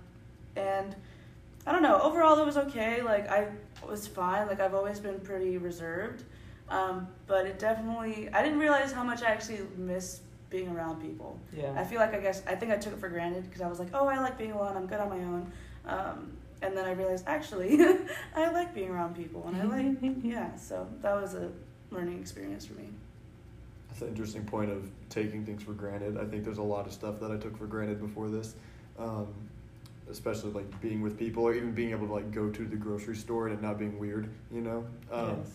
and 0.56 0.94
i 1.66 1.72
don't 1.72 1.82
know. 1.82 2.00
Overall 2.00 2.38
it 2.38 2.46
was 2.46 2.56
okay. 2.56 3.02
Like 3.02 3.28
i 3.28 3.48
was 3.86 4.06
fine. 4.06 4.46
Like 4.46 4.60
i've 4.60 4.74
always 4.74 5.00
been 5.00 5.20
pretty 5.20 5.58
reserved. 5.58 6.24
Um, 6.68 7.08
but 7.26 7.46
it 7.46 7.58
definitely, 7.58 8.28
I 8.32 8.42
didn't 8.42 8.58
realize 8.58 8.92
how 8.92 9.04
much 9.04 9.22
I 9.22 9.30
actually 9.30 9.60
miss 9.76 10.20
being 10.50 10.68
around 10.68 11.00
people. 11.00 11.38
Yeah. 11.56 11.72
I 11.76 11.84
feel 11.84 11.98
like 11.98 12.14
I 12.14 12.20
guess, 12.20 12.42
I 12.46 12.54
think 12.54 12.72
I 12.72 12.76
took 12.76 12.92
it 12.92 12.98
for 12.98 13.08
granted 13.08 13.44
because 13.44 13.60
I 13.60 13.68
was 13.68 13.78
like, 13.78 13.88
oh, 13.94 14.06
I 14.06 14.18
like 14.18 14.38
being 14.38 14.52
alone, 14.52 14.76
I'm 14.76 14.86
good 14.86 15.00
on 15.00 15.08
my 15.08 15.18
own. 15.18 15.52
Um, 15.86 16.32
and 16.62 16.76
then 16.76 16.84
I 16.84 16.92
realized 16.92 17.24
actually, 17.26 17.80
I 18.36 18.50
like 18.50 18.74
being 18.74 18.90
around 18.90 19.16
people 19.16 19.44
and 19.46 19.60
I 19.60 19.64
like, 19.64 20.14
yeah, 20.22 20.54
so 20.56 20.86
that 21.02 21.20
was 21.20 21.34
a 21.34 21.50
learning 21.90 22.18
experience 22.20 22.66
for 22.66 22.74
me. 22.74 22.88
That's 23.88 24.02
an 24.02 24.08
interesting 24.08 24.44
point 24.44 24.70
of 24.70 24.88
taking 25.08 25.44
things 25.44 25.62
for 25.62 25.72
granted. 25.72 26.18
I 26.18 26.24
think 26.24 26.44
there's 26.44 26.58
a 26.58 26.62
lot 26.62 26.86
of 26.86 26.92
stuff 26.92 27.18
that 27.20 27.30
I 27.30 27.36
took 27.36 27.56
for 27.56 27.66
granted 27.66 28.00
before 28.00 28.28
this, 28.28 28.54
um, 28.98 29.28
especially 30.10 30.52
like 30.52 30.80
being 30.80 31.02
with 31.02 31.18
people 31.18 31.44
or 31.44 31.54
even 31.54 31.72
being 31.72 31.90
able 31.90 32.06
to 32.06 32.12
like 32.12 32.30
go 32.30 32.50
to 32.50 32.64
the 32.64 32.76
grocery 32.76 33.16
store 33.16 33.48
and 33.48 33.58
it 33.58 33.62
not 33.62 33.78
being 33.78 33.98
weird, 33.98 34.28
you 34.52 34.60
know. 34.60 34.84
Um, 35.10 35.38
Yes. 35.38 35.52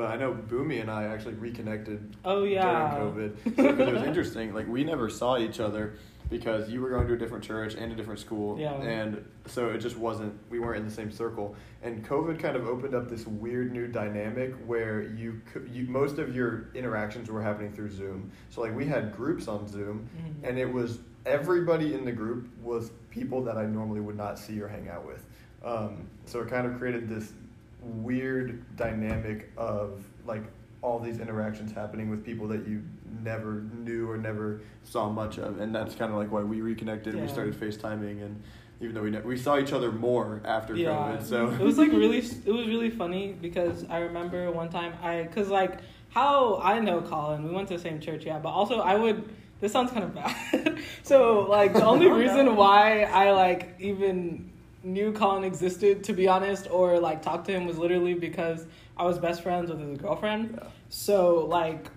But 0.00 0.12
I 0.12 0.16
know 0.16 0.32
Bunmi 0.32 0.80
and 0.80 0.90
I 0.90 1.04
actually 1.04 1.34
reconnected 1.34 2.16
Oh 2.24 2.44
yeah. 2.44 2.94
during 2.98 3.34
COVID. 3.34 3.56
So, 3.56 3.64
it 3.90 3.92
was 3.92 4.02
interesting. 4.02 4.54
Like 4.54 4.66
we 4.66 4.82
never 4.82 5.10
saw 5.10 5.36
each 5.36 5.60
other 5.60 5.92
because 6.30 6.70
you 6.70 6.80
were 6.80 6.88
going 6.88 7.06
to 7.06 7.12
a 7.12 7.18
different 7.18 7.44
church 7.44 7.74
and 7.74 7.92
a 7.92 7.94
different 7.94 8.18
school, 8.18 8.58
Yeah. 8.58 8.72
and 8.80 9.22
so 9.44 9.68
it 9.68 9.78
just 9.78 9.98
wasn't. 9.98 10.32
We 10.48 10.58
weren't 10.58 10.78
in 10.78 10.86
the 10.86 10.90
same 10.90 11.10
circle. 11.12 11.54
And 11.82 12.02
COVID 12.02 12.38
kind 12.38 12.56
of 12.56 12.66
opened 12.66 12.94
up 12.94 13.10
this 13.10 13.26
weird 13.26 13.72
new 13.72 13.88
dynamic 13.88 14.54
where 14.64 15.02
you, 15.02 15.42
could, 15.52 15.68
you 15.70 15.84
most 15.86 16.16
of 16.18 16.34
your 16.34 16.68
interactions 16.74 17.28
were 17.30 17.42
happening 17.42 17.70
through 17.74 17.90
Zoom. 17.90 18.30
So 18.48 18.62
like 18.62 18.74
we 18.74 18.86
had 18.86 19.14
groups 19.14 19.48
on 19.48 19.68
Zoom, 19.68 20.08
Mhm. 20.16 20.48
and 20.48 20.58
it 20.58 20.72
was 20.72 21.00
everybody 21.26 21.92
in 21.92 22.06
the 22.06 22.12
group 22.12 22.48
was 22.62 22.90
people 23.10 23.44
that 23.44 23.58
I 23.58 23.66
normally 23.66 24.00
would 24.00 24.16
not 24.16 24.38
see 24.38 24.62
or 24.62 24.68
hang 24.68 24.88
out 24.88 25.06
with. 25.06 25.26
Um, 25.62 26.06
so 26.24 26.40
it 26.40 26.48
kind 26.48 26.66
of 26.66 26.78
created 26.78 27.06
this 27.06 27.34
weird 27.80 28.76
dynamic 28.76 29.50
of 29.56 30.04
like 30.26 30.42
all 30.82 30.98
these 30.98 31.18
interactions 31.18 31.72
happening 31.72 32.08
with 32.08 32.24
people 32.24 32.48
that 32.48 32.66
you 32.66 32.82
never 33.22 33.62
knew 33.74 34.08
or 34.10 34.16
never 34.16 34.62
saw 34.82 35.10
much 35.10 35.38
of, 35.38 35.60
and 35.60 35.74
that's 35.74 35.94
kind 35.94 36.10
of 36.10 36.16
like 36.18 36.30
why 36.32 36.42
we 36.42 36.60
reconnected 36.62 37.12
and 37.14 37.22
we 37.22 37.28
Yeah. 37.28 37.32
started 37.32 37.54
FaceTiming, 37.54 38.22
and 38.24 38.40
even 38.80 38.94
though 38.94 39.02
we 39.02 39.10
ne- 39.10 39.20
we 39.20 39.36
saw 39.36 39.58
each 39.58 39.72
other 39.72 39.92
more 39.92 40.40
after 40.44 40.74
Yeah. 40.74 40.90
COVID, 41.18 41.22
so 41.22 41.48
it 41.50 41.60
was 41.60 41.76
like 41.76 41.92
really 41.92 42.18
it 42.46 42.52
was 42.52 42.66
really 42.66 42.90
funny 42.90 43.34
because 43.40 43.84
I 43.90 43.98
remember 43.98 44.50
one 44.50 44.70
time 44.70 44.94
I 45.02 45.24
cuz 45.32 45.48
like 45.50 45.80
how 46.08 46.58
I 46.62 46.80
know 46.80 47.02
Colin 47.02 47.44
we 47.44 47.50
went 47.54 47.68
to 47.68 47.74
the 47.74 47.80
same 47.80 48.00
church 48.00 48.24
yeah 48.24 48.38
but 48.38 48.48
also 48.48 48.80
I 48.80 48.94
would 48.96 49.28
this 49.60 49.70
sounds 49.72 49.92
kind 49.92 50.04
of 50.04 50.14
bad 50.14 50.78
so 51.02 51.42
like 51.48 51.74
the 51.74 51.84
only 51.92 52.08
reason 52.10 52.56
why 52.56 53.02
I 53.02 53.32
like 53.32 53.76
even 53.80 54.49
knew 54.82 55.12
Colin 55.12 55.44
existed 55.44 56.04
to 56.04 56.12
be 56.12 56.26
honest 56.28 56.68
or 56.70 56.98
like 56.98 57.22
talked 57.22 57.46
to 57.46 57.52
him 57.52 57.66
was 57.66 57.78
literally 57.78 58.14
because 58.14 58.66
I 58.96 59.04
was 59.04 59.18
best 59.18 59.42
friends 59.42 59.70
with 59.70 59.80
his 59.80 59.98
girlfriend 59.98 60.58
Yeah. 60.60 60.68
so 60.88 61.46
like 61.46 61.90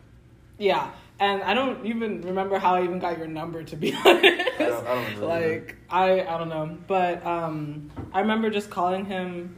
yeah 0.57 0.91
and 1.19 1.41
I 1.43 1.53
don't 1.53 1.85
even 1.85 2.21
remember 2.21 2.59
how 2.59 2.75
I 2.75 2.83
even 2.83 2.99
got 2.99 3.17
your 3.17 3.27
number 3.27 3.63
to 3.63 3.75
be 3.75 3.93
honest 4.05 4.25
I 4.59 4.65
don't, 4.65 4.87
I 4.87 4.95
don't 4.95 5.21
like 5.21 5.75
I 5.89 6.21
I 6.21 6.37
don't 6.37 6.49
know, 6.49 6.77
but 6.87 7.25
um, 7.25 7.91
I 8.13 8.19
remember 8.21 8.49
just 8.49 8.69
calling 8.69 9.05
him. 9.05 9.55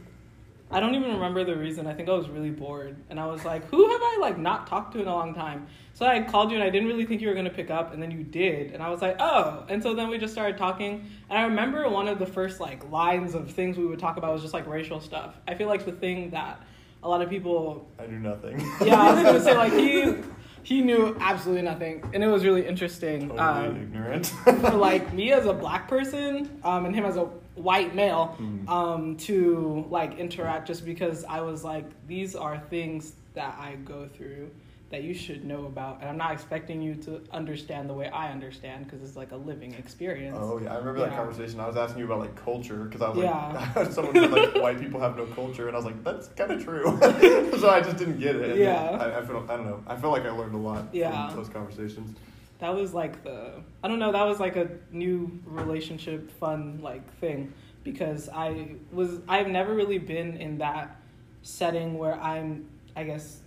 I 0.70 0.80
don't 0.80 0.94
even 0.96 1.12
remember 1.12 1.44
the 1.44 1.54
reason. 1.56 1.86
I 1.86 1.94
think 1.94 2.08
I 2.08 2.12
was 2.12 2.28
really 2.28 2.50
bored, 2.50 2.96
and 3.08 3.20
I 3.20 3.26
was 3.26 3.44
like, 3.44 3.64
"Who 3.66 3.88
have 3.88 4.00
I 4.02 4.18
like 4.20 4.36
not 4.36 4.66
talked 4.66 4.94
to 4.94 5.00
in 5.00 5.06
a 5.06 5.14
long 5.14 5.32
time?" 5.32 5.68
So 5.94 6.04
I 6.04 6.20
called 6.22 6.50
you, 6.50 6.56
and 6.56 6.64
I 6.64 6.70
didn't 6.70 6.88
really 6.88 7.04
think 7.06 7.20
you 7.20 7.28
were 7.28 7.34
gonna 7.34 7.50
pick 7.50 7.70
up, 7.70 7.94
and 7.94 8.02
then 8.02 8.10
you 8.10 8.24
did, 8.24 8.72
and 8.72 8.82
I 8.82 8.90
was 8.90 9.00
like, 9.00 9.16
"Oh!" 9.20 9.64
And 9.68 9.80
so 9.82 9.94
then 9.94 10.08
we 10.08 10.18
just 10.18 10.32
started 10.32 10.58
talking, 10.58 11.08
and 11.30 11.38
I 11.38 11.42
remember 11.44 11.88
one 11.88 12.08
of 12.08 12.18
the 12.18 12.26
first 12.26 12.58
like 12.60 12.90
lines 12.90 13.34
of 13.34 13.50
things 13.52 13.78
we 13.78 13.86
would 13.86 14.00
talk 14.00 14.16
about 14.16 14.32
was 14.32 14.42
just 14.42 14.54
like 14.54 14.66
racial 14.66 15.00
stuff. 15.00 15.36
I 15.46 15.54
feel 15.54 15.68
like 15.68 15.84
the 15.84 15.92
thing 15.92 16.30
that 16.30 16.60
a 17.02 17.08
lot 17.08 17.22
of 17.22 17.30
people 17.30 17.86
I 18.00 18.06
knew 18.06 18.18
nothing. 18.18 18.58
yeah, 18.84 19.00
I 19.00 19.12
was 19.14 19.22
gonna 19.22 19.40
say 19.40 19.56
like 19.56 19.72
he 19.72 20.14
he 20.64 20.82
knew 20.82 21.16
absolutely 21.20 21.62
nothing, 21.62 22.02
and 22.12 22.24
it 22.24 22.26
was 22.26 22.44
really 22.44 22.66
interesting. 22.66 23.28
totally 23.28 23.38
Um, 23.40 23.76
ignorant. 23.82 24.26
for 24.26 24.52
like 24.72 25.12
me 25.20 25.30
as 25.32 25.46
a 25.46 25.52
black 25.52 25.86
person 25.86 26.58
um, 26.64 26.86
and 26.86 26.94
him 26.94 27.04
as 27.04 27.16
a 27.16 27.28
white 27.56 27.94
male 27.94 28.36
Mhm. 28.38 28.68
um, 28.68 29.16
to 29.16 29.86
like 29.90 30.18
interact 30.18 30.66
just 30.66 30.84
because 30.84 31.24
I 31.24 31.40
was 31.40 31.64
like 31.64 31.84
these 32.06 32.36
are 32.36 32.58
things 32.58 33.14
that 33.34 33.56
I 33.58 33.76
go 33.76 34.06
through 34.14 34.50
that 34.88 35.02
you 35.02 35.12
should 35.14 35.44
know 35.44 35.64
about 35.66 35.98
and 36.00 36.08
I'm 36.08 36.16
not 36.16 36.30
expecting 36.32 36.80
you 36.80 36.94
to 36.94 37.20
understand 37.32 37.90
the 37.90 37.94
way 37.94 38.08
I 38.08 38.30
understand 38.30 38.84
because 38.84 39.02
it's 39.02 39.16
like 39.16 39.32
a 39.32 39.36
living 39.36 39.74
experience. 39.74 40.36
Oh 40.40 40.60
yeah, 40.62 40.72
I 40.74 40.76
remember 40.78 41.00
that 41.00 41.10
Yeah. 41.10 41.16
conversation. 41.16 41.58
I 41.58 41.66
was 41.66 41.76
asking 41.76 41.98
you 42.00 42.04
about 42.04 42.20
like 42.20 42.36
culture 42.36 42.84
because 42.84 43.02
I 43.02 43.08
was 43.08 43.18
Yeah. 43.18 43.68
like, 43.76 43.90
someone 43.90 44.14
was 44.14 44.30
like, 44.30 44.54
white 44.62 44.78
people 44.78 45.00
have 45.00 45.16
no 45.16 45.26
culture, 45.26 45.66
and 45.66 45.76
I 45.76 45.78
was 45.80 45.86
like, 45.86 46.04
that's 46.04 46.28
kind 46.28 46.52
of 46.52 46.62
true. 46.62 46.84
so 47.58 47.68
I 47.68 47.80
just 47.80 47.96
didn't 47.96 48.20
get 48.20 48.36
it. 48.36 48.50
And 48.50 48.60
Yeah. 48.60 48.90
I, 48.90 49.18
I 49.18 49.22
feel 49.24 49.44
I 49.48 49.56
don't 49.56 49.66
know. 49.66 49.82
I 49.88 49.96
feel 49.96 50.10
like 50.10 50.24
I 50.24 50.30
learned 50.30 50.54
a 50.54 50.58
lot 50.58 50.84
Yeah. 50.92 51.28
from 51.28 51.36
those 51.38 51.48
conversations. 51.48 52.16
That 52.58 52.74
was 52.74 52.94
like 52.94 53.22
the 53.22 53.62
I 53.82 53.88
don't 53.88 53.98
know 53.98 54.12
that 54.12 54.24
was 54.24 54.40
like 54.40 54.56
a 54.56 54.68
new 54.90 55.40
relationship 55.44 56.30
fun 56.38 56.80
like 56.82 57.18
thing. 57.18 57.52
Because 57.84 58.28
I 58.32 58.74
was 58.92 59.20
I've 59.28 59.48
never 59.48 59.74
really 59.74 59.98
been 59.98 60.36
in 60.38 60.58
that 60.58 60.96
setting 61.42 61.98
where 61.98 62.20
I'm 62.20 62.68
I 62.94 63.04
guess 63.04 63.40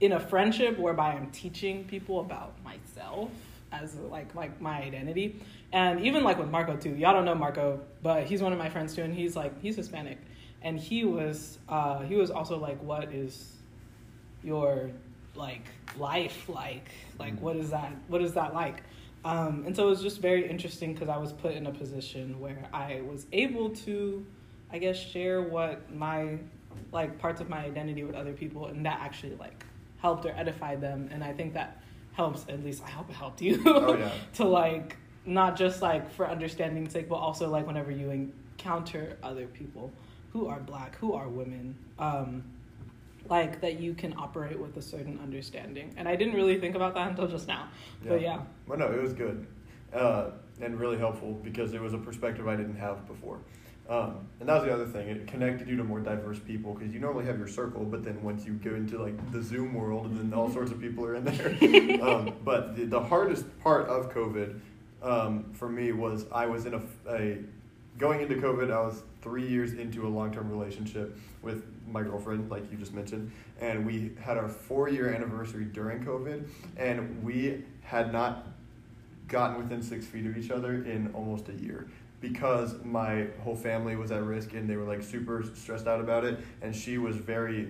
in 0.00 0.12
a 0.12 0.20
friendship 0.20 0.78
whereby 0.78 1.12
I'm 1.12 1.30
teaching 1.30 1.84
people 1.84 2.20
about 2.20 2.54
myself 2.62 3.30
as 3.72 3.94
like 3.96 4.34
like 4.34 4.60
my 4.60 4.82
identity. 4.82 5.40
And 5.72 6.00
even 6.04 6.24
like 6.24 6.38
with 6.38 6.50
Marco 6.50 6.76
too. 6.76 6.94
Y'all 6.96 7.12
don't 7.12 7.24
know 7.24 7.34
Marco 7.34 7.80
but 8.02 8.24
he's 8.24 8.42
one 8.42 8.52
of 8.52 8.58
my 8.58 8.68
friends 8.68 8.94
too 8.94 9.02
and 9.02 9.14
he's 9.14 9.36
like 9.36 9.60
he's 9.62 9.76
Hispanic. 9.76 10.18
And 10.62 10.78
he 10.78 11.04
was 11.04 11.58
uh 11.68 12.00
he 12.00 12.16
was 12.16 12.30
also 12.30 12.58
like 12.58 12.80
what 12.82 13.12
is 13.12 13.56
your 14.42 14.90
like 15.34 15.64
life 15.98 16.48
like? 16.48 16.90
Like 17.18 17.40
what 17.40 17.56
is 17.56 17.70
that 17.70 17.92
what 18.08 18.22
is 18.22 18.34
that 18.34 18.54
like? 18.54 18.82
Um, 19.24 19.64
and 19.66 19.76
so 19.76 19.86
it 19.86 19.90
was 19.90 20.00
just 20.00 20.20
very 20.20 20.48
interesting 20.48 20.94
because 20.94 21.10
i 21.10 21.18
was 21.18 21.30
put 21.30 21.52
in 21.52 21.66
a 21.66 21.72
position 21.72 22.40
where 22.40 22.64
i 22.72 23.02
was 23.02 23.26
able 23.32 23.68
to 23.84 24.24
i 24.72 24.78
guess 24.78 24.96
share 24.96 25.42
what 25.42 25.94
my 25.94 26.38
like 26.90 27.18
parts 27.18 27.40
of 27.42 27.50
my 27.50 27.58
identity 27.58 28.02
with 28.02 28.14
other 28.14 28.32
people 28.32 28.66
and 28.68 28.86
that 28.86 28.98
actually 29.00 29.34
like 29.36 29.62
helped 29.98 30.24
or 30.24 30.30
edified 30.30 30.80
them 30.80 31.06
and 31.12 31.22
i 31.22 31.34
think 31.34 31.52
that 31.52 31.82
helps 32.14 32.46
at 32.48 32.64
least 32.64 32.82
i 32.82 32.88
hope 32.88 33.10
it 33.10 33.16
helped 33.16 33.42
you 33.42 33.62
Oh 33.66 33.94
yeah. 33.94 34.10
to 34.34 34.44
like 34.44 34.96
not 35.26 35.54
just 35.54 35.82
like 35.82 36.10
for 36.14 36.26
understanding's 36.26 36.92
sake 36.92 37.06
but 37.06 37.16
also 37.16 37.46
like 37.50 37.66
whenever 37.66 37.90
you 37.90 38.10
encounter 38.10 39.18
other 39.22 39.46
people 39.48 39.92
who 40.32 40.46
are 40.46 40.60
black 40.60 40.96
who 40.96 41.12
are 41.12 41.28
women 41.28 41.76
um 41.98 42.42
like 43.28 43.60
that 43.60 43.78
you 43.78 43.94
can 43.94 44.14
operate 44.16 44.58
with 44.58 44.76
a 44.76 44.82
certain 44.82 45.18
understanding 45.22 45.92
and 45.96 46.08
i 46.08 46.16
didn't 46.16 46.34
really 46.34 46.58
think 46.58 46.74
about 46.74 46.94
that 46.94 47.10
until 47.10 47.26
just 47.26 47.46
now 47.46 47.68
but 48.04 48.20
yeah 48.20 48.40
Well, 48.66 48.78
no, 48.78 48.90
it 48.90 49.02
was 49.02 49.12
good 49.12 49.46
uh, 49.92 50.30
and 50.60 50.78
really 50.78 50.98
helpful 50.98 51.32
because 51.42 51.72
it 51.74 51.80
was 51.80 51.94
a 51.94 51.98
perspective 51.98 52.46
I 52.48 52.56
didn't 52.56 52.76
have 52.76 53.06
before. 53.06 53.38
Um, 53.88 54.28
and 54.38 54.48
that 54.48 54.54
was 54.54 54.64
the 54.64 54.72
other 54.72 54.86
thing. 54.86 55.08
It 55.08 55.26
connected 55.26 55.66
you 55.66 55.76
to 55.76 55.82
more 55.82 55.98
diverse 55.98 56.38
people 56.38 56.74
because 56.74 56.94
you 56.94 57.00
normally 57.00 57.24
have 57.24 57.38
your 57.38 57.48
circle, 57.48 57.84
but 57.84 58.04
then 58.04 58.22
once 58.22 58.44
you 58.46 58.52
go 58.52 58.74
into 58.74 59.02
like 59.02 59.32
the 59.32 59.42
Zoom 59.42 59.74
world, 59.74 60.06
and 60.06 60.18
then 60.20 60.38
all 60.38 60.48
sorts 60.58 60.70
of 60.70 60.80
people 60.80 61.04
are 61.04 61.16
in 61.16 61.24
there. 61.24 62.02
um, 62.02 62.34
but 62.44 62.76
the, 62.76 62.84
the 62.84 63.00
hardest 63.00 63.46
part 63.60 63.88
of 63.88 64.14
COVID 64.14 64.60
um, 65.02 65.52
for 65.54 65.68
me 65.68 65.90
was 65.90 66.26
I 66.30 66.46
was 66.46 66.66
in 66.66 66.74
a, 66.74 66.82
a 67.08 67.38
going 68.00 68.20
into 68.20 68.34
COVID. 68.36 68.72
I 68.72 68.80
was 68.80 69.02
three 69.22 69.46
years 69.46 69.74
into 69.74 70.06
a 70.06 70.10
long 70.10 70.32
term 70.32 70.50
relationship 70.50 71.16
with 71.42 71.62
my 71.86 72.02
girlfriend, 72.02 72.50
like 72.50 72.70
you 72.72 72.78
just 72.78 72.94
mentioned, 72.94 73.30
and 73.60 73.86
we 73.86 74.12
had 74.20 74.36
our 74.38 74.48
four 74.48 74.88
year 74.88 75.12
anniversary 75.14 75.64
during 75.66 76.02
COVID, 76.04 76.48
and 76.76 77.22
we 77.22 77.62
had 77.82 78.12
not 78.12 78.46
gotten 79.28 79.58
within 79.62 79.82
six 79.82 80.06
feet 80.06 80.26
of 80.26 80.36
each 80.36 80.50
other 80.50 80.82
in 80.84 81.10
almost 81.14 81.48
a 81.48 81.52
year 81.52 81.86
because 82.20 82.74
my 82.84 83.26
whole 83.44 83.54
family 83.54 83.94
was 83.96 84.10
at 84.10 84.22
risk 84.24 84.54
and 84.54 84.68
they 84.68 84.76
were 84.76 84.84
like 84.84 85.02
super 85.02 85.44
stressed 85.54 85.86
out 85.86 86.00
about 86.00 86.24
it 86.24 86.38
and 86.62 86.74
she 86.74 86.98
was 86.98 87.14
very 87.16 87.68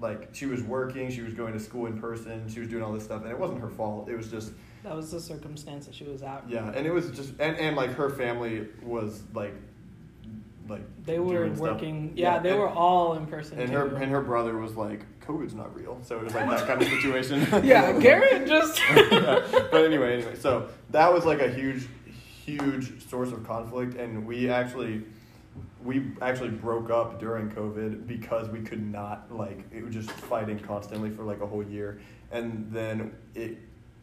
like 0.00 0.28
she 0.32 0.46
was 0.46 0.62
working 0.62 1.10
she 1.10 1.20
was 1.20 1.34
going 1.34 1.52
to 1.52 1.58
school 1.58 1.86
in 1.86 2.00
person 2.00 2.48
she 2.48 2.60
was 2.60 2.68
doing 2.68 2.82
all 2.82 2.92
this 2.92 3.02
stuff 3.04 3.22
and 3.22 3.30
it 3.32 3.38
wasn't 3.38 3.60
her 3.60 3.68
fault 3.68 4.08
it 4.08 4.16
was 4.16 4.30
just 4.30 4.52
That 4.84 4.94
was 4.94 5.10
the 5.10 5.20
circumstance 5.20 5.84
that 5.86 5.94
she 5.96 6.04
was 6.04 6.22
at. 6.22 6.44
yeah 6.48 6.70
and 6.74 6.86
it 6.86 6.94
was 6.94 7.10
just 7.10 7.30
and, 7.40 7.56
and 7.58 7.74
like 7.76 7.90
her 7.94 8.08
family 8.08 8.68
was 8.82 9.22
like 9.34 9.52
like 10.70 11.04
They 11.04 11.18
were 11.18 11.48
working. 11.50 12.12
Yeah, 12.14 12.38
they 12.38 12.50
and- 12.50 12.60
were 12.60 12.68
all 12.68 13.14
in 13.14 13.26
person. 13.26 13.58
and 13.60 13.70
too. 13.70 13.76
her 13.76 13.96
and 13.96 14.10
her 14.10 14.20
brother 14.22 14.56
was 14.56 14.76
like 14.76 15.04
COVID's 15.20 15.54
not 15.54 15.74
real 15.76 15.98
so 16.02 16.18
it 16.18 16.24
was 16.24 16.34
like 16.34 16.48
that 16.48 16.66
kind 16.66 16.80
of 16.82 16.88
situation 16.88 17.46
yeah, 17.64 17.92
Garrett 18.00 18.46
just. 18.48 18.80
yeah. 18.94 19.40
But 19.70 19.84
anyway, 19.84 20.14
anyway, 20.22 20.36
so 20.36 20.68
that 20.90 21.12
was 21.12 21.24
like 21.24 21.40
a 21.40 21.48
huge, 21.50 21.86
huge 22.44 23.06
source 23.08 23.30
of 23.32 23.46
conflict, 23.46 23.94
and 23.96 24.26
we 24.26 24.48
actually, 24.50 25.02
we 25.84 26.02
actually 26.22 26.50
broke 26.50 26.90
up 26.90 27.20
during 27.20 27.50
COVID 27.50 28.06
because 28.06 28.48
we 28.48 28.60
could 28.60 28.82
not 28.84 29.30
like 29.36 29.64
it 29.72 29.84
was 29.84 29.94
just 29.94 30.10
fighting 30.10 30.58
constantly 30.58 31.10
for 31.10 31.22
like 31.24 31.40
a 31.40 31.46
whole 31.46 31.62
year, 31.62 32.00
and 32.32 32.68
then 32.72 33.14
it 33.34 33.58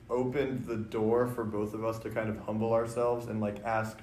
opened 0.09 0.65
the 0.65 0.77
door 0.77 1.27
for 1.27 1.43
both 1.43 1.73
of 1.73 1.83
us 1.83 1.99
to 1.99 2.09
kind 2.09 2.29
of 2.29 2.37
humble 2.39 2.71
ourselves 2.73 3.27
and 3.27 3.41
like 3.41 3.61
ask 3.65 3.97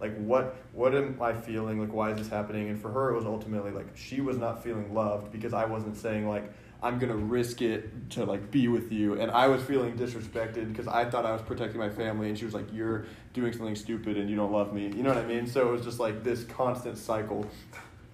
like 0.00 0.16
what 0.18 0.56
what 0.72 0.94
am 0.94 1.18
i 1.22 1.32
feeling? 1.32 1.80
Like 1.80 1.92
why 1.92 2.10
is 2.12 2.18
this 2.18 2.28
happening? 2.28 2.68
And 2.68 2.80
for 2.80 2.90
her 2.90 3.10
it 3.10 3.16
was 3.16 3.26
ultimately 3.26 3.70
like 3.70 3.96
she 3.96 4.20
was 4.20 4.36
not 4.38 4.62
feeling 4.62 4.92
loved 4.94 5.32
because 5.32 5.54
i 5.54 5.64
wasn't 5.64 5.96
saying 5.96 6.28
like 6.28 6.52
i'm 6.82 6.98
gonna 6.98 7.16
risk 7.16 7.62
it 7.62 8.10
to 8.10 8.24
like 8.24 8.50
be 8.50 8.68
with 8.68 8.92
you. 8.92 9.18
And 9.20 9.30
i 9.30 9.46
was 9.48 9.62
feeling 9.62 9.96
disrespected 9.96 10.68
because 10.68 10.86
i 10.88 11.04
thought 11.08 11.24
i 11.24 11.32
was 11.32 11.42
protecting 11.42 11.78
my 11.80 11.88
family 11.88 12.28
and 12.28 12.38
she 12.38 12.44
was 12.44 12.54
like 12.54 12.72
you're 12.72 13.06
doing 13.32 13.52
something 13.52 13.74
stupid 13.76 14.16
and 14.18 14.28
you 14.28 14.36
don't 14.36 14.52
love 14.52 14.72
me. 14.72 14.84
You 14.88 15.02
know 15.02 15.10
what 15.14 15.18
i 15.18 15.26
mean? 15.26 15.46
So 15.46 15.68
it 15.68 15.72
was 15.72 15.82
just 15.82 15.98
like 15.98 16.22
this 16.22 16.44
constant 16.44 16.98
cycle. 16.98 17.46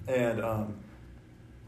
And 0.06 0.40
um 0.44 0.74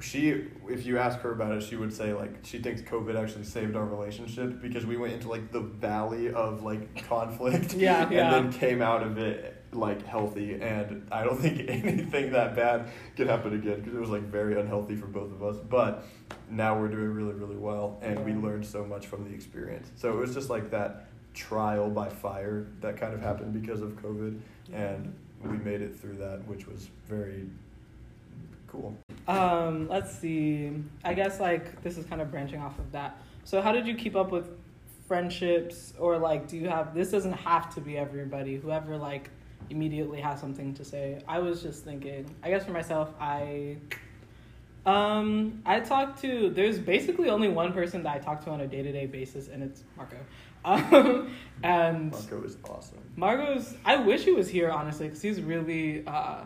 she 0.00 0.44
if 0.68 0.84
you 0.84 0.98
ask 0.98 1.20
her 1.20 1.32
about 1.32 1.52
it 1.52 1.62
she 1.62 1.76
would 1.76 1.92
say 1.92 2.12
like 2.12 2.30
she 2.42 2.58
thinks 2.58 2.82
covid 2.82 3.14
actually 3.20 3.44
saved 3.44 3.76
our 3.76 3.84
relationship 3.84 4.60
because 4.60 4.84
we 4.84 4.96
went 4.96 5.12
into 5.12 5.28
like 5.28 5.50
the 5.52 5.60
valley 5.60 6.32
of 6.32 6.62
like 6.62 7.06
conflict 7.08 7.74
Yeah, 7.74 8.02
and 8.02 8.12
yeah. 8.12 8.30
then 8.30 8.52
came 8.52 8.82
out 8.82 9.02
of 9.04 9.18
it 9.18 9.63
like 9.74 10.04
healthy 10.06 10.54
and 10.54 11.06
i 11.10 11.24
don't 11.24 11.38
think 11.40 11.68
anything 11.68 12.32
that 12.32 12.54
bad 12.54 12.88
could 13.16 13.26
happen 13.26 13.54
again 13.54 13.80
because 13.80 13.94
it 13.94 14.00
was 14.00 14.10
like 14.10 14.22
very 14.22 14.58
unhealthy 14.58 14.96
for 14.96 15.06
both 15.06 15.32
of 15.32 15.42
us. 15.42 15.56
But 15.56 16.04
now 16.50 16.78
we're 16.78 16.88
doing 16.88 17.10
really 17.10 17.32
really 17.32 17.56
well 17.56 17.98
and 18.02 18.24
we 18.24 18.32
learned 18.32 18.66
so 18.66 18.84
much 18.84 19.06
from 19.06 19.24
the 19.24 19.34
experience. 19.34 19.90
So 19.96 20.10
it 20.12 20.16
was 20.16 20.34
just 20.34 20.50
like 20.50 20.70
that 20.70 21.06
trial 21.32 21.90
by 21.90 22.08
fire 22.08 22.66
that 22.80 22.96
kind 22.96 23.12
of 23.12 23.20
happened 23.20 23.52
because 23.60 23.80
of 23.82 24.00
covid 24.00 24.38
and 24.72 25.12
we 25.42 25.56
made 25.58 25.82
it 25.82 25.98
through 25.98 26.16
that 26.16 26.46
which 26.46 26.66
was 26.66 26.88
very 27.08 27.48
cool. 28.68 28.96
Um, 29.26 29.88
let's 29.88 30.16
see. 30.16 30.70
I 31.04 31.14
guess 31.14 31.40
like 31.40 31.82
this 31.82 31.98
is 31.98 32.06
kind 32.06 32.20
of 32.20 32.30
branching 32.30 32.60
off 32.60 32.78
of 32.78 32.90
that. 32.92 33.20
So 33.44 33.60
how 33.60 33.72
did 33.72 33.86
you 33.86 33.94
keep 33.94 34.16
up 34.16 34.30
with 34.30 34.48
friendships? 35.06 35.92
Or 35.98 36.18
like 36.18 36.48
do 36.48 36.56
you 36.56 36.68
have 36.68 36.94
this 36.94 37.10
doesn't 37.10 37.32
have 37.32 37.74
to 37.74 37.80
be 37.80 37.96
everybody, 37.98 38.56
whoever 38.56 38.96
like 38.96 39.30
immediately 39.70 40.20
has 40.20 40.40
something 40.40 40.74
to 40.74 40.84
say. 40.84 41.22
I 41.28 41.38
was 41.38 41.62
just 41.62 41.84
thinking, 41.84 42.34
I 42.42 42.50
guess 42.50 42.64
for 42.64 42.72
myself, 42.72 43.10
I 43.20 43.76
um 44.86 45.62
I 45.64 45.80
talk 45.80 46.20
to 46.20 46.50
there's 46.50 46.78
basically 46.78 47.30
only 47.30 47.48
one 47.48 47.72
person 47.72 48.02
that 48.02 48.16
I 48.16 48.18
talk 48.18 48.44
to 48.44 48.50
on 48.50 48.60
a 48.60 48.66
day-to-day 48.66 49.06
basis 49.06 49.48
and 49.48 49.62
it's 49.62 49.82
Marco. 49.96 50.16
Um, 50.66 51.30
and 51.62 52.10
marco 52.10 52.42
is 52.42 52.56
awesome 52.64 53.04
Margot's. 53.16 53.74
I 53.84 53.96
wish 53.96 54.24
he 54.24 54.32
was 54.32 54.48
here 54.48 54.70
honestly, 54.70 55.06
because 55.06 55.22
he's 55.22 55.40
really. 55.40 56.06
Uh, 56.06 56.44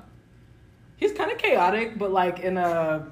he's 0.97 1.13
kind 1.13 1.31
of 1.31 1.39
chaotic, 1.39 1.99
but 1.99 2.13
like 2.13 2.41
in 2.41 2.57
a. 2.57 3.07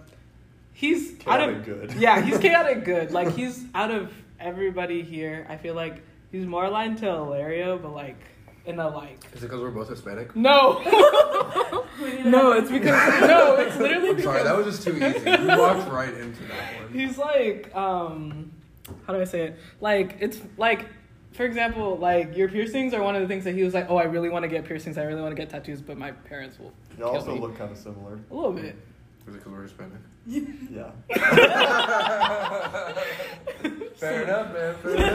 He's 0.73 1.13
out 1.27 1.41
chaotic 1.41 1.57
of 1.57 1.65
good 1.65 1.93
yeah. 1.99 2.21
He's 2.21 2.39
chaotic 2.47 2.85
good. 2.85 3.13
Like 3.13 3.35
he's 3.35 3.65
out 3.75 3.91
of 3.91 4.13
everybody 4.39 5.03
here. 5.03 5.47
I 5.49 5.57
feel 5.57 5.75
like 5.75 6.03
he's 6.31 6.45
more 6.45 6.65
aligned 6.65 6.99
to 6.99 7.07
Hilario, 7.07 7.79
but 7.79 7.95
like 7.95 8.19
in 8.67 8.79
a 8.79 8.89
like. 8.89 9.25
Is 9.33 9.43
it 9.43 9.47
because 9.47 9.61
we're 9.61 9.71
both 9.71 9.89
Hispanic? 9.89 10.35
No. 10.35 10.83
no, 12.25 12.53
it's 12.53 12.71
because 12.71 13.21
no, 13.21 13.57
it's 13.57 13.77
literally 13.77 14.11
I'm 14.11 14.23
sorry, 14.23 14.43
that 14.43 14.57
was 14.57 14.67
just 14.67 14.83
too 14.83 14.97
easy. 14.97 15.31
You 15.31 15.59
walked 15.59 15.89
right 15.91 16.13
into 16.13 16.43
that 16.45 16.83
one. 16.83 16.93
He's 16.93 17.17
like, 17.17 17.75
um, 17.75 18.53
how 19.07 19.15
do 19.15 19.21
I 19.21 19.25
say 19.25 19.47
it? 19.47 19.59
Like, 19.81 20.17
it's 20.21 20.41
like, 20.59 20.87
for 21.33 21.45
example, 21.45 21.97
like 21.97 22.37
your 22.37 22.49
piercings 22.49 22.93
are 22.93 23.03
one 23.03 23.15
of 23.17 23.23
the 23.23 23.29
things 23.29 23.45
that 23.45 23.55
he 23.55 23.63
was 23.63 23.73
like, 23.75 23.87
oh, 23.89 23.97
I 23.97 24.05
really 24.05 24.29
want 24.29 24.43
to 24.43 24.49
get 24.49 24.65
piercings, 24.65 24.99
I 24.99 25.05
really 25.05 25.23
want 25.23 25.35
to 25.35 25.41
get 25.41 25.51
tattoos, 25.51 25.81
but 25.81 25.97
my 25.97 26.13
parents 26.13 26.59
will 26.59 26.73
you 26.91 26.97
kill 26.99 27.09
also 27.09 27.35
me. 27.35 27.41
look 27.41 27.57
kind 27.57 27.71
of 27.71 27.79
similar 27.79 28.19
a 28.31 28.35
little 28.35 28.53
bit. 28.53 28.77
Is 29.27 29.35
it 29.35 29.39
because 29.39 29.53
we're 29.53 29.63
Hispanic? 29.63 29.99
yeah 30.27 30.91
Fair 33.97 34.23
enough, 34.25 34.53
man. 34.53 34.75
Fair 34.83 34.95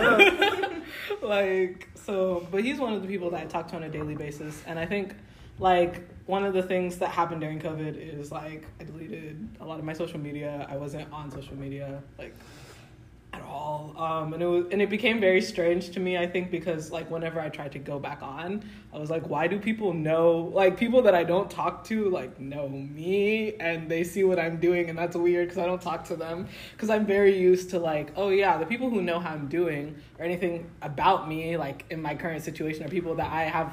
enough. 0.41 0.81
like 1.21 1.89
so 1.95 2.47
but 2.51 2.63
he's 2.63 2.79
one 2.79 2.93
of 2.93 3.01
the 3.01 3.07
people 3.07 3.29
that 3.29 3.41
i 3.41 3.45
talk 3.45 3.67
to 3.67 3.75
on 3.75 3.83
a 3.83 3.89
daily 3.89 4.15
basis 4.15 4.63
and 4.65 4.79
i 4.79 4.85
think 4.85 5.13
like 5.59 6.07
one 6.25 6.43
of 6.45 6.53
the 6.53 6.63
things 6.63 6.97
that 6.97 7.09
happened 7.09 7.41
during 7.41 7.59
covid 7.59 7.95
is 7.95 8.31
like 8.31 8.65
i 8.79 8.83
deleted 8.83 9.47
a 9.59 9.65
lot 9.65 9.77
of 9.79 9.85
my 9.85 9.93
social 9.93 10.19
media 10.19 10.65
i 10.69 10.75
wasn't 10.77 11.11
on 11.13 11.29
social 11.29 11.55
media 11.55 12.01
like 12.17 12.33
at 13.33 13.41
all. 13.43 13.93
Um, 13.97 14.33
and 14.33 14.41
it 14.41 14.45
was 14.45 14.65
and 14.71 14.81
it 14.81 14.89
became 14.89 15.19
very 15.19 15.41
strange 15.41 15.91
to 15.91 15.99
me 15.99 16.17
i 16.17 16.25
think 16.25 16.49
because 16.49 16.91
like 16.91 17.09
whenever 17.11 17.39
i 17.39 17.49
tried 17.49 17.71
to 17.73 17.79
go 17.79 17.99
back 17.99 18.23
on 18.23 18.63
i 18.93 18.97
was 18.97 19.09
like 19.09 19.27
why 19.29 19.47
do 19.47 19.59
people 19.59 19.93
know 19.93 20.51
like 20.53 20.75
people 20.77 21.01
that 21.03 21.13
i 21.13 21.23
don't 21.23 21.51
talk 21.51 21.83
to 21.85 22.09
like 22.09 22.39
know 22.39 22.67
me 22.67 23.53
and 23.59 23.89
they 23.89 24.03
see 24.03 24.23
what 24.23 24.39
i'm 24.39 24.57
doing 24.59 24.89
and 24.89 24.97
that's 24.97 25.15
weird 25.15 25.47
because 25.47 25.61
i 25.61 25.65
don't 25.65 25.81
talk 25.81 26.03
to 26.05 26.15
them. 26.15 26.47
Because 26.71 26.89
i'm 26.89 27.05
very 27.05 27.37
used 27.37 27.69
to 27.71 27.79
like 27.79 28.11
oh 28.15 28.29
yeah 28.29 28.57
the 28.57 28.65
people 28.65 28.89
who 28.89 29.01
know 29.01 29.19
how 29.19 29.31
i'm 29.31 29.47
doing 29.47 29.95
or 30.17 30.25
anything 30.25 30.69
about 30.81 31.27
me 31.27 31.57
like 31.57 31.85
in 31.89 32.01
my 32.01 32.15
current 32.15 32.43
situation 32.43 32.83
are 32.83 32.89
people 32.89 33.15
that 33.15 33.31
i 33.31 33.43
have 33.43 33.71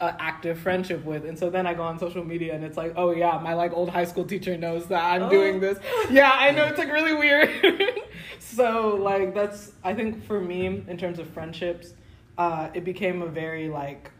an 0.00 0.16
active 0.18 0.58
friendship 0.58 1.04
with. 1.04 1.26
And 1.26 1.38
so 1.38 1.50
then 1.50 1.66
i 1.66 1.74
go 1.74 1.82
on 1.82 1.98
social 1.98 2.24
media 2.24 2.54
and 2.54 2.64
it's 2.64 2.76
like 2.76 2.94
oh 2.96 3.10
yeah 3.12 3.38
my 3.42 3.54
like 3.54 3.72
old 3.72 3.90
high 3.90 4.04
school 4.04 4.24
teacher 4.24 4.56
knows 4.56 4.86
that 4.86 5.02
i'm 5.02 5.28
doing 5.28 5.60
this. 5.60 5.78
Yeah 6.10 6.30
i 6.32 6.50
know 6.52 6.66
it's 6.66 6.78
like 6.78 6.90
really 6.90 7.14
weird 7.14 7.50
so 8.50 8.96
like 9.00 9.34
that's 9.34 9.72
i 9.84 9.94
think 9.94 10.24
for 10.24 10.40
me 10.40 10.66
in 10.66 10.96
terms 10.96 11.18
of 11.18 11.28
friendships 11.28 11.94
uh, 12.38 12.70
it 12.72 12.84
became 12.84 13.20
a 13.22 13.26
very 13.26 13.68
like 13.68 14.10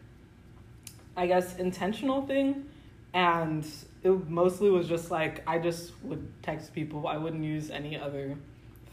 i 1.17 1.25
guess 1.25 1.55
intentional 1.57 2.25
thing. 2.25 2.65
And 3.13 3.67
it 4.03 4.29
mostly 4.29 4.69
was 4.69 4.87
just 4.87 5.11
like 5.11 5.43
i 5.47 5.59
just 5.59 5.91
would 6.03 6.25
text 6.43 6.73
people. 6.73 7.07
I 7.07 7.17
wouldn't 7.17 7.43
use 7.43 7.69
any 7.69 7.97
other 7.99 8.37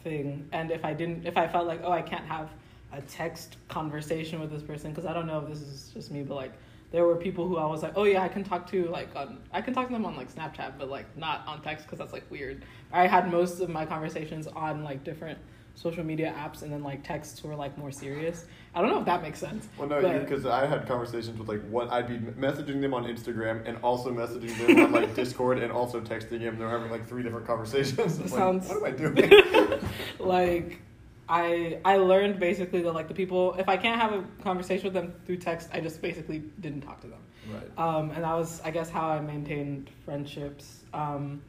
thing. 0.03 0.49
And 0.53 0.71
if 0.71 0.85
i 0.85 0.93
didn't 0.93 1.27
if 1.27 1.37
i 1.37 1.47
felt 1.47 1.67
like 1.67 1.81
oh 1.85 1.93
i 1.93 2.03
can't 2.03 2.27
have 2.27 2.51
a 2.93 3.03
text 3.03 3.57
conversation 3.69 4.41
with 4.41 4.51
this 4.51 4.63
person 4.63 4.91
because 4.91 5.05
i 5.05 5.13
don't 5.13 5.27
know 5.27 5.41
if 5.41 5.49
this 5.49 5.61
is 5.61 5.91
just 5.93 6.11
me 6.11 6.23
but 6.23 6.35
like 6.35 6.53
there 6.91 7.05
were 7.05 7.17
people 7.17 7.47
who 7.47 7.57
i 7.59 7.67
was 7.67 7.83
like 7.83 7.93
oh 7.97 8.05
yeah 8.05 8.23
i 8.23 8.29
can 8.29 8.43
talk 8.45 8.67
to 8.71 8.87
like 8.89 9.15
on 9.15 9.39
i 9.53 9.61
can 9.61 9.75
talk 9.75 9.87
to 9.89 9.93
them 9.93 10.05
on 10.07 10.17
like 10.17 10.33
snapchat 10.35 10.73
but 10.79 10.89
like 10.89 11.07
not 11.17 11.47
on 11.47 11.61
text 11.63 11.85
because 11.85 11.99
that's 11.99 12.13
like 12.13 12.29
weird 12.31 12.65
i 12.93 13.07
had 13.07 13.31
most 13.31 13.61
of 13.61 13.69
my 13.69 13.85
conversations 13.85 14.47
on 14.49 14.83
like 14.85 15.05
different 15.05 15.39
social 15.75 16.03
media 16.03 16.35
apps 16.37 16.63
and 16.63 16.73
then 16.73 16.83
like 16.83 17.07
texts 17.07 17.45
were 17.45 17.55
like 17.55 17.77
more 17.79 17.93
serious 17.93 18.47
i 18.75 18.81
don't 18.81 18.91
know 18.91 18.99
if 18.99 19.05
that 19.05 19.23
makes 19.23 19.39
sense 19.39 19.69
Well, 19.79 19.89
no, 19.89 20.01
because 20.19 20.45
I 20.45 20.67
had 20.67 20.89
conversations 20.89 21.39
with 21.39 21.49
like 21.49 21.63
what 21.69 21.89
I'd 21.93 22.09
be 22.09 22.19
messaging 22.19 22.81
them 22.81 22.93
on 22.95 23.05
Instagram 23.05 23.67
and 23.67 23.79
also 23.85 24.11
messaging 24.11 24.57
them 24.67 24.87
on 24.87 24.93
like 24.93 25.15
Discord 25.15 25.59
and 25.59 25.71
also 25.71 26.01
texting 26.01 26.41
them. 26.41 26.59
They're 26.59 26.69
having 26.69 26.91
like 26.91 27.07
three 27.07 27.23
different 27.23 27.47
conversations. 27.47 28.19
It's 28.19 28.33
like, 28.33 28.41
Sounds- 28.41 28.69
what 28.69 28.79
am 28.79 28.85
I 28.85 28.91
doing? 28.91 29.81
like 30.19 30.81
I 31.29 31.79
I 31.85 31.97
learned 31.97 32.41
basically 32.41 32.83
that 32.83 32.93
like 32.93 33.09
the 33.09 33.15
people 33.15 33.55
if 33.55 33.69
I 33.69 33.77
can't 33.77 34.01
have 34.01 34.13
a 34.13 34.25
conversation 34.43 34.85
with 34.85 34.95
them 34.95 35.15
through 35.27 35.37
text, 35.37 35.69
I 35.73 35.81
just 35.81 36.01
basically 36.01 36.43
didn't 36.61 36.83
talk 36.83 37.01
to 37.03 37.07
them. 37.07 37.21
right. 37.51 37.79
Um, 37.79 38.11
and 38.11 38.25
that 38.25 38.35
was 38.35 38.61
I 38.65 38.71
guess 38.71 38.89
how 38.89 39.09
I 39.11 39.21
maintained 39.21 39.91
friendships. 40.05 40.85
Um, 40.95 41.43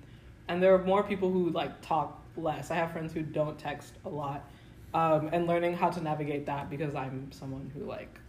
and 0.47 0.61
there 0.61 0.73
are 0.73 0.83
more 0.83 1.03
people 1.03 1.31
who 1.31 1.49
like 1.51 1.81
talk 1.81 2.21
less. 2.35 2.71
I 2.71 2.75
have 2.75 2.91
friends 2.91 3.13
who 3.13 3.21
don't 3.21 3.57
text 3.57 3.93
a 4.05 4.09
lot. 4.09 4.49
Um, 4.93 5.29
and 5.31 5.45
learning 5.45 5.75
how 5.75 5.91
to 5.91 6.01
navigate 6.01 6.47
that 6.47 6.69
because 6.69 6.95
I'm 6.95 7.31
someone 7.31 7.71
who 7.73 7.85
like 7.85 8.19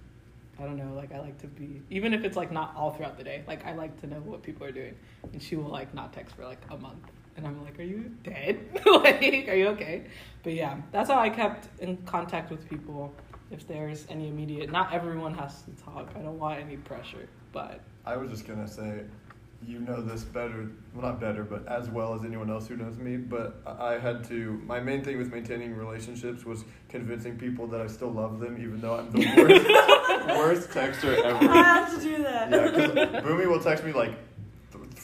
I 0.59 0.65
don't 0.65 0.77
know, 0.77 0.95
like 0.95 1.13
I 1.13 1.21
like 1.21 1.39
to 1.39 1.47
be 1.47 1.81
even 1.91 2.13
if 2.13 2.23
it's 2.23 2.37
like 2.37 2.53
not 2.53 2.75
all 2.77 2.93
throughout 2.93 3.17
the 3.17 3.25
day, 3.25 3.43
like 3.49 3.67
I 3.67 3.75
like 3.75 3.99
to 4.03 4.07
know 4.07 4.21
what 4.21 4.43
people 4.43 4.67
are 4.67 4.73
doing. 4.73 4.95
And 5.33 5.43
she 5.43 5.57
will 5.57 5.71
like 5.71 5.93
not 5.95 6.13
text 6.13 6.37
for 6.37 6.45
like 6.45 6.63
a 6.71 6.77
month. 6.77 7.11
And 7.41 7.47
I'm 7.47 7.65
like, 7.65 7.79
Are 7.79 7.83
you 7.83 8.13
dead? 8.23 8.61
like, 8.87 9.49
are 9.49 9.55
you 9.55 9.69
okay? 9.69 10.05
But 10.43 10.53
yeah, 10.53 10.77
that's 10.93 11.09
how 11.09 11.19
I 11.19 11.31
kept 11.31 11.69
in 11.81 11.97
contact 11.99 12.51
with 12.51 12.69
people 12.69 13.15
if 13.51 13.67
there's 13.67 14.07
any 14.09 14.29
immediate 14.29 14.71
not 14.71 14.93
everyone 14.93 15.35
has 15.35 15.63
to 15.63 15.71
talk. 15.83 16.11
I 16.15 16.21
don't 16.21 16.39
want 16.39 16.61
any 16.61 16.77
pressure. 16.77 17.29
But 17.53 17.81
I 18.05 18.17
was 18.17 18.31
just 18.31 18.47
gonna 18.47 18.69
say, 18.69 19.05
you 19.67 19.81
know 19.81 20.01
this 20.01 20.23
better, 20.23 20.71
well 20.95 21.07
not 21.07 21.21
better, 21.21 21.45
but 21.45 21.67
as 21.67 21.89
well 21.91 22.15
as 22.15 22.25
anyone 22.25 22.51
else 22.51 22.69
who 22.69 22.77
knows 22.77 22.97
me. 22.99 23.17
But 23.17 23.61
I 23.67 23.95
I 23.95 23.99
had 23.99 24.23
to. 24.25 24.63
My 24.67 24.81
main 24.81 25.03
thing 25.03 25.19
with 25.19 25.33
maintaining 25.33 25.75
relationships 25.75 26.45
was 26.45 26.65
convincing 26.89 27.39
people 27.39 27.67
that 27.69 27.81
I 27.81 27.87
still 27.87 28.11
love 28.11 28.39
them, 28.39 28.57
even 28.61 28.81
though 28.81 28.99
I'm 28.99 29.11
the 29.11 29.19
worst, 29.37 30.69
worst 30.69 30.71
texter 30.71 31.19
ever. 31.25 31.51
I 31.51 31.63
have 31.63 31.95
to 31.95 32.01
do 32.01 32.23
that. 32.23 32.51
Yeah, 32.51 32.71
because 32.71 32.93
Bunmi 33.25 33.49
will 33.49 33.61
text 33.61 33.85
me 33.85 33.93
like 33.93 34.11
th- 34.11 34.30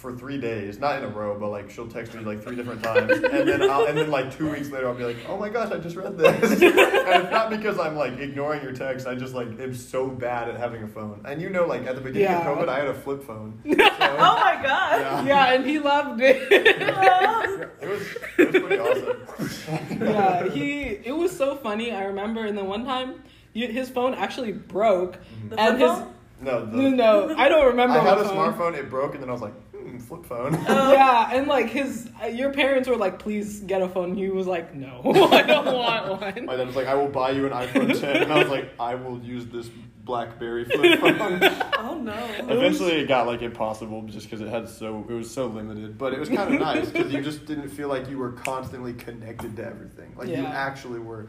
for 0.06 0.16
three 0.16 0.38
days, 0.38 0.78
not 0.78 0.96
in 0.98 1.04
a 1.04 1.08
row, 1.08 1.36
but 1.36 1.48
like 1.50 1.68
she'll 1.68 1.88
text 1.88 2.14
me 2.14 2.22
like 2.22 2.40
three 2.40 2.54
different 2.54 2.80
times, 2.80 3.10
and 3.10 3.48
then 3.48 3.60
I'll, 3.68 3.86
and 3.86 3.98
then 3.98 4.08
like 4.08 4.36
two 4.36 4.48
weeks 4.48 4.70
later 4.70 4.86
I'll 4.86 4.94
be 4.94 5.02
like, 5.02 5.16
oh 5.28 5.36
my 5.36 5.48
gosh, 5.48 5.72
I 5.72 5.78
just 5.78 5.96
read 5.96 6.16
this, 6.16 6.52
and 6.62 6.62
it's 6.62 7.30
not 7.32 7.50
because 7.50 7.76
I'm 7.80 7.96
like 7.96 8.16
ignoring 8.20 8.62
your 8.62 8.70
text. 8.72 9.08
I 9.08 9.16
just 9.16 9.34
like 9.34 9.48
am 9.58 9.74
so 9.74 10.06
bad 10.06 10.48
at 10.48 10.56
having 10.58 10.84
a 10.84 10.86
phone, 10.86 11.22
and 11.24 11.42
you 11.42 11.50
know, 11.50 11.66
like 11.66 11.86
at 11.86 11.96
the 11.96 12.00
beginning 12.00 12.28
Yeah. 12.28 12.48
of 12.48 12.56
COVID, 12.56 12.68
I 12.68 12.78
had 12.78 12.86
a 12.88 12.94
flip 12.94 13.24
phone. 13.24 13.60
So, 14.06 14.12
oh 14.22 14.36
my 14.40 14.62
god. 14.62 15.00
yeah. 15.00 15.24
yeah, 15.24 15.52
and 15.54 15.66
he 15.66 15.78
loved 15.80 16.20
it. 16.22 16.36
It 17.82 17.88
was 17.88 18.16
it 18.38 18.52
was 18.52 18.62
pretty 18.62 18.78
awesome. 18.78 20.02
yeah, 20.02 20.48
he. 20.48 20.82
It 20.82 21.16
was 21.16 21.36
so 21.36 21.56
funny. 21.56 21.90
I 21.92 22.04
remember, 22.04 22.44
and 22.44 22.56
then 22.56 22.66
one 22.66 22.84
time, 22.84 23.22
his 23.52 23.88
phone 23.90 24.14
actually 24.14 24.52
broke, 24.52 25.18
The 25.50 25.58
and 25.60 25.78
flip 25.78 25.90
his? 25.90 26.06
No, 26.40 26.66
the, 26.66 26.76
no, 26.76 27.26
no, 27.28 27.34
I 27.36 27.48
don't 27.48 27.66
remember. 27.66 27.98
I 27.98 28.04
had 28.04 28.18
a 28.18 28.24
phone. 28.24 28.52
smartphone. 28.52 28.76
It 28.76 28.90
broke, 28.90 29.14
and 29.14 29.22
then 29.22 29.30
I 29.30 29.32
was 29.32 29.40
like, 29.40 29.54
flip 30.06 30.24
phone. 30.26 30.54
Oh. 30.68 30.92
Yeah, 30.96 31.30
and 31.32 31.46
like 31.46 31.68
his, 31.68 32.08
uh, 32.22 32.26
your 32.26 32.52
parents 32.52 32.88
were 32.88 32.96
like, 32.96 33.18
"Please 33.18 33.60
get 33.60 33.82
a 33.82 33.88
phone." 33.88 34.14
He 34.14 34.28
was 34.28 34.46
like, 34.46 34.74
"No, 34.74 35.00
I 35.32 35.42
don't 35.42 35.66
want 35.66 36.20
one." 36.20 36.46
My 36.46 36.56
dad 36.56 36.66
was 36.66 36.76
like, 36.76 36.86
I 36.86 36.94
will 36.94 37.08
buy 37.08 37.30
you 37.30 37.46
an 37.46 37.52
iPhone 37.52 37.98
10, 37.98 38.22
and 38.22 38.32
I 38.32 38.38
was 38.38 38.48
like, 38.48 38.70
I 38.80 38.94
will 38.94 39.18
use 39.20 39.46
this 39.46 39.68
BlackBerry 40.04 40.64
flip 40.64 41.00
phone. 41.00 41.42
Oh 41.78 41.98
no. 41.98 42.14
Eventually, 42.48 42.92
it 42.92 43.08
got 43.08 43.26
like 43.26 43.42
impossible 43.42 44.02
just 44.02 44.26
because 44.26 44.40
it 44.40 44.48
had 44.48 44.68
so 44.68 45.04
it 45.08 45.12
was 45.12 45.30
so 45.32 45.46
limited. 45.46 45.96
But 45.98 46.12
it 46.14 46.18
was 46.20 46.28
kind 46.28 46.54
of 46.54 46.60
nice 46.60 46.88
because 46.90 47.12
you 47.12 47.20
just 47.22 47.46
didn't 47.46 47.68
feel 47.68 47.88
like 47.88 48.08
you 48.08 48.18
were 48.18 48.32
constantly 48.32 48.92
connected 48.94 49.56
to 49.56 49.64
everything. 49.66 50.14
Like 50.16 50.28
you 50.28 50.44
actually 50.44 50.98
were 51.00 51.28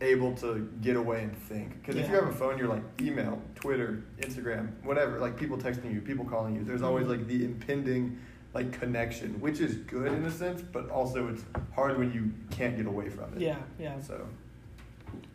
able 0.00 0.34
to 0.34 0.68
get 0.80 0.96
away 0.96 1.22
and 1.22 1.36
think. 1.36 1.80
Because 1.80 1.96
if 1.96 2.08
you 2.08 2.14
have 2.14 2.28
a 2.28 2.32
phone, 2.32 2.58
you're 2.58 2.68
like 2.68 2.82
email, 3.00 3.40
Twitter, 3.54 4.02
Instagram, 4.20 4.70
whatever. 4.82 5.18
Like 5.18 5.36
people 5.36 5.56
texting 5.56 5.92
you, 5.92 6.00
people 6.00 6.24
calling 6.24 6.56
you. 6.56 6.64
There's 6.64 6.82
always 6.82 7.06
like 7.06 7.26
the 7.26 7.44
impending 7.44 8.18
like 8.52 8.78
connection, 8.78 9.40
which 9.40 9.60
is 9.60 9.74
good 9.74 10.12
in 10.12 10.24
a 10.24 10.30
sense, 10.30 10.62
but 10.62 10.88
also 10.90 11.28
it's 11.28 11.42
hard 11.74 11.98
when 11.98 12.12
you 12.12 12.32
can't 12.56 12.76
get 12.76 12.86
away 12.86 13.08
from 13.08 13.34
it. 13.34 13.40
Yeah, 13.40 13.58
yeah. 13.78 14.00
So 14.00 14.26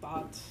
Thoughts. 0.02 0.44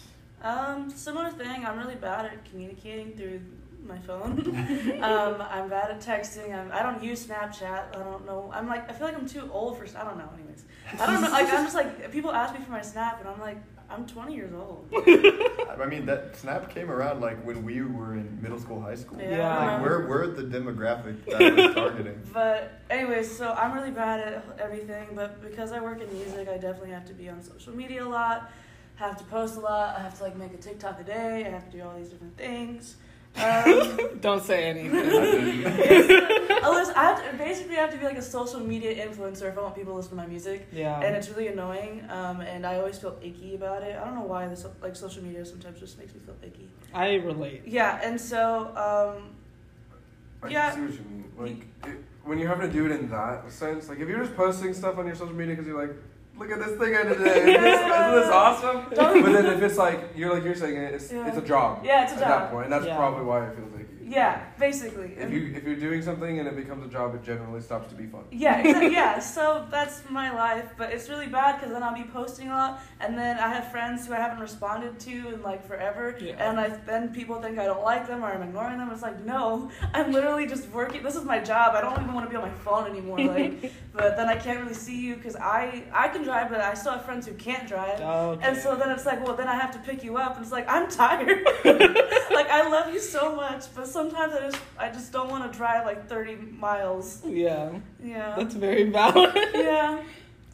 Um, 0.42 0.90
similar 0.90 1.30
thing. 1.30 1.64
I'm 1.64 1.78
really 1.78 1.96
bad 1.96 2.26
at 2.26 2.44
communicating 2.44 3.16
through 3.16 3.40
my 3.84 3.98
phone. 3.98 4.38
um, 5.02 5.42
I'm 5.48 5.68
bad 5.68 5.90
at 5.90 6.00
texting. 6.00 6.54
I'm, 6.54 6.70
I 6.72 6.82
don't 6.82 7.02
use 7.02 7.26
Snapchat. 7.26 7.96
I 7.96 7.98
don't 7.98 8.26
know. 8.26 8.50
I'm 8.52 8.68
like 8.68 8.88
I 8.88 8.92
feel 8.92 9.06
like 9.06 9.16
I'm 9.16 9.28
too 9.28 9.48
old 9.52 9.78
for. 9.78 9.84
I 9.98 10.04
don't 10.04 10.18
know. 10.18 10.28
Anyways, 10.34 10.64
I 11.00 11.06
don't 11.06 11.22
know. 11.22 11.30
Like 11.30 11.46
I'm 11.52 11.64
just 11.64 11.74
like 11.74 12.10
people 12.12 12.32
ask 12.32 12.58
me 12.58 12.64
for 12.64 12.72
my 12.72 12.82
Snap, 12.82 13.20
and 13.20 13.28
I'm 13.28 13.40
like 13.40 13.58
I'm 13.90 14.06
20 14.06 14.34
years 14.34 14.52
old. 14.52 14.86
I 14.96 15.86
mean 15.88 16.04
that 16.06 16.36
Snap 16.36 16.68
came 16.70 16.90
around 16.90 17.20
like 17.20 17.42
when 17.44 17.64
we 17.64 17.80
were 17.82 18.14
in 18.14 18.40
middle 18.42 18.58
school, 18.58 18.80
high 18.80 18.94
school. 18.94 19.18
Yeah. 19.20 19.36
Yeah. 19.36 19.72
Like 19.72 19.82
we're 19.82 20.08
we're 20.08 20.26
the 20.28 20.42
demographic 20.42 21.24
that 21.26 21.40
I 21.40 21.66
was 21.66 21.74
targeting. 21.74 22.20
But 22.32 22.80
anyways, 22.90 23.34
so 23.34 23.52
I'm 23.52 23.72
really 23.72 23.90
bad 23.90 24.20
at 24.20 24.58
everything. 24.58 25.08
But 25.14 25.42
because 25.42 25.72
I 25.72 25.80
work 25.80 26.00
in 26.00 26.12
music, 26.12 26.48
I 26.48 26.58
definitely 26.58 26.90
have 26.90 27.06
to 27.06 27.14
be 27.14 27.28
on 27.28 27.42
social 27.42 27.74
media 27.74 28.04
a 28.04 28.08
lot. 28.08 28.50
Have 28.96 29.16
to 29.18 29.24
post 29.24 29.56
a 29.56 29.60
lot. 29.60 29.96
I 29.96 30.02
have 30.02 30.16
to 30.18 30.24
like 30.24 30.36
make 30.36 30.52
a 30.52 30.58
TikTok 30.58 31.00
a 31.00 31.04
day. 31.04 31.44
I 31.46 31.50
have 31.50 31.70
to 31.70 31.76
do 31.76 31.82
all 31.82 31.96
these 31.96 32.08
different 32.08 32.36
things. 32.36 32.96
Um, 33.42 34.18
Don't 34.20 34.42
say 34.42 34.64
anything. 34.64 34.90
didn't- 34.92 35.64
unless 36.64 36.90
I 36.90 37.02
have 37.04 37.30
to, 37.30 37.36
basically 37.38 37.76
I 37.76 37.80
have 37.80 37.90
to 37.92 37.98
be 37.98 38.04
like 38.04 38.18
a 38.18 38.22
social 38.22 38.60
media 38.60 39.06
influencer 39.06 39.48
if 39.50 39.56
I 39.56 39.60
want 39.62 39.74
people 39.76 39.92
to 39.92 39.96
listen 39.96 40.10
to 40.10 40.16
my 40.16 40.26
music, 40.26 40.66
Yeah. 40.72 41.00
and 41.00 41.14
it's 41.16 41.28
really 41.28 41.48
annoying. 41.48 42.04
Um, 42.10 42.40
and 42.40 42.66
I 42.66 42.76
always 42.78 42.98
feel 42.98 43.16
icky 43.22 43.54
about 43.54 43.82
it. 43.82 43.96
I 44.00 44.04
don't 44.04 44.14
know 44.14 44.22
why 44.24 44.46
this 44.48 44.66
like 44.82 44.96
social 44.96 45.22
media 45.22 45.44
sometimes 45.44 45.78
just 45.80 45.98
makes 45.98 46.14
me 46.14 46.20
feel 46.20 46.36
icky. 46.42 46.68
I 46.92 47.14
relate. 47.14 47.62
Yeah, 47.66 48.00
and 48.02 48.20
so 48.20 48.66
um, 48.76 49.30
I 50.42 50.48
Yeah. 50.48 50.74
see 50.74 50.80
what 50.80 50.92
you 50.92 51.00
mean. 51.10 51.24
Like, 51.38 51.90
it, 51.92 52.04
when 52.24 52.38
you're 52.38 52.48
having 52.48 52.66
to 52.66 52.72
do 52.72 52.84
it 52.86 52.92
in 52.92 53.08
that 53.10 53.50
sense, 53.50 53.88
like 53.88 54.00
if 54.00 54.08
you're 54.08 54.20
just 54.22 54.36
posting 54.36 54.74
stuff 54.74 54.98
on 54.98 55.06
your 55.06 55.14
social 55.14 55.34
media 55.34 55.54
because 55.54 55.66
you're 55.66 55.80
like, 55.80 55.96
look 56.38 56.50
at 56.50 56.58
this 56.60 56.78
thing 56.78 56.94
I 56.96 57.02
did 57.04 57.18
today, 57.18 57.40
isn't 57.40 57.62
this, 57.62 57.80
isn't 57.80 58.14
this 58.14 58.30
awesome? 58.30 58.84
But 58.90 59.32
then 59.32 59.46
if 59.46 59.62
it's 59.68 59.76
like 59.76 60.10
you're 60.16 60.34
like 60.34 60.44
you're 60.44 60.54
saying 60.54 60.76
it, 60.76 60.94
it's 60.94 61.10
Yeah. 61.12 61.26
it's 61.28 61.36
a 61.38 61.42
job. 61.42 61.80
Yeah, 61.84 62.04
it's 62.04 62.12
a 62.12 62.16
job. 62.16 62.22
at 62.24 62.28
job. 62.28 62.40
that 62.42 62.50
point, 62.52 62.64
and 62.64 62.72
that's 62.72 62.86
Yeah. 62.86 62.96
probably 62.96 63.24
why 63.24 63.46
it 63.46 63.56
feels 63.56 63.74
icky. 63.74 63.77
Yeah, 64.08 64.44
basically. 64.58 65.14
If 65.16 65.30
you 65.30 65.52
if 65.54 65.64
you're 65.64 65.76
doing 65.76 66.02
something 66.02 66.38
and 66.38 66.48
it 66.48 66.56
becomes 66.56 66.84
a 66.84 66.88
job, 66.88 67.14
it 67.14 67.22
generally 67.22 67.60
stops 67.60 67.90
to 67.90 67.94
be 67.94 68.06
fun. 68.06 68.24
Yeah, 68.30 68.58
exactly. 68.58 68.92
yeah. 69.00 69.18
So 69.18 69.66
that's 69.70 70.02
my 70.08 70.32
life, 70.32 70.70
but 70.76 70.92
it's 70.92 71.08
really 71.08 71.26
bad 71.26 71.56
because 71.56 71.72
then 71.72 71.82
I'll 71.82 71.94
be 71.94 72.04
posting 72.04 72.48
a 72.48 72.54
lot, 72.54 72.80
and 73.00 73.16
then 73.18 73.38
I 73.38 73.48
have 73.48 73.70
friends 73.70 74.06
who 74.06 74.14
I 74.14 74.16
haven't 74.16 74.40
responded 74.40 74.98
to 75.00 75.10
in 75.34 75.42
like 75.42 75.66
forever, 75.66 76.16
Yeah. 76.20 76.34
and 76.48 76.58
I 76.58 76.68
then 76.86 77.12
people 77.14 77.40
think 77.42 77.58
I 77.58 77.66
don't 77.66 77.84
like 77.84 78.06
them 78.06 78.24
or 78.24 78.28
I'm 78.28 78.42
ignoring 78.42 78.78
them. 78.78 78.90
It's 78.90 79.02
like 79.02 79.24
no, 79.24 79.70
I'm 79.92 80.12
literally 80.12 80.46
just 80.46 80.68
working. 80.70 81.02
This 81.02 81.16
is 81.16 81.24
my 81.24 81.38
job. 81.38 81.74
I 81.74 81.80
don't 81.80 82.00
even 82.00 82.14
want 82.14 82.26
to 82.26 82.30
be 82.30 82.36
on 82.36 82.42
my 82.42 82.54
phone 82.58 82.86
anymore. 82.90 83.18
Like, 83.18 83.72
but 83.92 84.16
then 84.16 84.28
I 84.28 84.36
can't 84.36 84.60
really 84.60 84.74
see 84.74 84.98
you 85.06 85.16
because 85.16 85.36
I 85.36 85.84
I 85.92 86.08
can 86.08 86.22
drive, 86.22 86.48
but 86.50 86.60
I 86.60 86.74
still 86.74 86.92
have 86.92 87.04
friends 87.04 87.26
who 87.26 87.34
can't 87.34 87.68
drive. 87.68 88.00
Okay. 88.00 88.46
And 88.46 88.56
so 88.56 88.74
then 88.76 88.90
it's 88.90 89.04
like, 89.06 89.24
well, 89.24 89.36
then 89.36 89.48
I 89.48 89.56
have 89.56 89.72
to 89.72 89.78
pick 89.80 90.02
you 90.02 90.16
up, 90.16 90.36
and 90.36 90.42
it's 90.44 90.52
like 90.52 90.66
I'm 90.68 90.88
tired. 90.88 91.44
like 91.64 92.48
I 92.50 92.68
love 92.68 92.92
you 92.92 93.00
so 93.00 93.34
much, 93.34 93.64
but 93.74 93.86
sometimes 93.98 94.32
I 94.32 94.40
just 94.48 94.62
I 94.78 94.88
just 94.98 95.12
don't 95.12 95.28
want 95.28 95.50
to 95.50 95.58
drive 95.58 95.84
like 95.84 96.08
30 96.08 96.36
miles. 96.66 97.22
yeah, 97.26 97.70
Yeah. 98.02 98.34
that's 98.38 98.54
very 98.54 98.84
valid. 98.90 99.34
yeah. 99.54 100.02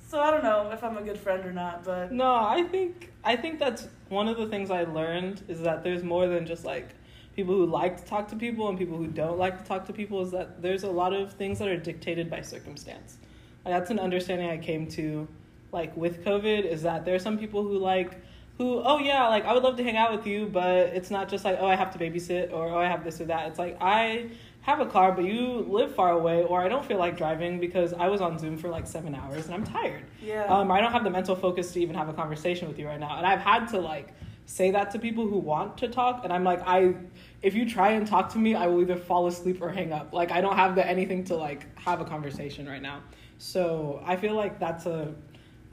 So 0.09 0.21
I 0.21 0.31
don't 0.31 0.45
know 0.45 0.71
if 0.73 0.83
I'm 0.85 0.97
a 0.97 1.03
good 1.03 1.19
friend 1.19 1.45
or 1.45 1.53
not, 1.53 1.85
but 1.85 2.13
No, 2.13 2.35
I 2.35 2.63
think 2.63 3.11
I 3.25 3.37
think 3.37 3.59
that's 3.59 3.83
one 4.09 4.29
of 4.29 4.37
the 4.37 4.47
things 4.47 4.71
I 4.71 4.85
learned 4.85 5.43
is 5.49 5.61
that 5.61 5.83
there's 5.85 6.03
more 6.03 6.27
than 6.27 6.47
just 6.47 6.65
like 6.65 6.89
people 7.37 7.55
who 7.55 7.67
like 7.67 7.95
to 8.01 8.05
talk 8.05 8.29
to 8.29 8.37
people 8.37 8.69
and 8.69 8.79
people 8.79 8.97
who 8.97 9.09
don't 9.09 9.39
like 9.39 9.59
to 9.61 9.65
talk 9.73 9.85
to 9.87 9.93
people 9.93 10.23
is 10.23 10.31
that 10.31 10.63
there's 10.63 10.85
a 10.85 10.91
lot 11.03 11.13
of 11.13 11.33
things 11.33 11.59
that 11.59 11.69
are 11.69 11.77
dictated 11.91 12.31
by 12.31 12.41
circumstance. 12.41 13.19
Like, 13.65 13.75
that's 13.75 13.91
an 13.91 13.99
understanding 13.99 14.49
I 14.49 14.59
came 14.59 14.87
to 14.99 15.27
like 15.73 15.97
with 15.97 16.25
COVID 16.25 16.65
is 16.65 16.83
that 16.83 17.05
there 17.05 17.15
are 17.19 17.25
some 17.29 17.37
people 17.37 17.63
who 17.69 17.77
like 17.79 18.13
who 18.59 18.81
oh 18.85 18.99
yeah 18.99 19.29
like 19.29 19.45
I 19.45 19.53
would 19.53 19.63
love 19.63 19.77
to 19.77 19.85
hang 19.85 19.97
out 19.97 20.13
with 20.17 20.27
you 20.27 20.47
but 20.47 20.89
it's 20.99 21.11
not 21.11 21.29
just 21.29 21.45
like 21.45 21.59
oh 21.61 21.67
I 21.67 21.77
have 21.77 21.91
to 21.93 21.99
babysit 21.99 22.53
or 22.53 22.69
oh 22.69 22.79
I 22.79 22.89
have 22.89 23.05
this 23.05 23.21
or 23.21 23.27
that 23.27 23.49
it's 23.49 23.59
like 23.59 23.77
I 23.81 24.31
have 24.63 24.81
a 24.81 24.87
car 24.87 25.13
but 25.13 25.25
you 25.25 25.67
live 25.69 25.95
far 25.95 26.13
away 26.13 26.43
or 26.43 26.63
I 26.63 26.69
don't 26.69 26.85
feel 26.85 26.99
like 26.99 27.17
driving 27.17 27.61
because 27.61 27.93
I 27.93 28.09
was 28.09 28.21
on 28.21 28.39
Zoom 28.39 28.57
for 28.57 28.69
like 28.69 28.87
7 28.87 29.15
hours 29.15 29.47
and 29.47 29.55
I'm 29.55 29.65
tired 29.65 30.05
yeah. 30.23 30.45
um, 30.45 30.71
I 30.71 30.81
don't 30.81 30.93
have 30.93 31.05
the 31.05 31.11
mental 31.11 31.37
focus 31.37 31.73
to 31.73 31.81
even 31.81 31.95
have 31.95 32.09
a 32.09 32.13
conversation 32.13 32.69
with 32.69 32.79
you 32.79 32.87
right 32.87 33.01
now. 33.01 33.17
And 33.19 33.27
I've 33.27 33.41
had 33.41 33.67
to 33.69 33.79
like 33.79 34.15
say 34.47 34.71
that 34.73 34.91
to 34.93 34.99
people 34.99 35.27
who 35.27 35.39
want 35.39 35.79
to 35.79 35.89
talk. 35.89 36.25
And 36.25 36.33
I'm 36.33 36.45
like, 36.45 36.61
I, 36.67 36.95
if 37.43 37.55
you 37.55 37.69
try 37.69 37.93
and 37.93 38.07
talk 38.07 38.31
to 38.31 38.39
me, 38.39 38.55
I 38.55 38.67
will 38.67 38.81
either 38.83 38.97
fall 38.97 39.27
asleep 39.27 39.63
or 39.63 39.71
hang 39.71 39.93
up. 39.93 40.13
Like 40.13 40.31
I 40.31 40.41
don't 40.41 40.57
have 40.57 40.75
the 40.75 40.87
anything 40.87 41.25
to 41.25 41.37
like 41.37 41.79
have 41.79 42.01
a 42.01 42.05
conversation 42.05 42.67
right 42.67 42.83
now. 42.83 43.03
So 43.39 44.03
I 44.05 44.17
feel 44.17 44.35
like 44.35 44.59
that's 44.59 44.87
a. 44.87 45.15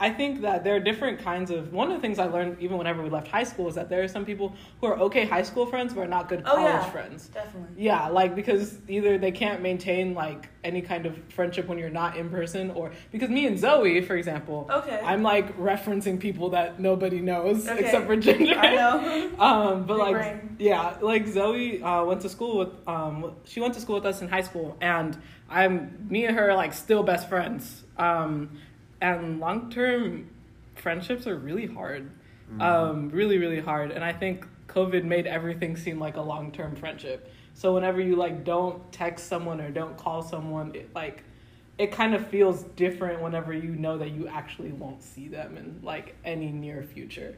I 0.00 0.10
think 0.10 0.40
that 0.40 0.64
there 0.64 0.74
are 0.74 0.80
different 0.80 1.20
kinds 1.20 1.50
of. 1.52 1.72
One 1.72 1.88
of 1.88 1.94
the 1.94 2.00
things 2.00 2.18
I 2.18 2.24
learned 2.26 2.56
even 2.60 2.76
whenever 2.76 3.02
we 3.02 3.08
left 3.08 3.28
high 3.28 3.44
school 3.44 3.68
is 3.68 3.76
that 3.76 3.88
there 3.88 4.02
are 4.02 4.08
some 4.08 4.24
people 4.24 4.52
who 4.80 4.88
are 4.88 4.98
okay 4.98 5.24
high 5.26 5.42
school 5.42 5.64
friends 5.64 5.94
but 5.94 6.00
are 6.00 6.06
not 6.08 6.28
good 6.28 6.42
Oh, 6.44 6.56
college 6.56 6.64
yeah. 6.72 6.90
friends. 6.90 7.28
Definitely. 7.28 7.84
Yeah, 7.84 8.08
like 8.08 8.34
because 8.34 8.78
either 8.88 9.16
they 9.16 9.30
can't 9.30 9.62
maintain 9.62 10.12
like 10.14 10.48
any 10.64 10.82
kind 10.82 11.06
of 11.06 11.16
friendship 11.32 11.68
when 11.68 11.78
you're 11.78 11.88
not 11.90 12.16
in 12.16 12.30
person, 12.30 12.72
or 12.72 12.90
because 13.12 13.30
me 13.30 13.46
and 13.46 13.56
Zoe, 13.58 14.00
for 14.00 14.16
example, 14.16 14.68
Okay. 14.72 15.00
I'm 15.04 15.22
like 15.22 15.56
referencing 15.56 16.18
people 16.18 16.50
that 16.50 16.80
nobody 16.80 17.20
knows 17.20 17.68
Okay. 17.68 17.80
except 17.84 18.06
for 18.06 18.16
Ginger. 18.16 18.54
I 18.58 18.74
know. 18.74 19.28
Um, 19.38 19.86
but 19.86 19.94
Big 19.94 19.98
like, 19.98 20.14
brain. 20.14 20.56
yeah, 20.58 20.96
like 21.00 21.26
Zoe 21.28 21.82
uh, 21.82 22.04
went 22.04 22.20
to 22.22 22.28
school 22.28 22.58
with 22.58 22.88
um, 22.88 23.36
she 23.44 23.60
went 23.60 23.74
to 23.74 23.80
school 23.80 23.96
with 23.96 24.06
us 24.06 24.20
in 24.20 24.28
high 24.28 24.42
school, 24.42 24.76
and 24.80 25.16
I'm 25.48 26.06
me 26.08 26.24
and 26.26 26.36
her 26.36 26.50
are 26.50 26.56
like 26.56 26.72
still 26.72 27.02
best 27.04 27.28
friends. 27.28 27.82
Um, 27.96 28.58
and 29.02 29.40
long 29.40 29.68
term 29.70 30.30
friendships 30.76 31.26
are 31.26 31.36
really 31.36 31.66
hard, 31.66 32.10
um, 32.60 33.10
really 33.10 33.36
really 33.36 33.60
hard. 33.60 33.90
And 33.90 34.02
I 34.02 34.12
think 34.12 34.46
COVID 34.68 35.04
made 35.04 35.26
everything 35.26 35.76
seem 35.76 35.98
like 35.98 36.16
a 36.16 36.22
long 36.22 36.52
term 36.52 36.74
friendship. 36.76 37.30
So 37.54 37.74
whenever 37.74 38.00
you 38.00 38.16
like 38.16 38.44
don't 38.44 38.90
text 38.92 39.26
someone 39.28 39.60
or 39.60 39.70
don't 39.70 39.98
call 39.98 40.22
someone, 40.22 40.74
it 40.74 40.94
like 40.94 41.24
it 41.78 41.90
kind 41.90 42.14
of 42.14 42.26
feels 42.28 42.62
different 42.76 43.20
whenever 43.20 43.52
you 43.52 43.74
know 43.74 43.98
that 43.98 44.12
you 44.12 44.28
actually 44.28 44.72
won't 44.72 45.02
see 45.02 45.28
them 45.28 45.56
in 45.56 45.80
like 45.82 46.14
any 46.24 46.50
near 46.50 46.82
future. 46.82 47.34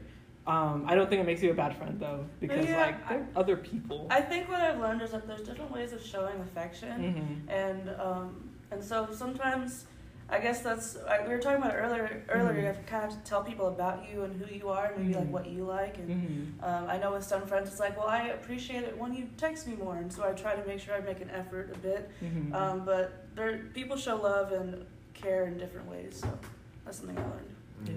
Um, 0.47 0.85
I 0.87 0.93
don't 0.93 1.09
think 1.09 1.21
it 1.21 1.25
makes 1.25 1.41
you 1.41 1.49
a 1.49 1.55
bad 1.55 1.75
friend 1.75 1.99
though, 1.99 2.25
because 2.39 2.67
Yeah, 2.67 2.77
like 2.77 3.09
they're 3.09 3.27
other 3.35 3.57
people. 3.57 4.07
I 4.11 4.21
think 4.21 4.47
what 4.47 4.61
I've 4.61 4.79
learned 4.79 5.01
is 5.01 5.11
that 5.11 5.25
there's 5.27 5.41
different 5.41 5.71
ways 5.71 5.91
of 5.91 6.05
showing 6.05 6.39
affection, 6.41 7.13
hmm 7.13 7.51
and 7.51 7.89
um, 7.99 8.49
and 8.71 8.83
so 8.83 9.07
sometimes, 9.11 9.85
I 10.27 10.39
guess 10.39 10.61
that's 10.61 10.97
I, 11.07 11.21
we 11.21 11.29
were 11.29 11.39
talking 11.39 11.61
about 11.61 11.75
earlier. 11.75 12.23
Earlier, 12.29 12.53
Mhm. 12.53 12.59
you 12.61 12.65
have 12.65 12.77
to 12.77 12.83
kind 12.91 13.03
of 13.05 13.11
have 13.11 13.23
to 13.23 13.29
tell 13.29 13.43
people 13.43 13.67
about 13.67 14.09
you 14.09 14.23
and 14.23 14.41
who 14.41 14.51
you 14.53 14.69
are, 14.69 14.85
and 14.87 14.97
maybe 14.97 15.13
Mhm. 15.13 15.19
like 15.19 15.31
what 15.31 15.47
you 15.47 15.65
like. 15.65 15.97
And 15.99 16.09
hmm 16.09 16.63
um, 16.65 16.89
I 16.89 16.97
know 16.97 17.11
with 17.13 17.23
some 17.23 17.45
friends, 17.45 17.69
it's 17.69 17.79
like, 17.79 17.95
well, 17.97 18.07
I 18.07 18.29
appreciate 18.29 18.83
it 18.83 18.97
when 18.97 19.13
you 19.13 19.27
text 19.37 19.67
me 19.67 19.75
more, 19.75 19.97
and 19.97 20.11
so 20.11 20.23
I 20.27 20.31
try 20.31 20.55
to 20.55 20.65
make 20.67 20.79
sure 20.79 20.95
I 20.95 20.99
make 21.01 21.21
an 21.21 21.29
effort 21.29 21.69
a 21.75 21.77
bit. 21.77 22.09
hmm 22.21 22.53
Um, 22.55 22.85
but 22.85 23.27
there, 23.35 23.57
people 23.73 23.97
show 23.97 24.15
love 24.15 24.51
and 24.51 24.85
care 25.13 25.45
in 25.45 25.57
different 25.59 25.87
ways, 25.89 26.21
so 26.21 26.39
that's 26.85 26.97
something 26.99 27.17
I 27.17 27.21
learned. 27.21 27.55
yeah. 27.85 27.93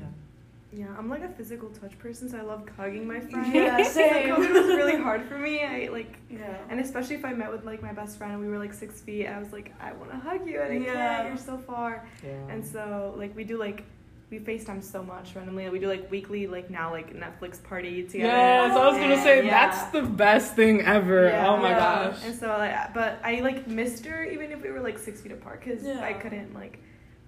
Yeah, 0.72 0.86
I'm 0.98 1.08
like 1.08 1.22
a 1.22 1.28
physical 1.30 1.70
touch 1.70 1.98
person, 1.98 2.28
so 2.28 2.36
I 2.36 2.42
love 2.42 2.68
hugging 2.76 3.06
my 3.06 3.20
friends. 3.30 3.54
Yeah, 3.54 3.82
so 3.82 3.90
same. 3.90 4.28
COVID 4.28 4.52
was 4.52 4.66
really 4.76 4.96
hard 5.02 5.24
for 5.24 5.38
me. 5.38 5.64
I 5.64 5.88
like, 5.90 6.18
Yeah. 6.30 6.56
and 6.68 6.78
especially 6.80 7.16
if 7.16 7.24
I 7.24 7.32
met 7.32 7.50
with 7.50 7.64
like 7.64 7.82
my 7.82 7.92
best 7.92 8.18
friend 8.18 8.32
and 8.34 8.42
we 8.42 8.48
were 8.48 8.58
like 8.58 8.74
six 8.74 9.00
feet, 9.00 9.26
I 9.26 9.38
was 9.38 9.50
like, 9.52 9.72
I 9.80 9.92
want 9.92 10.10
to 10.10 10.18
hug 10.18 10.46
you, 10.46 10.60
and 10.60 10.72
I 10.72 10.76
Yeah. 10.86 10.92
can't. 11.16 11.28
You're 11.28 11.36
so 11.38 11.56
far. 11.58 12.06
Yeah. 12.22 12.32
And 12.50 12.64
so 12.64 13.14
like 13.16 13.34
we 13.36 13.44
do 13.44 13.58
like. 13.58 13.84
We 14.30 14.38
FaceTime 14.38 14.84
so 14.84 15.02
much 15.02 15.34
randomly. 15.34 15.66
We 15.70 15.78
do 15.78 15.88
like 15.88 16.10
weekly, 16.10 16.46
like 16.46 16.68
now, 16.68 16.90
like 16.90 17.14
Netflix 17.16 17.62
party 17.64 18.02
together. 18.02 18.28
Yes, 18.28 18.76
I 18.76 18.86
was 18.86 18.98
gonna 18.98 19.16
say 19.22 19.46
yeah. 19.46 19.48
that's 19.68 19.90
the 19.90 20.02
best 20.02 20.54
thing 20.54 20.82
ever. 20.82 21.28
Yeah. 21.28 21.48
oh 21.48 21.56
my 21.56 21.70
Yeah. 21.70 21.78
gosh. 22.10 22.18
And 22.26 22.34
so, 22.34 22.48
like, 22.48 22.92
but 22.92 23.18
I 23.24 23.40
like 23.40 23.66
missed 23.68 24.04
her 24.04 24.24
even 24.24 24.52
if 24.52 24.62
we 24.62 24.68
were 24.70 24.80
like 24.80 24.98
six 24.98 25.22
feet 25.22 25.32
apart 25.32 25.64
because 25.64 25.82
Yeah. 25.82 26.00
I 26.04 26.12
couldn't 26.12 26.52
like 26.52 26.78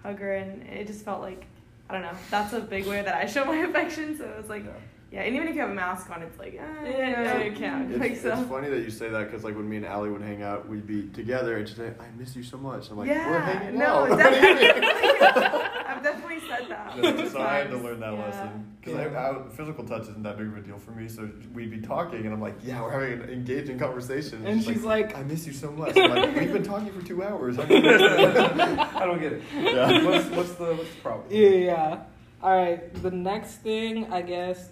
hug 0.03 0.19
her, 0.19 0.35
and 0.35 0.63
it 0.69 0.87
just 0.89 1.03
felt 1.03 1.23
like 1.23 1.47
I 1.91 1.93
don't 1.93 2.03
know. 2.03 2.19
That's 2.31 2.53
a 2.53 2.61
big 2.61 2.87
way 2.87 3.03
that 3.03 3.15
I 3.17 3.27
show 3.27 3.45
my 3.45 3.57
affection. 3.69 4.17
So 4.17 4.25
it 4.25 4.37
was 4.37 4.49
like, 4.49 4.65
yeah. 5.11 5.23
And 5.23 5.35
even 5.35 5.49
if 5.49 5.57
you 5.57 5.61
have 5.63 5.71
a 5.71 5.75
mask 5.75 6.09
on, 6.11 6.23
it's 6.23 6.39
like, 6.39 6.55
eh, 6.55 6.89
Yeah. 6.89 7.43
you 7.43 7.53
can't. 7.53 7.91
It's, 7.91 8.01
like 8.01 8.13
it's 8.13 8.49
funny 8.49 8.69
that 8.69 8.81
you 8.83 8.91
say 8.91 9.09
that 9.09 9.25
because 9.25 9.43
like 9.43 9.57
when 9.57 9.69
me 9.69 9.79
and 9.79 9.87
Allie 9.87 10.11
would 10.11 10.23
hang 10.23 10.43
out, 10.43 10.69
we'd 10.69 10.87
be 10.87 11.09
together 11.09 11.57
and 11.57 11.69
she'd 11.69 11.79
say, 11.79 11.93
"I 11.99 12.07
miss 12.17 12.37
you 12.37 12.45
so 12.45 12.59
much." 12.59 12.91
I'm 12.91 12.99
like, 12.99 13.09
yeah. 13.09 13.29
"We're 13.29 13.41
hanging 13.41 13.79
no, 13.79 14.07
out." 14.07 14.17
definitely. 14.17 15.69
I've 16.01 16.15
definitely 16.15 16.41
said 16.49 16.69
that. 16.71 16.97
Yeah, 16.97 17.29
so 17.29 17.41
I 17.43 17.57
had 17.59 17.71
to 17.71 17.77
learn 17.77 18.01
that 18.01 18.15
Yeah. 18.15 18.21
lesson 18.25 18.67
because 18.81 18.95
Yeah. 18.95 19.43
physical 19.51 19.85
touch 19.85 20.03
isn't 20.03 20.23
that 20.23 20.39
big 20.39 20.47
of 20.47 20.57
a 20.57 20.61
deal 20.63 20.79
for 20.79 20.93
me. 20.93 21.09
So 21.09 21.29
we'd 21.53 21.71
be 21.71 21.81
talking, 21.81 22.25
and 22.25 22.33
I'm 22.33 22.41
like, 22.41 22.55
"Yeah, 22.63 22.81
we're 22.83 22.91
having 22.91 23.21
an 23.23 23.29
engaging 23.29 23.79
conversation." 23.79 24.47
And 24.47 24.63
she's 24.65 24.83
like- 24.83 25.15
"I 25.17 25.23
miss 25.23 25.47
you 25.47 25.53
so 25.53 25.71
much." 25.71 25.97
I'm 25.99 26.11
like, 26.11 26.35
"We've 26.37 26.53
been 26.53 26.63
talking 26.63 26.91
for 26.91 27.07
two 27.07 27.23
hours." 27.23 27.57
How 27.57 27.65
do 27.65 27.75
you 27.75 27.83
miss 27.83 28.01
that?" 28.01 28.97
I 28.97 29.05
don't 29.05 29.21
get 29.21 29.33
it. 29.35 29.43
Yeah. 29.55 30.05
What's, 30.07 30.27
what's 30.31 30.53
the 30.55 30.75
what's 30.75 30.91
the 30.95 31.01
problem? 31.03 31.27
Yeah, 31.31 31.49
yeah. 31.51 31.99
All 32.43 32.57
right. 32.57 32.95
The 33.03 33.11
next 33.11 33.57
thing, 33.57 34.11
I 34.11 34.23
guess, 34.23 34.71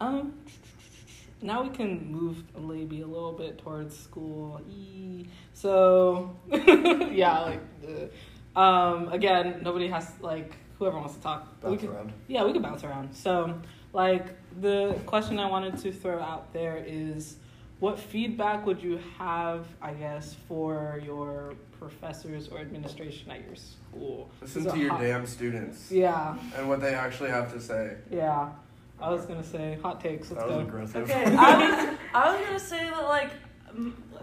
um, 0.00 0.32
now 1.42 1.62
we 1.64 1.68
can 1.68 2.10
move 2.10 2.42
maybe 2.58 3.02
a 3.02 3.06
little 3.06 3.32
bit 3.34 3.58
towards 3.58 3.94
school. 3.94 4.62
Eee. 4.70 5.26
So, 5.52 6.34
yeah, 6.50 7.40
like, 7.40 7.60
uh, 7.86 7.90
um, 8.56 9.08
again, 9.12 9.60
nobody 9.62 9.88
has 9.88 10.10
like 10.20 10.56
whoever 10.78 10.98
wants 10.98 11.14
to 11.16 11.20
talk. 11.22 11.46
we 11.62 11.70
Bounce 11.70 11.80
can, 11.82 11.90
around. 11.90 12.12
yeah, 12.28 12.44
we 12.44 12.52
can 12.52 12.62
bounce 12.62 12.84
around. 12.84 13.14
So, 13.14 13.54
like, 13.92 14.26
the 14.60 14.98
question 15.06 15.38
I 15.38 15.48
wanted 15.48 15.78
to 15.78 15.92
throw 15.92 16.18
out 16.20 16.52
there 16.52 16.82
is 16.86 17.36
what 17.80 17.98
feedback 17.98 18.66
would 18.66 18.82
you 18.82 18.98
have, 19.18 19.66
I 19.82 19.92
guess, 19.92 20.34
for 20.48 21.00
your 21.04 21.54
professors 21.78 22.48
or 22.48 22.58
administration 22.58 23.30
at 23.30 23.44
your 23.46 23.54
school? 23.56 24.30
Listen 24.40 24.66
Is 24.66 24.72
to 24.72 24.78
your 24.78 24.90
hot- 24.90 25.00
damn 25.00 25.26
students 25.26 25.90
Yeah, 25.92 26.36
and 26.56 26.68
what 26.68 26.80
they 26.80 26.94
actually 26.94 27.30
have 27.30 27.52
to 27.52 27.60
say. 27.60 27.96
yeah. 28.10 28.50
I 28.98 29.10
was 29.10 29.26
gonna 29.26 29.42
say 29.44 29.78
hot 29.82 30.00
takes. 30.00 30.30
Let's 30.30 30.42
That 30.42 30.48
was 30.48 30.56
go. 30.56 30.62
aggressive. 30.62 31.02
Okay, 31.10 31.24
I 31.36 31.58
was, 31.90 31.98
I 32.14 32.30
was 32.34 32.46
gonna 32.46 32.58
say 32.58 32.82
that 32.88 33.02
like 33.04 33.28
m- 33.28 33.30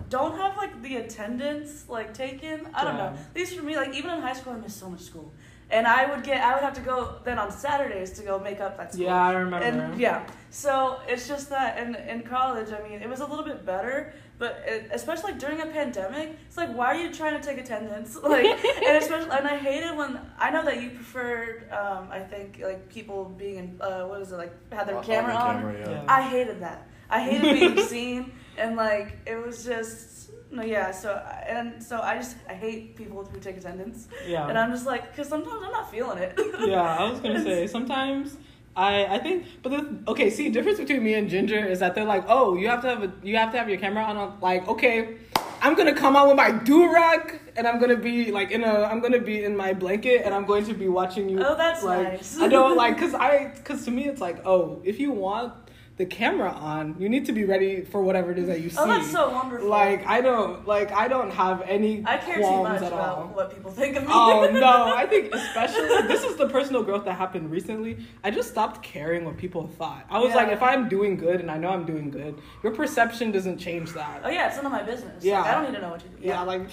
don't 0.09 0.35
have 0.37 0.57
like 0.57 0.81
the 0.81 0.97
attendance 0.97 1.87
like 1.89 2.13
taken. 2.13 2.67
I 2.73 2.83
don't 2.83 2.97
know. 2.97 3.13
At 3.29 3.35
least 3.35 3.55
for 3.55 3.63
me, 3.63 3.75
like 3.75 3.93
even 3.93 4.11
in 4.11 4.21
high 4.21 4.33
school, 4.33 4.53
I 4.53 4.57
missed 4.57 4.79
so 4.79 4.89
much 4.89 5.01
school, 5.01 5.31
and 5.69 5.87
I 5.87 6.09
would 6.09 6.23
get 6.23 6.41
I 6.43 6.53
would 6.55 6.63
have 6.63 6.73
to 6.73 6.81
go 6.81 7.15
then 7.23 7.37
on 7.39 7.51
Saturdays 7.51 8.11
to 8.17 8.23
go 8.23 8.39
make 8.39 8.59
up 8.59 8.77
that 8.77 8.93
school. 8.93 9.05
Yeah, 9.05 9.15
I 9.29 9.33
remember. 9.33 9.65
And 9.65 9.99
yeah, 9.99 10.25
so 10.49 10.99
it's 11.07 11.27
just 11.27 11.49
that, 11.49 11.77
and 11.77 11.95
in 11.95 12.21
college, 12.23 12.69
I 12.71 12.81
mean, 12.87 13.01
it 13.01 13.09
was 13.09 13.21
a 13.21 13.25
little 13.25 13.45
bit 13.45 13.65
better, 13.65 14.13
but 14.37 14.63
it, 14.67 14.89
especially 14.91 15.31
like 15.31 15.39
during 15.39 15.61
a 15.61 15.65
pandemic, 15.67 16.37
it's 16.47 16.57
like, 16.57 16.73
why 16.75 16.87
are 16.87 16.95
you 16.95 17.11
trying 17.13 17.39
to 17.39 17.47
take 17.47 17.57
attendance? 17.59 18.17
Like, 18.23 18.45
and 18.45 18.97
especially, 19.03 19.29
and 19.37 19.47
I 19.47 19.57
hated 19.57 19.95
when 19.97 20.19
I 20.39 20.49
know 20.51 20.63
that 20.65 20.81
you 20.81 20.89
preferred, 20.91 21.69
um, 21.71 22.07
I 22.11 22.19
think, 22.19 22.59
like 22.63 22.89
people 22.89 23.25
being 23.37 23.55
in, 23.57 23.67
uh, 23.81 24.03
what 24.05 24.21
is 24.21 24.31
it, 24.31 24.37
like 24.37 24.53
had 24.71 24.87
their 24.87 24.95
On- 24.97 25.01
on 25.03 25.05
camera 25.05 25.33
on. 25.35 25.55
camera, 25.55 25.73
yeah. 25.79 25.89
Yeah. 25.91 26.05
I 26.07 26.21
hated 26.33 26.59
that. 26.61 26.87
I 27.09 27.19
hated 27.29 27.53
being 27.59 27.85
seen, 27.93 28.31
and 28.57 28.75
like 28.75 29.17
it 29.25 29.35
was 29.35 29.63
just 29.63 30.31
no, 30.51 30.63
yeah. 30.63 30.91
So 30.91 31.15
and 31.47 31.81
so 31.81 31.99
I 31.99 32.17
just 32.17 32.37
I 32.47 32.53
hate 32.53 32.95
people 32.95 33.23
who 33.25 33.39
take 33.39 33.57
attendance, 33.57 34.07
Yeah. 34.27 34.47
and. 34.47 34.57
I'm 34.57 34.71
just 34.71 34.85
like, 34.85 35.11
because 35.11 35.27
sometimes 35.27 35.61
I'm 35.63 35.71
not 35.71 35.89
feeling 35.89 36.19
it. 36.19 36.39
yeah, 36.59 36.81
I 36.81 37.09
was 37.09 37.19
gonna 37.19 37.43
say 37.43 37.67
sometimes 37.67 38.37
I 38.75 39.05
I 39.05 39.19
think, 39.19 39.45
but 39.61 39.69
the 39.69 40.11
okay, 40.11 40.29
see, 40.29 40.49
difference 40.49 40.79
between 40.79 41.03
me 41.03 41.13
and 41.15 41.29
Ginger 41.29 41.65
is 41.65 41.79
that 41.79 41.95
they're 41.95 42.05
like, 42.05 42.25
oh, 42.27 42.55
you 42.55 42.67
have 42.69 42.81
to 42.81 42.89
have 42.89 43.03
a 43.03 43.11
you 43.23 43.35
have 43.37 43.51
to 43.51 43.57
have 43.57 43.69
your 43.69 43.77
camera 43.79 44.03
on. 44.03 44.17
I'm 44.17 44.39
like, 44.41 44.67
okay, 44.67 45.17
I'm 45.61 45.75
gonna 45.75 45.95
come 45.95 46.15
out 46.15 46.27
with 46.27 46.37
my 46.37 46.51
do 46.51 46.91
rag 46.91 47.39
and 47.55 47.67
I'm 47.67 47.79
gonna 47.79 47.97
be 47.97 48.31
like 48.31 48.51
in 48.51 48.63
a 48.63 48.83
I'm 48.83 48.99
gonna 48.99 49.21
be 49.21 49.43
in 49.43 49.55
my 49.55 49.73
blanket 49.73 50.23
and 50.25 50.33
I'm 50.33 50.45
going 50.45 50.65
to 50.65 50.73
be 50.73 50.87
watching 50.87 51.29
you. 51.29 51.39
Oh, 51.43 51.55
that's 51.55 51.83
like, 51.83 52.13
nice. 52.13 52.39
I 52.39 52.47
don't 52.47 52.75
like 52.83 52.95
because 52.95 53.13
I 53.13 53.53
because 53.55 53.85
to 53.85 53.91
me 53.91 54.07
it's 54.07 54.21
like, 54.21 54.45
oh, 54.45 54.81
if 54.83 54.99
you 54.99 55.11
want 55.11 55.53
the 55.95 56.05
camera 56.07 56.49
on, 56.49 56.95
you 56.97 57.07
need 57.07 57.27
to 57.27 57.31
be 57.31 57.43
ready 57.43 57.81
for 57.81 58.01
whatever 58.01 58.31
it 58.31 58.39
is 58.39 58.47
that 58.47 58.61
you 58.61 58.69
see. 58.71 58.77
oh, 58.79 58.87
that's 58.87 59.11
so 59.11 59.29
wonderful. 59.29 59.69
Like 59.69 60.03
I 60.07 60.21
don't 60.21 60.67
like 60.67 60.91
I 60.91 61.07
don't 61.07 61.29
have 61.29 61.61
any 61.67 62.03
I 62.05 62.17
care 62.17 62.37
too 62.37 62.63
much 62.63 62.81
at 62.81 62.91
about 62.91 63.17
all. 63.19 63.23
what 63.27 63.53
people 63.53 63.69
think 63.69 63.95
of 63.95 64.01
me. 64.03 64.09
Oh 64.11 64.49
no, 64.53 64.95
I 64.95 65.05
think 65.05 65.31
especially 65.33 65.87
this 66.07 66.23
is 66.23 66.35
the 66.37 66.49
personal 66.49 66.81
growth 66.81 67.05
that 67.05 67.13
happened 67.13 67.51
recently. 67.51 67.97
I 68.23 68.31
just 68.31 68.49
stopped 68.49 68.81
caring 68.81 69.23
what 69.23 69.37
people 69.37 69.67
thought. 69.67 70.05
I 70.09 70.17
was 70.17 70.29
Yeah. 70.29 70.37
like, 70.37 70.47
if 70.51 70.63
I'm 70.63 70.89
doing 70.89 71.15
good 71.15 71.39
and 71.41 71.51
I 71.51 71.57
know 71.59 71.69
I'm 71.69 71.85
doing 71.85 72.09
good, 72.09 72.39
your 72.63 72.73
perception 72.73 73.31
doesn't 73.31 73.59
change 73.59 73.91
that. 73.93 74.21
Oh 74.23 74.29
yeah, 74.29 74.47
it's 74.47 74.55
none 74.57 74.65
of 74.65 74.71
my 74.71 74.81
business. 74.81 75.23
Yeah. 75.23 75.41
Like, 75.41 75.49
I 75.51 75.53
don't 75.53 75.65
need 75.71 75.75
to 75.77 75.81
know 75.83 75.91
what 75.91 76.03
you 76.03 76.09
do. 76.09 76.27
Yeah, 76.27 76.41
like 76.41 76.69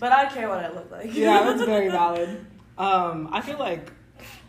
But 0.00 0.10
I 0.10 0.26
care 0.26 0.48
what 0.48 0.58
I 0.58 0.68
look 0.72 0.90
like. 0.90 1.10
yeah, 1.14 1.44
that's 1.44 1.62
very 1.64 1.88
valid. 2.00 2.44
Um, 2.76 3.28
I 3.30 3.40
feel 3.40 3.58
like 3.58 3.92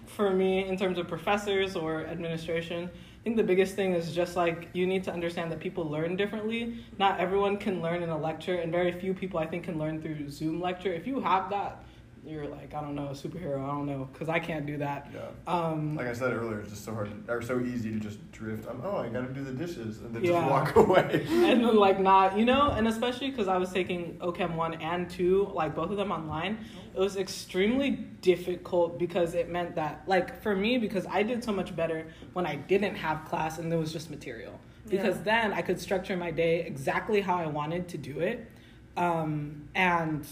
for 0.08 0.32
me, 0.32 0.68
in 0.68 0.78
terms 0.78 0.98
of 0.98 1.08
professors 1.08 1.76
or 1.76 2.08
administration, 2.08 2.90
I 3.24 3.26
think 3.26 3.38
the 3.38 3.44
biggest 3.44 3.76
thing 3.76 3.94
is 3.94 4.14
just 4.14 4.36
like 4.36 4.68
you 4.74 4.86
need 4.86 5.06
to 5.06 5.14
understand 5.14 5.50
that 5.54 5.62
people 5.62 5.90
learn 5.90 6.18
differently. 6.18 6.84
Not 7.00 7.22
everyone 7.22 7.56
can 7.56 7.82
learn 7.82 8.04
in 8.04 8.10
a 8.10 8.18
lecture, 8.18 8.56
and 8.56 8.70
very 8.70 8.92
few 8.92 9.14
people 9.14 9.40
I 9.40 9.46
think 9.46 9.64
can 9.64 9.80
learn 9.80 10.02
through 10.02 10.30
Zoom 10.30 10.60
lecture. 10.60 10.92
If 10.92 11.08
you 11.08 11.22
have 11.22 11.50
that, 11.52 11.86
you're 12.26 12.48
like 12.48 12.74
I 12.74 12.82
don't 12.82 12.96
know 12.96 13.08
a 13.08 13.12
superhero. 13.12 13.64
I 13.64 13.68
don't 13.68 13.86
know 13.86 14.08
because 14.12 14.30
I 14.30 14.40
can't 14.40 14.66
do 14.66 14.78
that. 14.78 15.12
Yeah. 15.14 15.22
Um, 15.54 15.96
Like 15.96 16.08
I 16.08 16.14
said 16.14 16.32
earlier, 16.34 16.60
it's 16.62 16.70
just 16.70 16.86
so 16.86 16.94
hard, 16.94 17.10
to, 17.28 17.34
or 17.34 17.42
so 17.42 17.60
easy 17.60 17.92
to 17.92 18.00
just 18.00 18.20
drift. 18.32 18.68
I'm, 18.70 18.82
oh, 18.84 18.98
I 18.98 19.10
gotta 19.10 19.28
do 19.28 19.44
the 19.44 19.52
dishes, 19.52 20.00
and 20.00 20.14
then 20.16 20.24
Yeah. 20.24 20.32
just 20.40 20.50
walk 20.50 20.76
away. 20.88 21.26
and 21.30 21.64
then, 21.64 21.76
like 21.76 22.00
not 22.00 22.38
you 22.38 22.46
know 22.46 22.72
and 22.72 22.88
especially 22.88 23.30
because 23.30 23.48
i 23.48 23.58
was 23.58 23.72
taking 23.72 24.18
ochem 24.20 24.56
1 24.56 24.76
and 24.76 25.10
2 25.10 25.52
like 25.54 25.76
both 25.76 25.92
of 25.92 25.98
them 25.98 26.12
online 26.12 26.58
it 26.96 27.00
was 27.00 27.18
extremely 27.18 27.92
difficult 28.22 28.98
because 28.98 29.34
it 29.36 29.50
meant 29.50 29.76
that 29.76 30.04
like 30.08 30.42
for 30.42 30.56
me 30.56 30.78
because 30.78 31.06
i 31.10 31.22
did 31.24 31.44
so 31.44 31.52
much 31.52 31.76
better 31.76 32.08
when 32.34 32.46
i 32.46 32.56
didn't 32.56 32.96
have 32.96 33.26
class 33.26 33.58
and 33.60 33.72
there 33.72 33.80
was 33.80 33.92
just 33.92 34.10
material 34.10 34.60
because 34.90 35.18
Yeah. 35.18 35.24
then 35.24 35.54
i 35.54 35.62
could 35.62 35.80
structure 35.80 36.16
my 36.18 36.32
day 36.32 36.62
exactly 36.62 37.22
how 37.22 37.36
i 37.38 37.46
wanted 37.48 37.88
to 37.90 37.98
do 37.98 38.20
it 38.20 38.50
um, 38.96 39.68
and 39.76 40.26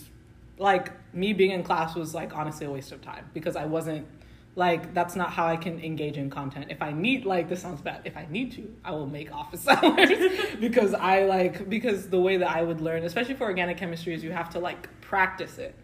like 0.61 0.91
me 1.13 1.33
being 1.33 1.51
in 1.51 1.63
class 1.63 1.95
was 1.95 2.13
like 2.13 2.35
honestly 2.35 2.65
a 2.65 2.71
waste 2.71 2.91
of 2.91 3.01
time 3.01 3.29
because 3.33 3.55
i 3.55 3.65
wasn't 3.65 4.07
like 4.55 4.93
that's 4.93 5.15
not 5.15 5.31
how 5.31 5.47
I 5.47 5.55
can 5.55 5.79
engage 5.79 6.17
in 6.17 6.29
content. 6.29 6.67
If 6.69 6.81
I 6.81 6.91
need 6.91 7.25
like 7.25 7.47
this 7.47 7.61
sounds 7.61 7.81
bad. 7.81 8.01
If 8.03 8.17
I 8.17 8.27
need 8.29 8.51
to, 8.53 8.73
I 8.83 8.91
will 8.91 9.07
make 9.07 9.33
office 9.33 9.67
hours 9.67 10.09
because 10.59 10.93
I 10.93 11.23
like 11.23 11.69
because 11.69 12.09
the 12.09 12.19
way 12.19 12.37
that 12.37 12.49
I 12.49 12.61
would 12.61 12.81
learn, 12.81 13.03
especially 13.03 13.35
for 13.35 13.45
organic 13.45 13.77
chemistry, 13.77 14.13
is 14.13 14.23
you 14.23 14.31
have 14.31 14.49
to 14.51 14.59
like 14.59 14.89
practice 15.01 15.57
it. 15.57 15.75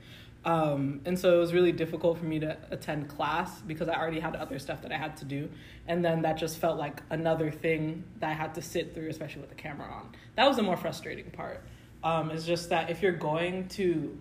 Um, 0.43 1.01
and 1.05 1.17
so 1.17 1.35
it 1.35 1.39
was 1.39 1.53
really 1.53 1.73
difficult 1.73 2.17
for 2.17 2.25
me 2.25 2.39
to 2.39 2.57
attend 2.71 3.09
class 3.09 3.61
because 3.61 3.89
I 3.89 3.95
already 3.95 4.19
had 4.19 4.35
other 4.35 4.59
stuff 4.59 4.81
that 4.83 4.91
I 4.93 4.97
had 4.97 5.17
to 5.17 5.25
do, 5.25 5.49
and 5.87 6.03
then 6.03 6.21
that 6.21 6.37
just 6.37 6.57
felt 6.57 6.77
like 6.77 7.01
another 7.09 7.51
thing 7.51 8.03
that 8.19 8.29
I 8.29 8.33
had 8.33 8.53
to 8.55 8.61
sit 8.61 8.93
through, 8.93 9.09
especially 9.09 9.41
with 9.41 9.49
the 9.49 9.55
camera 9.55 9.89
on. 9.91 10.09
That 10.35 10.47
was 10.47 10.55
the 10.55 10.63
more 10.63 10.77
frustrating 10.77 11.31
part. 11.31 11.63
Um, 12.03 12.31
is 12.31 12.45
just 12.45 12.69
that 12.69 12.89
if 12.89 13.01
you're 13.01 13.11
going 13.11 13.67
to 13.69 14.17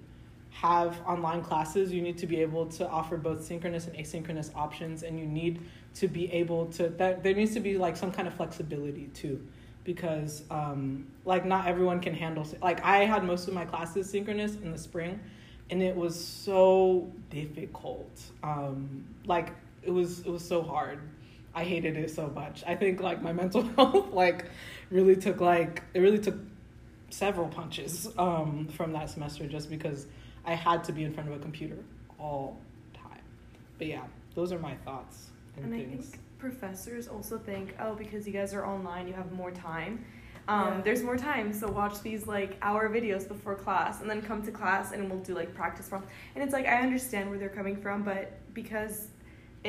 have 0.61 1.00
online 1.07 1.42
classes, 1.42 1.92
you 1.92 2.00
need 2.00 2.16
to 2.18 2.26
be 2.26 2.40
able 2.40 2.66
to 2.66 2.88
offer 2.88 3.16
both 3.18 3.44
synchronous 3.44 3.86
and 3.86 3.96
asynchronous 3.96 4.54
options, 4.54 5.02
and 5.02 5.18
you 5.18 5.26
need 5.26 5.61
to 5.94 6.09
be 6.09 6.32
able 6.32 6.66
to 6.66 6.88
that 6.90 7.22
there 7.22 7.34
needs 7.34 7.52
to 7.54 7.61
be 7.61 7.76
like 7.76 7.96
some 7.96 8.11
kind 8.11 8.26
of 8.26 8.34
flexibility 8.34 9.09
too, 9.09 9.46
because 9.84 10.44
um, 10.50 11.07
like 11.26 11.44
not 11.44 11.66
everyone 11.66 12.00
can 12.00 12.14
handle 12.14 12.46
like 12.62 12.82
I 12.82 13.04
had 13.04 13.22
most 13.24 13.48
of 13.48 13.54
my 13.54 13.66
classes 13.66 14.09
synchronous 14.09 14.54
in 14.54 14.72
the 14.72 14.78
spring, 14.78 15.20
and 15.68 15.82
it 15.82 15.94
was 15.94 16.18
so 16.22 17.12
difficult. 17.28 18.22
Um, 18.42 19.04
like 19.26 19.52
it 19.82 19.90
was 19.90 20.20
it 20.20 20.30
was 20.30 20.46
so 20.46 20.62
hard. 20.62 21.00
I 21.54 21.64
hated 21.64 21.96
it 21.98 22.11
so 22.11 22.28
much. 22.28 22.64
I 22.66 22.76
think 22.76 23.00
like 23.00 23.20
my 23.20 23.32
mental 23.42 23.62
health 23.62 24.11
like 24.12 24.46
really 24.90 25.16
took 25.16 25.42
like 25.42 25.82
it 25.92 26.00
really 26.00 26.18
took 26.18 26.36
several 27.11 27.48
punches 27.48 28.09
um, 28.16 28.68
from 28.68 28.92
that 28.94 29.11
semester 29.11 29.46
just 29.46 29.68
because 29.68 30.07
I 30.47 30.55
had 30.55 30.84
to 30.84 30.92
be 30.92 31.05
in 31.05 31.12
front 31.12 31.28
of 31.28 31.34
a 31.34 31.38
computer 31.38 31.78
all 32.18 32.59
time. 32.94 33.20
But 33.78 33.88
yeah, 33.88 34.05
those 34.34 34.53
are 34.53 34.59
my 34.59 34.74
thoughts 34.76 35.30
and, 35.57 35.66
And 35.66 35.74
I 35.74 35.84
think 35.84 36.18
professors 36.38 37.09
also 37.09 37.38
think, 37.38 37.74
oh, 37.80 37.94
because 37.94 38.26
you 38.26 38.32
guys 38.32 38.55
are 38.55 38.64
online, 38.66 39.09
you 39.09 39.14
have 39.14 39.32
more 39.32 39.51
time. 39.51 40.05
Um, 40.49 40.66
Yeah. 40.66 40.80
There's 40.82 41.03
more 41.03 41.16
time, 41.16 41.53
so 41.53 41.66
watch 41.68 42.01
these 42.03 42.26
like 42.26 42.57
hour 42.62 42.88
videos 42.88 43.26
before 43.26 43.57
class, 43.57 44.01
and 44.01 44.09
then 44.09 44.22
come 44.22 44.42
to 44.44 44.53
class, 44.53 44.92
and 44.92 45.11
we'll 45.11 45.20
do 45.20 45.34
like 45.34 45.53
practice 45.55 45.88
problems. 45.88 46.12
And 46.34 46.44
it's 46.44 46.53
like 46.53 46.66
I 46.66 46.80
understand 46.82 47.28
where 47.30 47.38
they're 47.38 47.49
coming 47.49 47.76
from, 47.76 48.03
but 48.05 48.32
because 48.55 49.09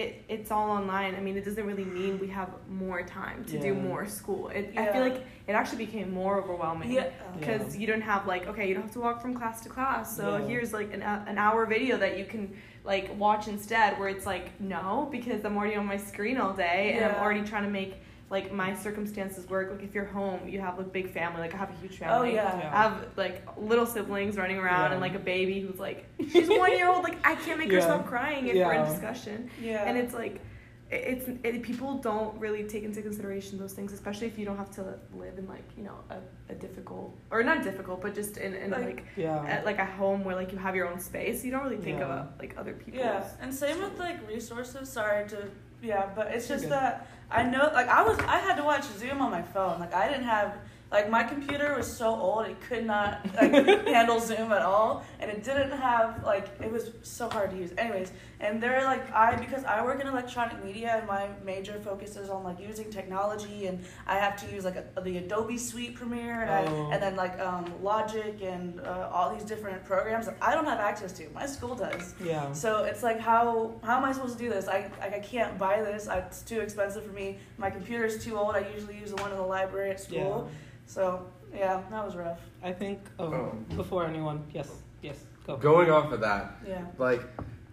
it 0.01 0.09
it's 0.35 0.49
all 0.51 0.69
online, 0.79 1.15
I 1.15 1.21
mean, 1.25 1.35
it 1.41 1.45
doesn't 1.49 1.65
really 1.71 1.89
mean 1.99 2.11
we 2.19 2.27
have 2.39 2.49
more 2.69 3.01
time 3.03 3.43
to 3.51 3.55
do 3.67 3.73
more 3.89 4.05
school. 4.19 4.43
It, 4.49 4.63
I 4.77 4.85
feel 4.93 5.01
like 5.01 5.19
it 5.47 5.53
actually 5.59 5.83
became 5.87 6.09
more 6.13 6.33
overwhelming. 6.41 6.91
Yeah. 6.91 7.09
because 7.39 7.75
you 7.79 7.87
don't 7.91 8.05
have 8.13 8.21
like 8.33 8.43
okay 8.51 8.65
you 8.67 8.73
don't 8.75 8.83
have 8.89 8.97
to 8.99 8.99
walk 9.07 9.17
from 9.21 9.33
class 9.33 9.57
to 9.65 9.69
class 9.69 10.05
so 10.19 10.25
Yeah. 10.37 10.47
here's 10.49 10.71
like 10.79 10.89
an, 10.97 11.01
uh, 11.11 11.23
an 11.31 11.37
hour 11.45 11.65
video 11.65 11.93
that 12.03 12.13
you 12.19 12.25
can 12.33 12.43
like 12.83 13.05
watch 13.25 13.43
instead 13.47 13.89
where 13.99 14.09
it's 14.15 14.25
like 14.33 14.45
no 14.59 15.07
because 15.17 15.39
i'm 15.45 15.55
already 15.57 15.75
on 15.81 15.85
my 15.95 15.99
screen 16.11 16.37
all 16.43 16.53
day 16.53 16.81
and 16.93 17.01
i'm 17.05 17.17
already 17.23 17.43
trying 17.51 17.65
to 17.69 17.69
make 17.81 17.93
like 18.29 18.51
my 18.51 18.75
circumstances 18.75 19.47
work 19.47 19.71
like 19.71 19.83
if 19.83 19.93
you're 19.95 20.05
home 20.05 20.39
you 20.47 20.59
have 20.59 20.79
a 20.79 20.83
big 20.83 21.09
family 21.11 21.39
like 21.39 21.53
i 21.53 21.57
have 21.57 21.69
a 21.69 21.79
huge 21.81 21.93
Oh 21.95 22.05
family 22.05 22.33
yeah. 22.35 22.57
Yeah. 22.59 22.77
I 22.77 22.81
have 22.83 23.05
like 23.15 23.47
little 23.57 23.85
siblings 23.85 24.35
running 24.37 24.57
around 24.57 24.87
Yeah. 24.89 24.91
and 24.93 25.01
like 25.01 25.15
a 25.15 25.19
baby 25.19 25.61
who's 25.61 25.79
like 25.79 26.05
she's 26.31 26.49
one 26.49 26.71
year 26.73 26.89
old 26.89 27.03
like 27.03 27.17
I 27.25 27.35
can't 27.35 27.57
make 27.59 27.71
her 27.71 27.81
stop 27.81 28.05
crying 28.05 28.47
if 28.47 28.55
we're 28.55 28.73
in 28.73 28.85
discussion 28.85 29.49
Yeah. 29.61 29.85
and 29.87 29.97
it's 29.97 30.13
like 30.13 30.41
it's 30.89 31.27
it, 31.43 31.61
people 31.63 31.95
don't 31.97 32.37
really 32.39 32.63
take 32.63 32.83
into 32.83 33.01
consideration 33.01 33.57
those 33.59 33.73
things 33.73 33.91
especially 33.93 34.27
if 34.27 34.37
you 34.39 34.45
don't 34.45 34.57
have 34.57 34.71
to 34.71 34.97
live 35.15 35.37
in 35.37 35.45
like 35.47 35.63
you 35.77 35.83
know 35.83 35.97
a, 36.09 36.17
a 36.51 36.55
difficult 36.55 37.13
or 37.31 37.43
not 37.43 37.61
difficult 37.63 38.01
but 38.01 38.13
just 38.15 38.37
in, 38.37 38.53
in 38.53 38.71
Like- 38.71 38.85
like 38.85 39.03
yeah. 39.17 39.43
at 39.45 39.65
like 39.65 39.79
a 39.79 39.85
home 39.85 40.23
where 40.25 40.35
like 40.35 40.51
you 40.53 40.57
have 40.57 40.75
your 40.75 40.87
own 40.87 40.99
space 40.99 41.43
you 41.45 41.51
don't 41.51 41.63
really 41.63 41.77
think 41.77 41.99
Yeah. 41.99 42.05
about 42.05 42.39
like 42.39 42.55
other 42.57 42.73
people. 42.73 42.99
Yeah, 42.99 43.23
and 43.41 43.53
same 43.53 43.81
with 43.81 43.97
like 43.99 44.25
resources. 44.27 44.89
Sorry 44.89 45.27
to 45.29 45.49
yeah, 45.81 46.09
but 46.15 46.27
it's 46.31 46.47
just 46.47 46.67
that 46.69 47.07
I 47.29 47.43
know 47.43 47.69
like 47.73 47.87
I 47.87 48.03
was 48.03 48.17
I 48.19 48.39
had 48.39 48.55
to 48.55 48.63
watch 48.63 48.83
Zoom 48.83 49.21
on 49.21 49.31
my 49.31 49.41
phone. 49.41 49.79
Like 49.79 49.93
I 49.93 50.07
didn't 50.07 50.25
have 50.25 50.57
like 50.91 51.09
my 51.09 51.23
computer 51.23 51.75
was 51.75 51.85
so 51.91 52.07
old 52.07 52.45
it 52.45 52.55
could 52.61 52.85
not 52.85 53.25
like 53.35 53.51
handle 53.87 54.19
Zoom 54.19 54.51
at 54.53 54.61
all, 54.61 55.03
and 55.19 55.29
it 55.29 55.43
didn't 55.43 55.71
have 55.71 56.23
like 56.23 56.47
it 56.61 56.71
was 56.71 56.91
so 57.03 57.29
hard 57.29 57.51
to 57.51 57.57
use. 57.57 57.71
Anyways, 57.77 58.11
and 58.39 58.61
they're 58.61 58.83
like 58.83 59.11
I 59.11 59.35
because 59.35 59.63
I 59.63 59.83
work 59.83 59.99
in 59.99 60.07
electronic 60.07 60.63
media 60.63 60.97
and 60.97 61.07
my 61.07 61.27
major 61.43 61.79
focus 61.79 62.15
is 62.17 62.29
on 62.29 62.43
like 62.43 62.59
using 62.59 62.91
technology 62.91 63.65
and 63.67 63.83
I 64.05 64.15
have 64.19 64.35
to 64.47 64.53
use 64.53 64.63
like 64.63 64.75
a, 64.75 65.01
the 65.01 65.17
Adobe 65.17 65.57
Suite 65.57 65.95
Premiere 65.95 66.43
and, 66.43 66.69
Oh. 66.69 66.87
I, 66.89 66.93
and 66.93 67.03
then 67.03 67.15
like 67.15 67.39
um, 67.39 67.65
Logic 67.81 68.35
and 68.43 68.79
uh, 68.81 69.09
all 69.11 69.33
these 69.33 69.43
different 69.43 69.83
programs 69.85 70.27
that 70.27 70.37
I 70.41 70.53
don't 70.53 70.65
have 70.65 70.79
access 70.79 71.11
to. 71.13 71.27
My 71.33 71.45
school 71.47 71.73
does. 71.75 72.13
yeah. 72.23 72.51
So 72.53 72.83
it's 72.83 73.01
like 73.01 73.19
how 73.19 73.73
how 73.83 73.97
am 73.97 74.05
I 74.05 74.11
supposed 74.11 74.37
to 74.37 74.43
do 74.43 74.49
this? 74.49 74.67
I 74.67 74.89
like 74.99 75.13
I 75.15 75.19
can't 75.19 75.57
buy 75.57 75.81
this. 75.81 76.07
I, 76.07 76.19
it's 76.19 76.41
too 76.43 76.59
expensive 76.59 77.03
for 77.05 77.11
me. 77.13 77.37
My 77.57 77.69
computer's 77.71 78.23
too 78.23 78.37
old. 78.37 78.55
I 78.55 78.67
usually 78.75 78.97
use 78.97 79.09
the 79.11 79.21
one 79.23 79.31
in 79.31 79.37
the 79.37 79.43
library 79.43 79.89
at 79.91 79.99
school. 79.99 80.49
yeah. 80.51 80.57
So 80.85 81.25
yeah, 81.55 81.81
that 81.89 82.05
was 82.05 82.15
rough. 82.15 82.39
I 82.63 82.71
think 82.71 82.99
oh, 83.19 83.33
Oh. 83.33 83.55
before 83.75 84.05
anyone, 84.05 84.43
yes, 84.53 84.69
yes, 85.01 85.17
go. 85.45 85.55
Going 85.57 85.89
off 85.89 86.11
of 86.11 86.19
that, 86.21 86.57
Yeah. 86.67 86.85
like 86.97 87.21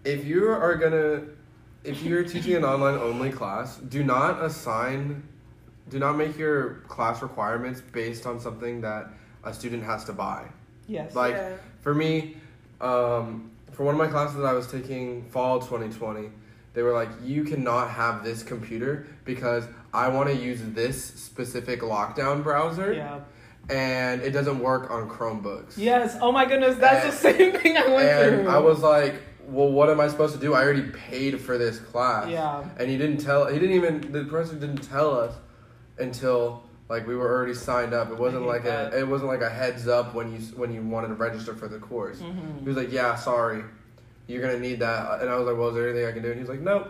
if 0.05 0.24
you 0.24 0.48
are 0.48 0.76
gonna 0.76 1.22
if 1.82 2.02
you're 2.02 2.24
teaching 2.24 2.55
an 2.55 2.64
online 2.64 2.94
only 2.98 3.30
class 3.30 3.76
do 3.76 4.02
not 4.02 4.42
assign 4.42 5.22
do 5.90 5.98
not 5.98 6.16
make 6.16 6.36
your 6.38 6.74
class 6.88 7.22
requirements 7.22 7.80
based 7.92 8.26
on 8.26 8.40
something 8.40 8.80
that 8.80 9.09
a 9.44 9.52
student 9.52 9.82
has 9.82 10.05
to 10.05 10.12
buy 10.12 10.46
Yes. 10.86 11.14
Like- 11.14 11.34
yeah. 11.34 11.57
for 11.80 11.94
me 11.94 12.36
um, 12.80 13.50
for 13.72 13.84
one 13.84 13.94
of 13.94 13.98
my 13.98 14.07
classes 14.09 14.36
that 14.36 14.44
i 14.46 14.52
was 14.52 14.66
taking 14.66 15.24
fall 15.30 15.59
2020 15.61 16.30
they 16.74 16.82
were 16.82 16.92
like 16.92 17.09
you 17.22 17.44
cannot 17.44 17.90
have 17.90 18.22
this 18.24 18.42
computer 18.42 19.07
because 19.24 19.64
i 19.92 20.09
want 20.09 20.28
to 20.28 20.34
use 20.36 20.61
this 20.74 21.02
specific 21.02 21.80
lockdown 21.80 22.42
browser 22.42 22.92
yeah. 22.92 23.20
and 23.74 24.20
it 24.22 24.30
doesn't 24.32 24.59
work 24.59 24.90
on 24.90 25.09
chromebooks 25.09 25.76
Yes. 25.76 26.16
Oh 26.20 26.30
my 26.32 26.44
goodness, 26.46 26.76
that's 26.76 27.05
the 27.07 27.12
same 27.32 27.52
thing 27.52 27.76
I 27.76 27.88
went 27.88 28.09
and 28.09 28.42
through. 28.42 28.48
I 28.48 28.59
was 28.59 28.80
like, 28.80 29.14
well, 29.49 29.70
what 29.70 29.90
am 29.90 30.01
I 30.01 30.09
supposed 30.09 30.34
to 30.34 30.40
do? 30.40 30.55
I 30.55 30.62
already 30.62 30.82
paid 30.90 31.40
for 31.40 31.59
this 31.59 31.78
class. 31.78 32.28
Yeah. 32.28 32.64
And 32.78 32.88
he 32.90 32.97
didn't 32.99 33.18
tell. 33.18 33.47
He 33.47 33.59
didn't 33.59 33.76
even. 33.76 34.12
The 34.12 34.24
professor 34.24 34.57
didn't 34.57 34.82
tell 34.82 35.18
us 35.18 35.34
until 35.99 36.62
like 36.88 37.07
we 37.07 37.16
were 37.16 37.30
already 37.30 37.55
signed 37.55 37.95
up. 37.95 38.11
It 38.11 38.18
wasn't 38.18 38.47
like 38.47 38.64
that. 38.64 38.92
a. 38.92 39.01
It 39.01 39.09
wasn't 39.09 39.30
like 39.30 39.40
a 39.42 39.51
heads 39.51 39.88
up 39.88 40.14
when 40.14 40.32
you 40.32 40.38
when 40.57 40.72
you 40.72 40.82
wanted 40.82 41.09
to 41.09 41.14
register 41.14 41.55
for 41.55 41.68
the 41.68 41.78
course. 41.78 42.18
He 42.20 42.26
Mhm. 42.26 42.64
was 42.64 42.76
like, 42.76 42.92
yeah, 42.92 43.14
sorry, 43.14 43.64
you're 44.26 44.42
gonna 44.42 44.59
need 44.61 44.80
that. 44.80 45.20
And 45.20 45.30
I 45.30 45.36
was 45.36 45.47
like, 45.47 45.57
well, 45.57 45.68
is 45.68 45.74
there 45.74 45.88
anything 45.88 46.07
I 46.09 46.12
can 46.12 46.22
do? 46.22 46.28
And 46.28 46.36
he 46.36 46.40
was 46.40 46.51
like, 46.51 46.61
nope. 46.61 46.88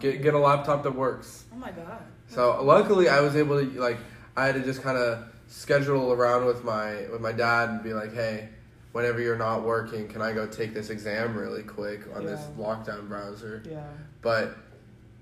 Get 0.00 0.22
get 0.22 0.34
a 0.34 0.38
laptop 0.38 0.82
that 0.82 0.94
works. 0.94 1.44
Oh 1.52 1.56
my 1.56 1.70
god. 1.70 2.00
So 2.28 2.62
luckily, 2.62 3.08
I 3.08 3.20
was 3.20 3.36
able 3.36 3.58
to 3.64 3.80
like 3.80 3.98
I 4.36 4.46
had 4.46 4.54
to 4.56 4.62
just 4.62 4.82
kind 4.82 4.98
of 4.98 5.24
schedule 5.48 6.12
around 6.12 6.44
with 6.44 6.64
my 6.64 7.06
with 7.10 7.20
my 7.20 7.32
dad 7.32 7.70
and 7.70 7.82
be 7.82 7.94
like, 7.94 8.12
hey, 8.12 8.48
whenever 8.96 9.20
you're 9.20 9.36
not 9.36 9.62
working, 9.62 10.08
can 10.08 10.22
I 10.22 10.32
go 10.32 10.46
take 10.46 10.72
this 10.72 10.88
exam 10.88 11.36
really 11.36 11.62
quick 11.62 12.00
on 12.16 12.24
this 12.24 12.40
lockdown 12.58 13.06
browser? 13.08 13.62
Yeah. 13.70 13.84
But 14.22 14.56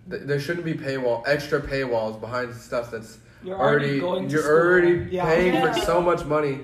th- 0.09 0.23
there 0.27 0.39
shouldn't 0.39 0.65
be 0.65 0.75
paywall 0.75 1.25
extra 1.27 1.61
paywalls 1.61 2.21
behind 2.21 2.55
stuff 2.55 2.93
that's 2.93 3.19
You're 3.43 3.59
already, 3.59 3.87
already, 3.87 4.01
going 4.01 4.31
you're 4.31 4.43
school. 4.43 4.53
already 4.55 5.09
yeah. 5.11 5.25
paying 5.25 5.55
Yeah. 5.55 5.73
for 5.73 5.81
so 5.81 6.01
much 6.01 6.25
money. 6.25 6.61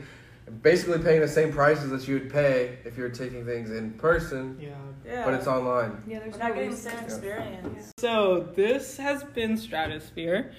Basically 0.62 0.98
paying 1.00 1.20
the 1.20 1.26
same 1.28 1.52
prices 1.52 1.90
that 1.90 2.06
you 2.06 2.14
would 2.14 2.30
pay 2.32 2.78
if 2.84 2.96
you 2.96 3.02
were 3.02 3.08
taking 3.11 3.44
things 3.44 3.72
in 3.72 3.90
person, 3.94 4.56
Yeah. 4.61 4.68
Yeah. 5.04 5.24
but 5.24 5.34
it's 5.34 5.48
online. 5.48 6.00
yeah 6.06 6.20
there's 6.20 6.34
We're 6.34 6.38
not 6.38 6.48
no 6.50 6.54
getting 6.54 6.70
the 6.70 6.76
same 6.76 6.96
to- 6.98 7.04
experience. 7.04 7.92
So 7.98 8.52
this 8.54 8.96
has 8.98 9.24
been 9.24 9.56
Stratosphere. 9.56 10.52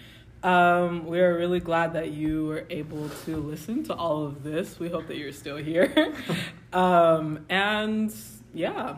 Um, 0.44 1.06
we 1.06 1.20
are 1.20 1.38
really 1.38 1.60
glad 1.60 1.94
that 1.94 2.12
you 2.12 2.48
were 2.48 2.66
able 2.70 3.10
to 3.26 3.38
listen 3.38 3.84
to 3.86 3.94
all 3.94 4.26
of 4.26 4.44
this. 4.44 4.80
We 4.80 4.90
hope 4.90 5.08
that 5.08 5.18
you're 5.18 5.34
still 5.34 5.58
here. 5.58 6.16
um, 6.74 7.46
and 7.50 8.14
yeah, 8.54 8.98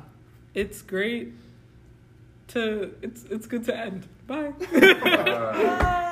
it's 0.53 0.81
great 0.81 1.33
to 2.49 2.95
it's 3.01 3.23
it's 3.25 3.47
good 3.47 3.65
to 3.65 3.77
end. 3.77 4.07
Bye. 4.25 4.51
Bye. 4.71 6.09